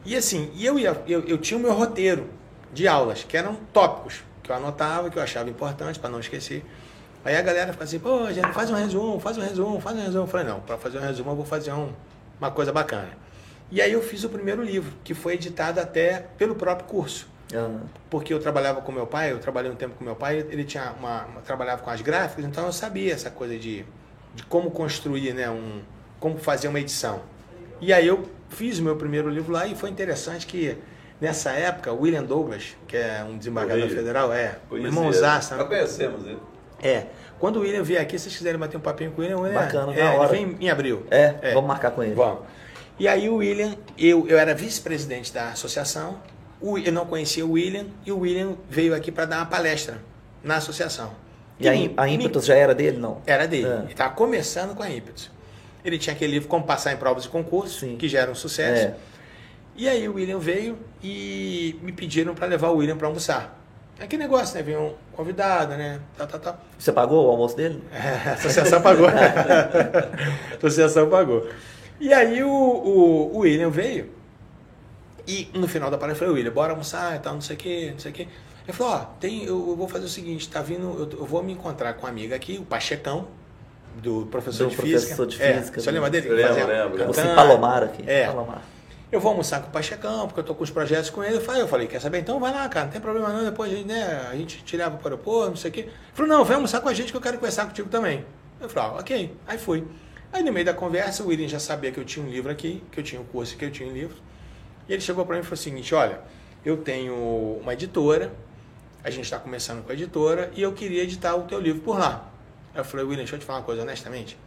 [0.04, 2.24] E assim, e eu, ia, eu, eu tinha o meu roteiro
[2.72, 6.64] de aulas, que eram tópicos, que eu anotava, que eu achava importante para não esquecer.
[7.24, 10.00] Aí a galera ficava assim, pô, gente, faz um resumo, faz um resumo, faz um
[10.02, 10.24] resumo.
[10.24, 11.92] Eu falei, não, para fazer um resumo eu vou fazer um,
[12.40, 13.10] uma coisa bacana.
[13.70, 17.28] E aí eu fiz o primeiro livro, que foi editado até pelo próprio curso.
[17.54, 20.64] Ah, Porque eu trabalhava com meu pai, eu trabalhei um tempo com meu pai, ele
[20.64, 23.84] tinha uma, uma- trabalhava com as gráficas, então eu sabia essa coisa de,
[24.34, 25.80] de como construir, né, um,
[26.18, 27.20] como fazer uma edição.
[27.80, 30.76] E aí eu fiz o meu primeiro livro lá e foi interessante que
[31.22, 35.62] nessa época o William Douglas, que é um desembargador federal, é, Conheci irmãozaço, ele.
[35.62, 35.68] né?
[35.68, 36.38] Nós conhecemos ele.
[36.82, 37.06] É.
[37.38, 39.54] Quando o William vier aqui, se vocês quiserem bater um papinho com o William, William
[39.60, 40.28] Bacana, é, na ele hora.
[40.28, 41.06] vem em abril.
[41.10, 42.14] é, vamos marcar com ele.
[42.14, 42.40] Vamos.
[42.98, 46.18] E aí o William, eu, eu era vice-presidente da associação,
[46.60, 49.98] o- eu não conhecia o William, e o William veio aqui para dar uma palestra
[50.42, 51.12] na associação.
[51.58, 53.20] E a, me- im- a me- ímpetus já era dele, não?
[53.26, 53.66] Era dele.
[53.68, 53.74] É.
[53.78, 55.30] Ele estava começando com a ímpetus.
[55.84, 57.96] Ele tinha aquele livro Como Passar em Provas de Concurso, Sim.
[57.96, 58.86] que já era um sucesso.
[58.88, 58.94] É.
[59.74, 63.58] E aí o William veio e me pediram para levar o William para almoçar.
[63.98, 64.62] Aquele negócio, né?
[64.62, 66.00] Veio um convidado, né?
[66.16, 66.58] Tá, tá, tá.
[66.78, 67.82] Você pagou o almoço dele?
[67.92, 69.06] É, a associação pagou.
[69.08, 71.48] a associação pagou.
[72.00, 74.10] E aí o, o, o William veio
[75.26, 77.58] E no final da palestra eu falei, William, bora almoçar e tal, não sei o
[77.58, 78.22] que, não sei o que.
[78.22, 81.42] Ele falou, ó, tem, eu, eu vou fazer o seguinte, tá vindo, eu, eu vou
[81.42, 83.28] me encontrar com uma amiga aqui, o Pachecão,
[83.96, 85.26] do professor Do de professor física.
[85.26, 86.28] de física, É, você lembra dele?
[86.28, 87.06] Lembro, lembro.
[87.06, 87.34] Você cantando.
[87.36, 88.02] Palomar aqui.
[88.06, 88.26] É.
[88.26, 88.71] Palomar.
[89.12, 91.36] Eu vou almoçar com o Pachecão, porque eu tô com os projetos com ele.
[91.36, 92.20] Eu falei, eu falei, quer saber?
[92.20, 93.44] Então vai lá, cara, não tem problema não.
[93.44, 95.80] Depois a gente, né, a gente te leva para o aeroporto, não sei o quê.
[95.80, 98.24] Ele falou, não, vem almoçar com a gente que eu quero conversar contigo também.
[98.58, 99.36] Eu falei, ah, ok.
[99.46, 99.84] Aí fui.
[100.32, 102.82] Aí no meio da conversa, o William já sabia que eu tinha um livro aqui,
[102.90, 104.16] que eu tinha um curso, que eu tinha um livro.
[104.88, 106.18] E ele chegou para mim e falou o seguinte, olha,
[106.64, 107.14] eu tenho
[107.60, 108.32] uma editora,
[109.04, 111.98] a gente está começando com a editora, e eu queria editar o teu livro por
[111.98, 112.30] lá.
[112.74, 114.38] Eu falei, William, deixa eu te falar uma coisa honestamente.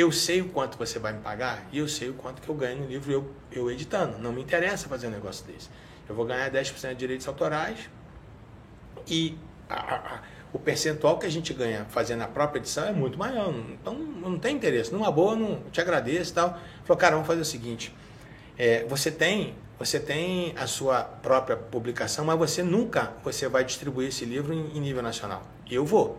[0.00, 2.54] Eu sei o quanto você vai me pagar e eu sei o quanto que eu
[2.54, 4.18] ganho no livro eu, eu editando.
[4.18, 5.68] Não me interessa fazer um negócio desse.
[6.08, 7.78] Eu vou ganhar 10% de direitos autorais
[9.06, 9.36] e
[9.68, 10.22] a- a- a-
[10.52, 13.52] o percentual que a gente ganha fazendo a própria edição é muito maior.
[13.70, 14.92] Então não tem interesse.
[14.92, 16.58] Numa boa, não te agradeço e tal.
[16.84, 17.94] Falou, cara, vamos fazer o seguinte.
[18.58, 24.08] é, você tem você tem a sua própria publicação, mas você nunca você vai distribuir
[24.08, 25.42] esse livro em, em nível nacional.
[25.70, 26.18] Eu vou.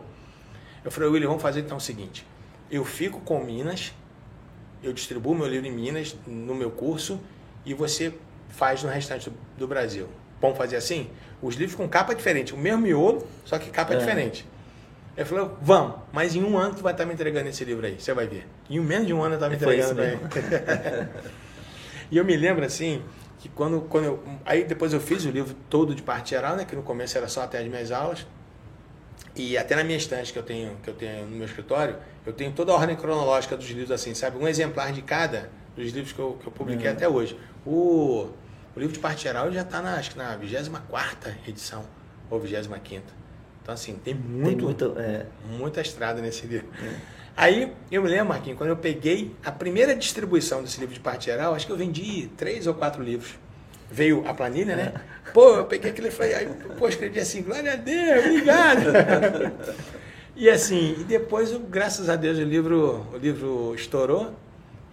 [0.84, 2.26] Eu falei, William, vamos fazer então o seguinte.
[2.72, 3.92] Eu fico com Minas,
[4.82, 7.20] eu distribuo meu livro em Minas, no meu curso,
[7.66, 8.14] e você
[8.48, 10.08] faz no restante do, do Brasil.
[10.40, 11.10] Vamos fazer assim?
[11.42, 13.98] Os livros com capa diferente, o mesmo miolo, só que capa É.
[13.98, 14.46] diferente.
[15.14, 18.00] Ele falou, vamos, mas em um ano tu vai estar me entregando esse livro aí,
[18.00, 18.48] você vai ver.
[18.70, 21.10] Em menos de um ano eu estava me E foi entregando.
[22.10, 23.02] E eu me lembro assim,
[23.38, 26.64] que quando, quando eu, aí depois eu fiz o livro todo de parte geral, né,
[26.66, 28.26] que no começo era só até as minhas aulas.
[29.34, 31.96] E até na minha estante que eu tenho, que eu tenho no meu escritório,
[32.26, 34.36] eu tenho toda a ordem cronológica dos livros assim, sabe?
[34.36, 36.92] Um exemplar de cada dos livros que eu, que eu publiquei Uhum.
[36.92, 37.38] até hoje.
[37.64, 38.28] O,
[38.76, 41.84] o livro de parte geral já está na, acho que na 24 edição,
[42.30, 42.76] ou 25
[43.62, 44.94] Então, assim, tem Tem muito, muito.
[44.98, 46.68] É, muita estrada nesse livro.
[47.34, 51.26] Aí eu me lembro, Marquinhos, quando eu peguei a primeira distribuição desse livro de parte
[51.26, 53.34] geral, acho que eu vendi três ou quatro livros.
[53.92, 54.94] Veio a planilha, né?
[55.34, 58.82] Pô, eu peguei aquele e falei, aí, pô, escrevi assim, glória a Deus, obrigado.
[60.34, 64.32] e assim, e depois, graças a Deus, o livro, o livro estourou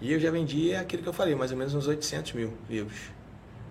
[0.02, 2.98] e eu já vendi aquilo que eu falei, mais ou menos uns 800 mil livros.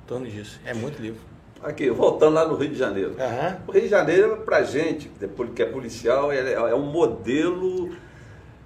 [0.05, 0.59] Em torno disso.
[0.64, 1.20] É muito livro.
[1.62, 3.14] Aqui, voltando lá no Rio de Janeiro.
[3.18, 3.59] Aham.
[3.66, 5.11] O Rio de Janeiro, pra gente,
[5.55, 7.95] que é policial, é, é um modelo,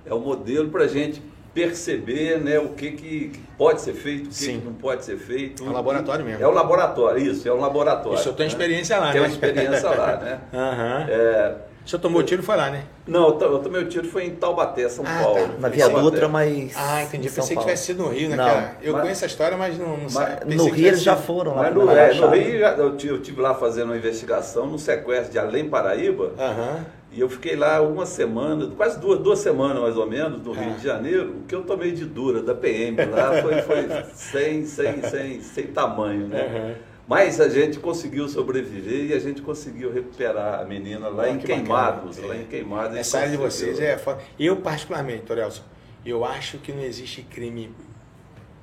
[0.06, 1.20] é um modelo pra gente
[1.54, 5.64] perceber né, o que, que pode ser feito, o que, que não pode ser feito.
[5.64, 6.42] É um laboratório mesmo.
[6.42, 8.18] É um laboratório, isso, é um laboratório.
[8.18, 8.52] Isso eu tenho né?
[8.52, 9.26] experiência lá, Tem né?
[9.26, 10.40] uma experiência lá, né?
[10.52, 11.06] Aham.
[11.08, 11.54] É,
[11.84, 12.84] O senhor tomou tiro e foi lá, né?
[13.08, 15.40] não, eu to- eu tomei o tiro foi em Taubaté, São Ah, Paulo.
[15.48, 15.54] tá.
[15.58, 15.88] na Via.
[15.88, 16.72] Dutra, mas.
[16.76, 17.28] Ah, entendi.
[17.28, 18.76] São Pensei que tivesse sido no Rio, né, Não, cara?
[18.80, 20.22] Eu mas- conheço a história, mas não, não sei.
[20.56, 21.62] No Rio eles já foram lá.
[21.64, 22.28] Mas no, é, no.
[22.30, 26.32] Rio já- eu tive, eu tive lá fazendo uma investigação no sequestro de Além Paraíba.
[26.38, 26.86] Aham.
[27.14, 30.70] E eu fiquei lá uma semana, quase duas, duas semanas mais ou menos, no Rio
[30.72, 30.76] Ah.
[30.78, 31.30] de Janeiro.
[31.42, 35.66] O que eu tomei de dura da PM lá foi, foi sem, sem, sem, sem
[35.66, 36.40] tamanho, né?
[36.40, 36.91] Aham.
[37.12, 41.38] Mas a gente conseguiu sobreviver e a gente conseguiu recuperar a menina lá Ah, em
[41.38, 42.16] que Queimados.
[42.16, 42.34] bacana.
[42.34, 42.96] Lá em Queimados.
[42.96, 44.22] Essa área de vocês é foda.
[44.40, 45.62] Eu, particularmente, Torelson,
[46.06, 47.70] eu acho que não existe crime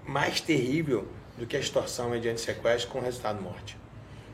[0.04, 3.78] mais terrível do que a extorsão mediante sequestro com resultado de morte.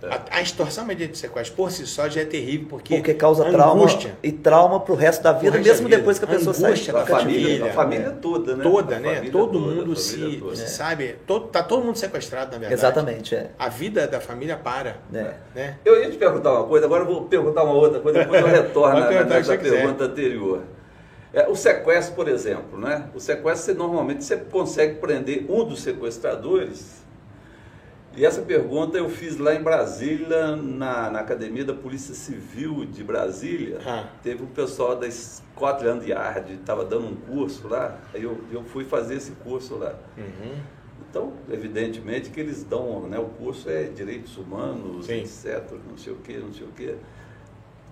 [0.10, 4.10] A, a extorsão mediante sequestro por si só já é terrível, porque, Porque causa angústia,
[4.10, 5.98] trauma e trauma pro resto da vida, resto da mesmo vida.
[5.98, 8.64] depois que a pessoa sai Da da família, da família toda, né?
[8.64, 9.22] toda, A né?
[9.32, 10.56] Todo toda, a mundo se, toda.
[10.56, 12.74] se sabe, todo, tá todo mundo sequestrado, na verdade.
[12.74, 13.52] Exatamente, é.
[13.58, 15.34] A vida da família para, É.
[15.56, 15.78] né?
[15.86, 18.48] Eu ia te perguntar uma coisa, agora eu vou perguntar uma outra coisa, depois eu
[18.48, 20.62] retorno na, o pergunta anterior.
[21.34, 23.10] É, o sequestro, por exemplo, né?
[23.14, 27.04] O sequestro, você, normalmente, você consegue prender um dos sequestradores.
[28.16, 33.04] E essa pergunta eu fiz lá em Brasília, na, na Academia da Polícia Civil de
[33.04, 33.80] Brasília.
[33.86, 34.08] Ah.
[34.24, 38.86] Teve um pessoal da Scotland Yard, estava dando um curso lá, aí eu, eu fui
[38.86, 39.96] fazer esse curso lá.
[40.18, 40.56] Uhum.
[41.10, 45.20] Então, evidentemente que eles dão, né, o curso é direitos humanos, Sim.
[45.20, 46.96] etc, não sei o que, não sei o que.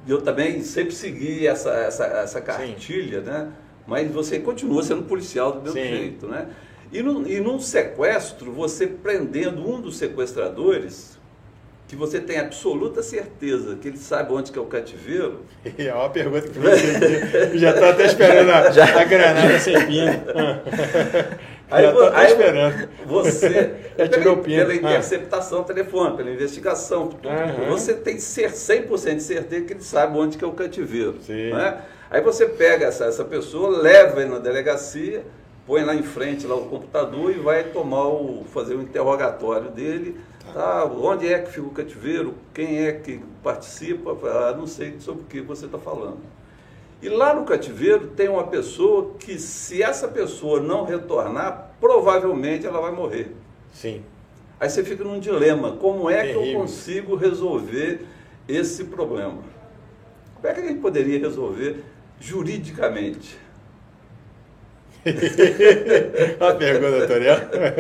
[0.05, 3.51] E eu também sempre segui essa, essa, essa cartilha, né?
[3.85, 5.87] Mas você continua sendo policial do mesmo Sim.
[5.87, 6.49] jeito, né?
[6.93, 11.17] E, no, e num sequestro, você prendendo um dos sequestradores,
[11.87, 15.41] que você tem absoluta certeza que ele sabe onde que é o cativeiro,
[15.77, 18.59] É uma pergunta que você já estou até esperando a,
[19.01, 20.11] a granada sem pino.
[21.71, 22.89] Aí, já estou até aí esperando.
[23.05, 24.43] Você, Já pino.
[24.43, 24.75] pela Ah.
[24.75, 27.69] interceptação telefônica, pela investigação, tudo, Aham.
[27.69, 31.15] você tem ser 100% de certeza que ele sabe onde que é o cativeiro.
[31.25, 31.51] Sim.
[31.51, 31.77] né?
[32.11, 35.23] Aí você pega essa, essa pessoa, leva ele na delegacia,
[35.65, 40.19] põe lá em frente lá o computador e vai tomar o, fazer o interrogatório dele.
[40.53, 42.35] Tá, onde é que fica o cativeiro?
[42.53, 44.17] Quem é que participa?
[44.27, 46.19] Ah, não sei sobre o que você está falando.
[47.01, 52.79] E lá no cativeiro tem uma pessoa que, se essa pessoa não retornar, provavelmente ela
[52.79, 53.35] vai morrer.
[53.73, 54.03] Sim.
[54.59, 58.05] Aí você fica num dilema, como é que eu consigo resolver
[58.47, 59.39] esse problema?
[60.35, 61.83] Como é que a gente poderia resolver
[62.19, 63.37] juridicamente?
[66.39, 67.37] Uma pergunta, Toriel.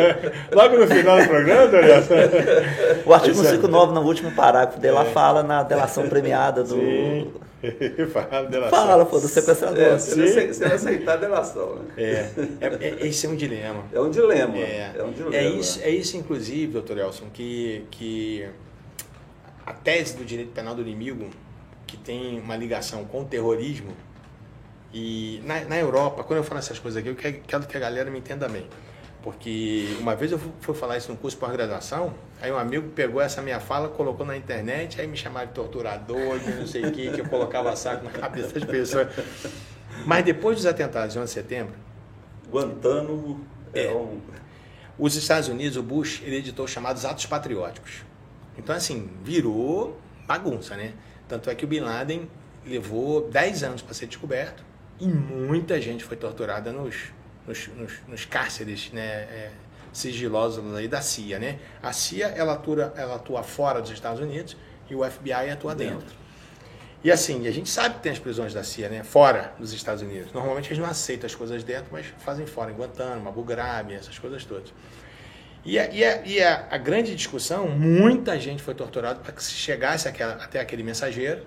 [0.51, 2.03] Logo no final do programa, Toriel.
[3.05, 5.11] O artigo Isso é- 159, no último parágrafo dele, lá É.
[5.11, 6.75] fala na delação premiada do.
[6.75, 7.31] Sim.
[8.11, 8.67] Fala dela.
[8.69, 9.79] Fala, pô, do sequestrador.
[9.79, 11.75] É, se ace- se ele aceitar a delação.
[11.75, 11.83] Né?
[11.97, 12.67] É, é,
[13.01, 13.85] é, esse é um dilema.
[13.93, 14.57] É um dilema.
[14.57, 15.33] É, É, um dilema.
[15.37, 18.45] é isso, é isso, inclusive, doutor Elson, que, que
[19.65, 21.29] a tese do direito penal do inimigo,
[21.87, 23.93] que tem uma ligação com o terrorismo,
[24.93, 27.79] e na, na Europa, quando eu falo essas coisas aqui, eu quero, quero que a
[27.79, 28.67] galera me entenda bem.
[29.23, 33.21] Porque uma vez eu fui, falar isso num curso de pós-graduação, aí um amigo pegou
[33.21, 36.91] essa minha fala, colocou na internet, aí me chamaram de torturador, de não sei o
[36.91, 39.07] que, que eu colocava saco na cabeça das pessoas.
[40.05, 41.73] Mas depois dos atentados de 11 de setembro,
[42.51, 43.93] Guantánamo é, É.
[43.93, 44.19] um.
[44.99, 48.03] os Estados Unidos, o Bush, ele editou os chamados atos patrióticos.
[48.57, 50.93] Então, assim, virou bagunça, né?
[51.27, 52.29] Tanto é que o Bin Laden
[52.65, 56.95] levou 10 anos para ser descoberto e muita gente foi torturada nos,
[57.47, 59.51] nos, nos, nos cárceres né, é,
[59.91, 61.59] sigilosos aí da CIA, né?
[61.81, 64.57] A CIA, ela atua, ela atua fora dos Estados Unidos
[64.89, 66.23] e o FBI atua dentro.
[67.03, 69.03] E assim, a gente sabe que tem as prisões da CIA, né?
[69.03, 70.31] Fora dos Estados Unidos.
[70.31, 74.17] Normalmente eles não aceitam as coisas dentro, mas fazem fora, em Guantánamo, Abu Ghraib, essas
[74.17, 74.73] coisas todas.
[75.65, 79.43] E, a, e, a, e a, a grande discussão, muita gente foi torturada para que
[79.43, 81.45] se chegasse àquela, até aquele mensageiro,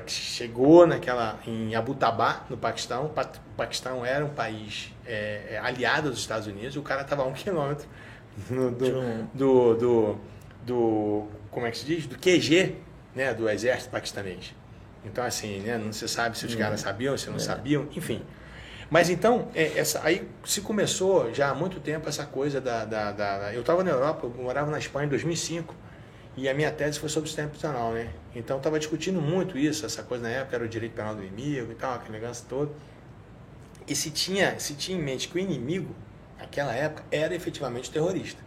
[0.00, 3.06] que chegou naquela em Abbottabad, no Paquistão.
[3.06, 6.82] O Pa- o Paquistão era um país é, é, aliado dos Estados Unidos e o
[6.82, 7.86] cara estava a um quilômetro
[8.50, 8.70] do,
[9.34, 10.18] do, do,
[10.66, 12.06] do- como é que se diz?
[12.06, 12.76] Do QG,
[13.14, 14.54] né, do exército paquistanês.
[15.04, 18.22] Então, assim, né, não se sabe se os caras sabiam, se não sabiam, enfim.
[18.90, 22.84] Mas então, é, essa, aí se começou já há muito tempo essa coisa da.
[22.84, 25.74] da, da- eu estava na Europa, eu morava na Espanha em 2005,
[26.36, 28.10] e a minha tese foi sobre o sistema prisional, né?
[28.34, 31.72] Então, estava discutindo muito isso, essa coisa na época era o direito penal do inimigo
[31.72, 32.74] e tal, aquele negócio todo.
[33.88, 35.94] E se tinha, se tinha em mente que o inimigo,
[36.38, 38.42] naquela época, era efetivamente terrorista.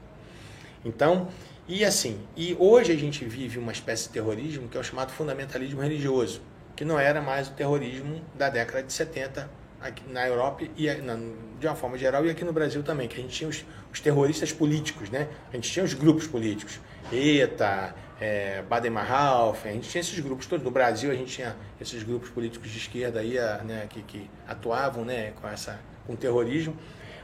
[0.86, 1.30] Então,
[1.68, 5.12] e assim, e hoje a gente vive uma espécie de terrorismo que é o chamado
[5.12, 6.42] fundamentalismo religioso,
[6.76, 9.50] que não era mais o terrorismo da década de 70
[9.82, 11.18] aqui na Europa e na-
[11.60, 14.00] de uma forma geral e aqui no Brasil também, que a gente tinha os, os
[14.00, 15.28] terroristas políticos, né?
[15.52, 16.80] A gente tinha os grupos políticos,
[17.12, 20.64] ETA, é, Baden-Meinhof, a gente tinha esses grupos todos.
[20.64, 24.30] No Brasil a gente tinha esses grupos políticos de esquerda aí, a- né, que, que
[24.48, 26.76] atuavam, né, com essa com terrorismo.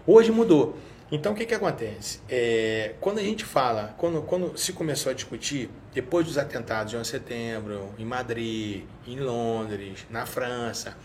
[0.06, 0.78] Hoje mudou.
[1.12, 2.20] Então o que, que acontece?
[2.28, 6.98] É, quando a gente fala, quando, quando se começou a discutir, depois dos atentados de
[6.98, 10.98] 11 de setembro, em Madrid, em Londres, na França,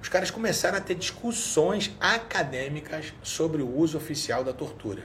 [0.00, 5.02] os caras começaram a ter discussões acadêmicas sobre o uso oficial da tortura.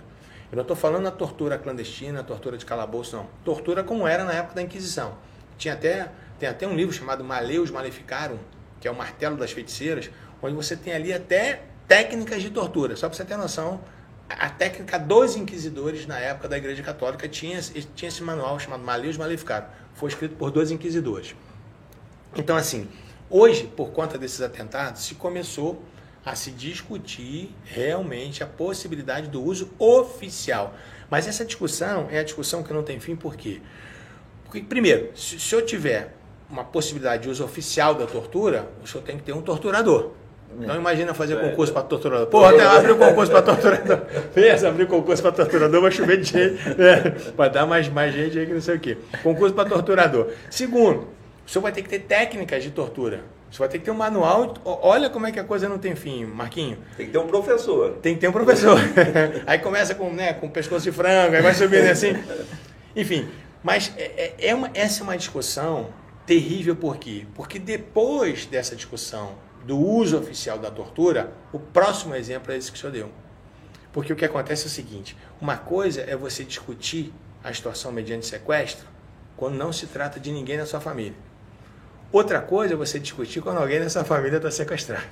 [0.52, 3.28] Eu não estou falando da tortura clandestina, a tortura de calabouço, não.
[3.44, 5.18] Tortura como era na época da Inquisição.
[5.58, 8.38] Tinha até, tem até um livro chamado Maleus Maleficarum,
[8.80, 12.96] que é o martelo das feiticeiras, onde você tem ali até técnicas de tortura.
[12.96, 13.82] Só para você ter noção,
[14.30, 17.60] a técnica dos inquisidores na época da Igreja Católica tinha,
[17.96, 19.66] tinha esse manual chamado Maleus Maleficarum.
[19.96, 21.36] Foi escrito por dois inquisidores.
[22.36, 22.88] Então, assim,
[23.30, 25.82] hoje, por conta desses atentados, se começou
[26.26, 30.74] a se discutir realmente a possibilidade do uso oficial.
[31.10, 33.62] Mas essa discussão é a discussão que não tem fim, por quê?
[34.46, 36.16] Porque, primeiro, se, se eu tiver
[36.50, 40.12] uma possibilidade de uso oficial da tortura, o senhor tem que ter um torturador.
[40.60, 42.28] Então imagina fazer concurso para torturador.
[42.28, 43.98] Porra, até abrir concurso para torturador.
[44.34, 46.70] Pensa, abrir concurso para torturador, vai chover de gente.
[46.78, 47.02] Né?
[47.36, 48.98] Para dar mais, mais gente aí que não sei o quê.
[49.24, 50.28] Concurso para torturador.
[50.50, 51.08] Segundo,
[51.46, 53.24] o senhor vai ter que ter técnicas de tortura.
[53.52, 54.54] O senhor vai ter que ter um manual.
[54.66, 56.78] Olha como é que a coisa não tem fim, Marquinho.
[56.98, 57.92] Tem que ter um professor.
[58.02, 58.78] Tem que ter um professor.
[59.46, 62.14] aí começa com, né, com pescoço de frango, aí vai subindo assim.
[62.96, 63.30] Enfim,
[63.62, 65.90] mas é, é- é uma, essa é uma discussão
[66.26, 67.26] terrível por quê?
[67.36, 69.36] Porque depois dessa discussão
[69.66, 73.10] do uso oficial da tortura, o próximo exemplo é esse que o senhor deu.
[73.92, 77.14] Porque o que acontece é o seguinte: uma coisa é você discutir
[77.44, 78.88] a situação mediante sequestro
[79.38, 81.14] quando não se trata de ninguém na sua família.
[82.14, 85.04] Outra coisa é você discutir quando alguém nessa família está sequestrado.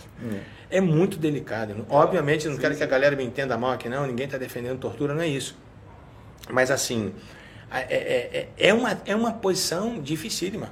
[0.70, 1.84] É muito delicado.
[1.90, 4.06] Obviamente, não quero que a galera me entenda mal aqui, não.
[4.06, 5.58] Ninguém está defendendo tortura, não é isso.
[6.50, 7.12] Mas, assim,
[7.72, 10.72] a- é, é- é- é uma, é uma posição dificílima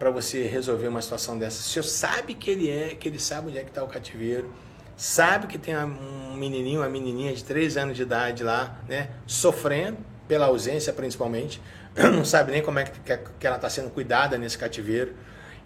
[0.00, 1.62] para você resolver uma situação dessa.
[1.62, 4.52] Se você sabe que ele é, que ele sabe onde é que está o cativeiro,
[4.96, 9.98] sabe que tem um menininho, uma menininha de 3 anos de idade lá, né, sofrendo
[10.26, 11.60] pela ausência principalmente,
[11.96, 12.98] não sabe nem como é que,
[13.38, 15.14] que ela está sendo cuidada nesse cativeiro.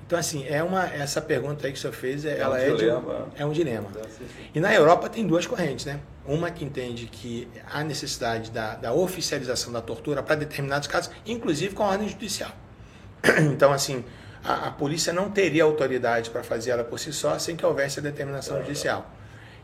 [0.07, 2.71] Então, assim, é uma, essa pergunta aí que o senhor fez, É ela um é,
[2.71, 3.29] de- dilema.
[3.37, 3.89] é um dilema.
[3.97, 4.25] É, sim.
[4.55, 6.01] E na Europa tem duas correntes, né?
[6.27, 11.75] Uma que entende que há necessidade da, da oficialização da tortura para determinados casos, inclusive
[11.75, 12.51] com a ordem judicial.
[13.53, 14.05] Então, assim,
[14.45, 17.99] a, a polícia não teria autoridade para fazer ela por si só sem que houvesse
[18.01, 19.11] a determinação judicial.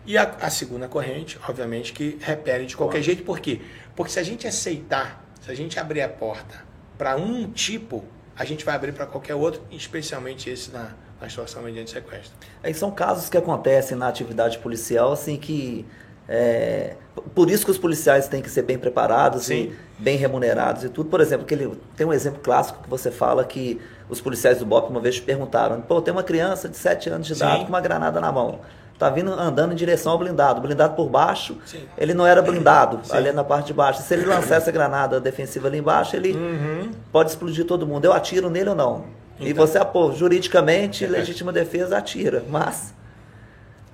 [0.06, 3.23] E a, a segunda corrente, obviamente, que repele de qualquer jeito.
[3.24, 3.60] Por quê?
[3.94, 6.65] Porque se a gente aceitar, se a gente abrir a porta
[6.97, 8.05] para um tipo,
[8.39, 12.32] a gente vai abrir para qualquer outro, especialmente esse na, na situação mediante sequestro.
[12.62, 15.85] Aí são casos que acontecem na atividade policial, assim, que.
[16.28, 16.94] é,
[17.35, 19.73] por isso que os policiais têm que ser bem preparados Sim.
[19.73, 21.10] e bem remunerados e tudo.
[21.10, 24.89] Por exemplo, aquele, tem um exemplo clássico que você fala que os policiais do BOP
[24.89, 27.62] uma vez te perguntaram: pô, tem uma criança de 7 anos de idade Sim.
[27.65, 28.60] com uma granada na mão.
[28.99, 30.61] Tá vindo andando em direção ao blindado.
[30.61, 31.83] Blindado por baixo, Sim.
[31.97, 33.16] ele não era blindado, Sim.
[33.16, 34.03] ali na parte de baixo.
[34.03, 36.91] Se ele lançar essa granada defensiva ali embaixo, ele Uhum.
[37.12, 38.05] pode explodir todo mundo.
[38.05, 39.05] Eu atiro nele ou não?
[39.39, 39.65] E Então.
[39.65, 41.09] você, pô, juridicamente, É.
[41.09, 42.93] legítima defesa atira, mas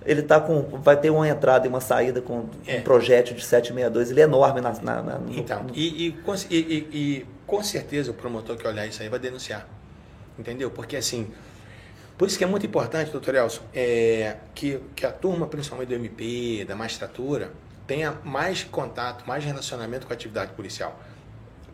[0.07, 2.79] ele tá com, vai ter uma entrada e uma saída com É.
[2.79, 6.35] um projétil de 762, ele é enorme na, na, na- no- Então, e, e, com-
[6.35, 9.67] e- e- e com certeza o promotor que olhar isso aí vai denunciar.
[10.39, 10.71] Entendeu?
[10.71, 11.29] Porque assim,
[12.17, 15.95] por isso que é muito importante, doutor Elson, é, que, que a turma, principalmente do
[15.95, 17.53] MP, da magistratura,
[17.87, 20.99] tenha mais contato, mais relacionamento com a atividade policial,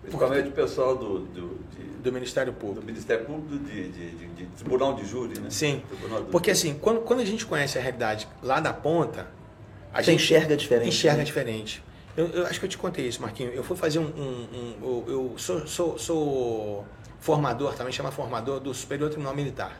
[0.03, 2.87] Principalmente o pessoal do, do, de- do Ministério do Público.
[2.87, 5.51] Ministério Público de, de, de, de Tribunal de Júri, né?
[5.51, 9.27] Sim, do porque assim, quando, quando a gente conhece a realidade lá da ponta,
[9.93, 11.25] a Você gente enxerga diferente, Enxerga né?
[11.25, 11.85] diferente.
[12.17, 13.55] Eu, eu acho que eu te contei isso, Marquinhos.
[13.55, 14.05] Eu fui fazer um.
[14.05, 16.85] um- um- eu eu sou, sou, sou
[17.21, 19.79] formador, também chama formador do Superior Tribunal Militar.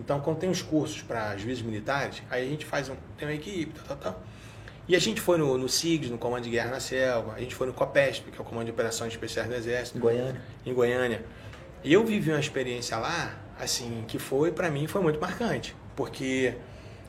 [0.00, 2.96] Então, quando tem os cursos para juízes militares, aí a gente faz um.
[3.16, 4.22] Tem uma equipe, tal, tal, tal.
[4.88, 7.54] E a gente foi no, no SIGS, no Comando de Guerra na Selva, a gente
[7.54, 10.42] foi no COPESP, que é o Comando de Operações Especiais do Exército em Goiânia.
[10.66, 11.24] em Goiânia.
[11.84, 15.76] E eu vivi uma experiência lá, assim, que foi, para mim, foi muito marcante.
[15.94, 16.54] Porque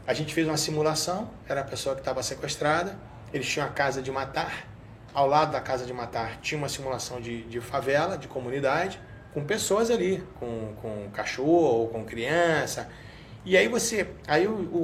[0.05, 2.99] a gente fez uma simulação, era a pessoa que estava sequestrada,
[3.33, 4.67] eles tinham a casa de matar,
[5.13, 8.99] ao lado da casa de matar tinha uma simulação de, de favela, de comunidade,
[9.33, 12.89] com pessoas ali, com, com cachorro, com criança.
[13.45, 14.81] E aí você, aí o, o,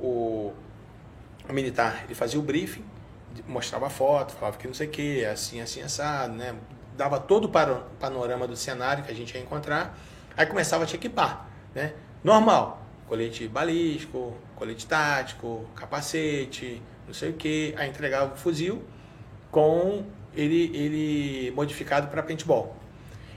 [0.00, 0.54] o,
[1.48, 2.84] o, militar, ele fazia o briefing,
[3.46, 6.54] mostrava a foto, falava que não sei o que, assim, assim, assado, né?
[6.96, 7.48] Dava todo o
[7.98, 9.98] panorama do cenário que a gente ia encontrar,
[10.36, 11.92] aí começava a te equipar, né?
[12.22, 18.82] Normal, colete balístico, colete tático, capacete, não sei o que, aí entregava o fuzil
[19.50, 20.04] com
[20.34, 22.83] ele, ele modificado para paintball.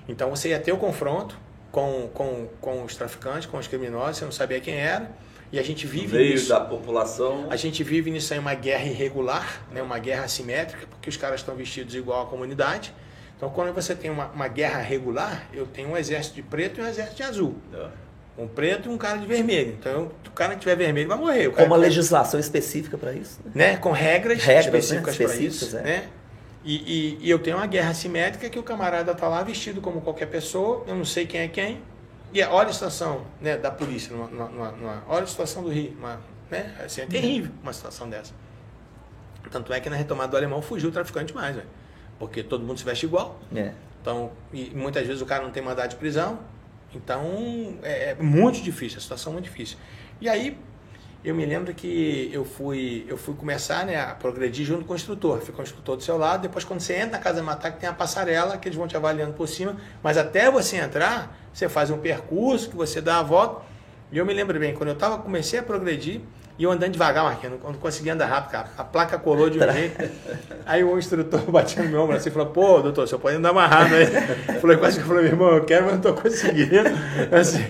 [0.07, 1.37] Então você ia ter o confronto
[1.71, 5.09] com, com, com os traficantes, com os criminosos, você não sabia quem era,
[5.51, 6.49] e a gente vive meio isso.
[6.49, 7.47] da população.
[7.49, 9.81] A gente vive nisso aí uma guerra irregular, né?
[9.81, 12.93] uma guerra assimétrica, porque os caras estão vestidos igual à comunidade.
[13.35, 16.83] Então, quando você tem uma, uma guerra regular, eu tenho um exército de preto e
[16.83, 17.55] um exército de azul.
[17.73, 17.87] É.
[18.37, 19.75] Um preto e um cara de vermelho.
[19.79, 21.49] Então, o cara que tiver vermelho vai morrer.
[21.51, 23.39] Com uma que- legislação específica para isso.
[23.45, 23.71] né?
[23.73, 23.77] né?
[23.77, 24.79] Com regras, Regras, né?
[24.79, 25.77] específicas para Específicas, isso.
[25.77, 25.81] é.
[25.81, 26.03] Né?
[26.69, 30.01] E, e- e eu tenho uma guerra assimétrica que o camarada tá lá vestido como
[30.01, 31.81] qualquer pessoa, eu não sei quem é quem.
[32.33, 35.69] E é- olha a situação né, da polícia, numa, numa- numa- olha a situação do
[35.69, 35.95] Rio.
[35.97, 36.19] Uma,
[36.51, 36.75] né?
[36.83, 38.33] assim, é terrível uma situação dessa.
[39.49, 41.67] Tanto é que na retomada do alemão fugiu o traficante mais, velho.
[42.19, 43.39] Porque todo mundo se veste igual.
[43.55, 43.71] É.
[44.01, 46.39] Então, e muitas vezes o cara não tem mandado de prisão.
[46.93, 49.77] Então, é, é muito difícil, a situação é muito difícil.
[50.19, 50.57] E aí,
[51.27, 54.95] eu me lembro que eu fui, eu fui começar né, a progredir junto com o
[54.95, 55.41] instrutor.
[55.41, 57.79] Fica o instrutor do seu lado, depois quando você entra na casa de matar, que
[57.79, 59.75] tem a passarela, que eles vão te avaliando por cima.
[60.01, 63.61] Mas até você entrar, você faz um percurso, que você dá a volta.
[64.09, 66.21] E eu me lembro bem, quando eu tava, comecei a progredir,
[66.57, 68.69] e eu andando devagar, Marquinhos, eu não conseguia andar rápido, cara.
[68.77, 70.09] A placa colou de um jeito.
[70.65, 73.51] Aí o instrutor batia no meu ombro assim e falou, pô, doutor, senhor pode andar
[73.51, 74.07] rápido aí.
[74.61, 76.89] Falei, quase que eu falei, meu irmão, eu quero, mas não tô conseguindo.
[77.37, 77.65] Assim,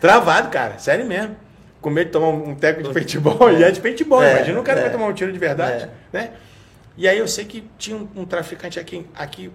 [0.00, 1.36] travado, cara, sério mesmo.
[1.86, 4.64] Com medo de tomar um teco de paintball, e é de paintball, É, imagina o
[4.64, 4.82] cara é.
[4.82, 5.90] vai tomar um tiro de verdade, É.
[6.12, 6.30] né?
[6.96, 9.52] E aí eu sei que tinha um, um traficante aqui, aqui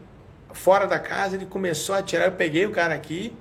[0.54, 3.36] fora da casa, ele começou a atirar, eu peguei o cara aqui,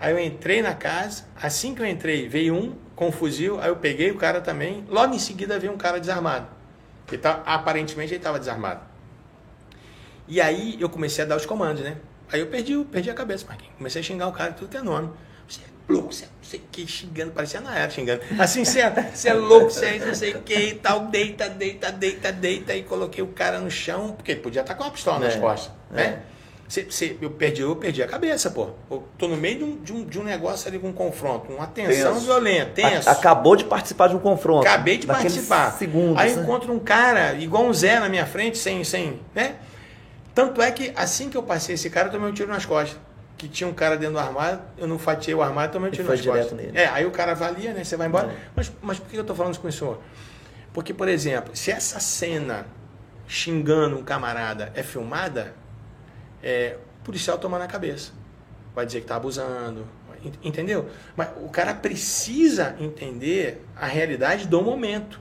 [0.00, 3.68] aí eu entrei na casa, assim que eu entrei, veio um com um fuzil, aí
[3.68, 6.48] eu peguei o cara também, logo em seguida veio um cara desarmado.
[7.06, 8.80] Que tá, aparentemente ele estava desarmado.
[10.26, 11.98] E aí eu comecei a dar os comandos, né?
[12.32, 13.74] Aí eu perdi, o- perdi a cabeça, Marquinhos.
[13.78, 15.08] Comecei a xingar o cara tudo que é nome.
[15.88, 18.20] Louco, você é não sei o que, xingando, parecia na era xingando.
[18.38, 21.48] Assim, você é, você é louco, você é não sei o que e tal, deita,
[21.48, 22.74] deita, deita, deita.
[22.74, 25.38] E coloquei o cara no chão, porque ele podia estar com uma pistola nas É,
[25.38, 25.96] costas, é.
[25.96, 26.18] né?
[26.66, 28.70] Você- você- eu, perdi, eu perdi a cabeça, pô.
[28.90, 31.52] Eu tô no meio de um, de um, de um negócio ali com um confronto,
[31.52, 32.24] uma tensão Tenso.
[32.24, 33.08] violenta, tenso.
[33.08, 34.66] A- Acabou de participar de um confronto.
[34.66, 35.72] Acabei de participar.
[35.78, 36.42] Segundos, Aí né?
[36.42, 39.56] encontro um cara igual um Zé na minha frente, sem, sem, né?
[40.34, 42.98] Tanto é que assim que eu passei esse cara, eu tomei um tiro nas costas.
[43.44, 46.16] Que tinha um cara dentro do armário, eu não fatiei o armário, tomei tiro foi
[46.16, 46.58] nas direto costas.
[46.58, 46.78] nele.
[46.78, 47.84] É, aí o cara avalia, né?
[47.84, 48.28] Você vai embora.
[48.32, 48.36] É.
[48.56, 50.00] Mas, mas por que eu tô falando isso com o senhor?
[50.72, 52.66] Porque, por exemplo, se essa cena
[53.28, 55.54] xingando um camarada é filmada,
[56.42, 58.12] é, o policial toma na cabeça.
[58.74, 59.86] Vai dizer que tá abusando.
[60.24, 60.88] ent- Entendeu?
[61.16, 65.20] Mas o cara precisa entender a realidade do momento.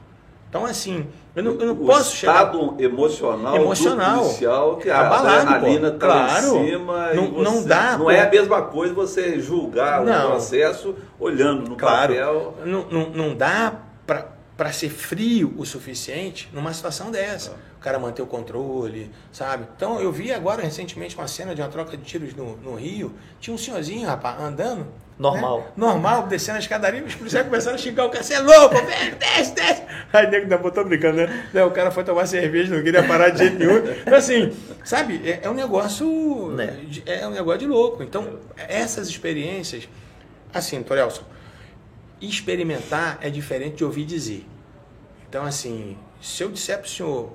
[0.53, 2.33] Então, assim, eu não, eu não o posso chegar.
[2.45, 4.19] estado emocional, Emocional.
[4.21, 5.97] policial que a Abalado, adrenalina pô.
[5.97, 6.57] tá Claro.
[6.59, 7.13] em cima.
[7.15, 8.11] Não- você- não dá, Não pô.
[8.11, 10.27] é a mesma coisa você julgar Não.
[10.27, 12.13] o processo olhando no Claro.
[12.13, 12.53] papel.
[12.65, 13.73] Não, não, não dá
[14.05, 17.55] para ser frio o suficiente numa situação dessa.
[17.79, 19.65] O cara manter o controle, sabe?
[19.75, 23.11] Então eu vi agora recentemente uma cena de uma troca de tiros no, no Rio.
[23.39, 24.85] Tinha um senhorzinho, rapaz, andando.
[25.17, 25.59] Normal.
[25.59, 25.65] né?
[25.77, 29.15] Normal, descendo a escadaria, os policiais começaram a xingar o cara, você é louco, velho,
[29.15, 29.83] desce, desce.
[30.11, 31.49] Aí nego ainda botou brincando, né?
[31.53, 33.77] Não, O cara foi tomar cerveja, não queria parar de jeito nenhum.
[34.01, 34.51] Então, assim,
[34.83, 36.51] sabe, é, é um negócio.
[36.51, 36.77] Né.
[37.05, 38.03] É um negócio de louco.
[38.03, 39.87] Então, essas experiências,
[40.53, 41.23] assim, Torelson,
[42.21, 44.45] experimentar é diferente de ouvir dizer.
[45.29, 47.33] Então, assim, se eu disser para o senhor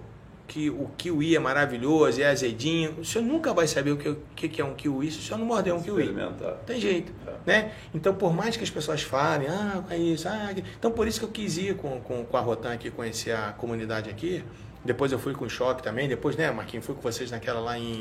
[0.48, 4.16] que o kiwi é maravilhoso, é azedinho, o senhor nunca vai saber o que, o
[4.34, 6.04] que é um kiwi se o senhor não morder um kiwi.
[6.04, 6.54] Experimentar.
[6.66, 7.12] Tem jeito,
[7.46, 7.72] né?
[7.94, 10.66] Então, por mais que as pessoas falem, ah, é isso, ah, aquilo.
[10.78, 13.52] então por isso que eu quis ir com, com, com a Rotan aqui, conhecer a
[13.52, 14.42] comunidade aqui.
[14.84, 17.78] Depois eu fui com o Choque também, depois, né, Marquinhos, fui com vocês naquela lá
[17.78, 17.92] em...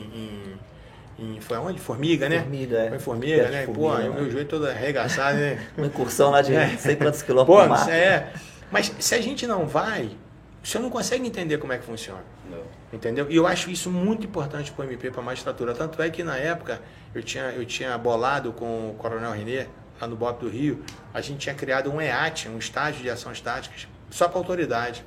[1.20, 1.80] em, em- foi onde?
[1.82, 2.40] Formiga, né?
[2.42, 2.88] Formiga, é.
[2.88, 3.62] Foi em Formiga, né?
[3.66, 4.22] de Pô, Formiga, o né?
[4.22, 5.68] meu joelho todo arregaçado, né?
[5.78, 8.32] Uma incursão lá de não sei quantos Pô, quilômetros sei, é.
[8.72, 10.12] Mas se a gente não vai,
[10.68, 12.26] o senhor não consegue entender como é que funciona.
[12.52, 12.62] Não.
[12.92, 13.26] Entendeu?
[13.30, 15.74] E eu acho isso muito importante para o MP, para a magistratura.
[15.74, 16.82] Tanto é que na época
[17.16, 19.66] eu tinha, eu tinha bolado com o Coronel Renê,
[20.00, 20.84] lá no BOP do Rio,
[21.14, 25.06] a gente tinha criado um EAT, um estágio de ações táticas, só para autoridade,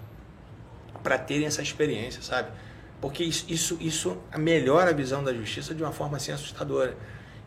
[1.02, 2.48] para terem essa experiência, sabe?
[2.98, 6.96] Porque isso, isso, isso melhora a visão da justiça de uma forma assim assustadora.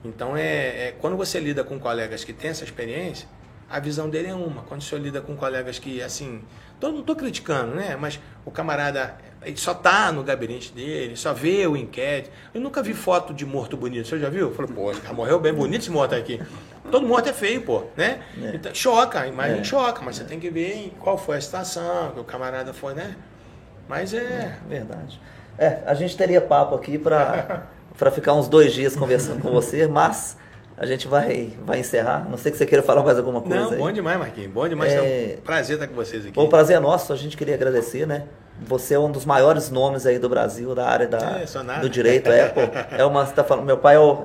[0.06, 3.28] Então, é, é quando você lida com colegas que têm essa experiência,
[3.68, 4.62] a visão dele é uma.
[4.62, 6.44] Quando você lida com colegas que, assim,
[6.84, 7.96] tô, não estou criticando, né?
[8.00, 12.30] Mas o camarada ele só tá no gabinete dele, só vê o inquérito.
[12.54, 14.08] Eu nunca vi foto de morto bonito.
[14.08, 14.50] Você já viu?
[14.50, 16.42] Eu falei, pô, morreu bem bonito esse morto aqui.
[16.92, 18.22] Todo morto é feio, pô, né?
[18.42, 18.56] É.
[18.56, 19.64] Então, choca, a imagem É.
[19.64, 23.16] choca, mas você tem que ver qual foi a situação, que o camarada foi, né?
[23.88, 24.58] Mas é.
[24.68, 25.20] Verdade.
[25.58, 29.88] É, a gente teria papo aqui para para ficar uns dois dias conversando com você,
[29.88, 30.36] mas
[30.78, 32.28] a gente vai, vai encerrar.
[32.30, 33.78] Não sei que você queira falar mais alguma coisa Não, aí.
[33.78, 34.52] bom demais, Marquinhos.
[34.52, 34.92] Bom demais.
[34.92, 34.98] É-
[35.34, 36.34] É um prazer estar com vocês aqui.
[36.34, 38.24] Bom, o prazer é nosso, a gente queria agradecer, né?
[38.68, 42.30] Você é um dos maiores nomes aí do Brasil, da área da, É, do direito.
[42.32, 42.62] É, pô,
[42.98, 44.24] é uma, você tá falando, meu pai é o,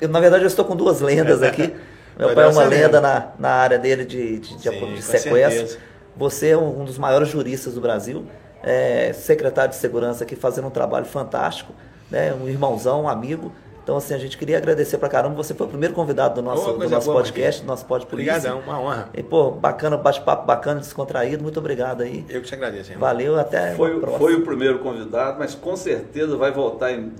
[0.00, 1.74] eu, Na verdade, eu estou com duas lendas aqui.
[2.18, 5.58] Meu pai é uma lenda na, na área dele de, de, de, Sim, de sequestro.
[5.68, 5.78] certeza.
[6.16, 8.24] Você é um, um dos maiores juristas do Brasil,
[8.62, 11.74] é, secretário de segurança aqui fazendo um trabalho fantástico,
[12.10, 12.32] né?
[12.32, 13.52] Um irmãozão, um amigo.
[13.86, 15.36] Então, assim, a gente queria agradecer pra caramba.
[15.36, 18.32] Você foi o primeiro convidado do nosso, do nosso boa, podcast, do nosso Pod Polícia.
[18.34, 19.08] Obrigadão, uma honra.
[19.14, 21.40] E, pô, bacana, bate-papo bacana, descontraído.
[21.40, 22.24] Muito obrigado aí.
[22.28, 23.06] Eu que te agradeço, irmão.
[23.08, 24.18] Valeu, até Foi, a o- próxima.
[24.18, 27.12] foi o primeiro convidado, mas com certeza vai voltar em-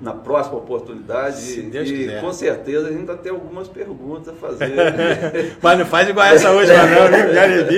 [0.00, 1.36] na próxima oportunidade.
[1.36, 2.20] Se e Deus e quiser.
[2.20, 4.70] com certeza a gente ainda tem algumas perguntas a fazer.
[5.60, 7.34] Mas não faz igual essa última, não, viu?
[7.34, 7.76] Já lhe vi.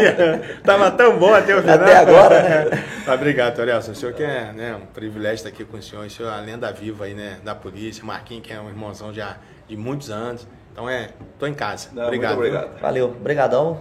[0.62, 1.76] Tava tão bom até o final.
[1.76, 2.84] Até agora, né?
[3.12, 3.92] Obrigado, Torelson.
[3.92, 6.04] O senhor que é né, um privilégio estar aqui com o senhor.
[6.04, 8.04] O senhor é a lenda viva aí, né, da polícia.
[8.04, 9.36] Marquinhos, que é um irmãozão já
[9.66, 10.46] de muitos anos.
[10.72, 11.88] Então, é, tô em casa.
[11.92, 12.34] Não, obrigado.
[12.34, 12.80] Obrigado.
[12.80, 13.80] Valeu, brigadão.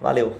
[0.00, 0.36] Valeu.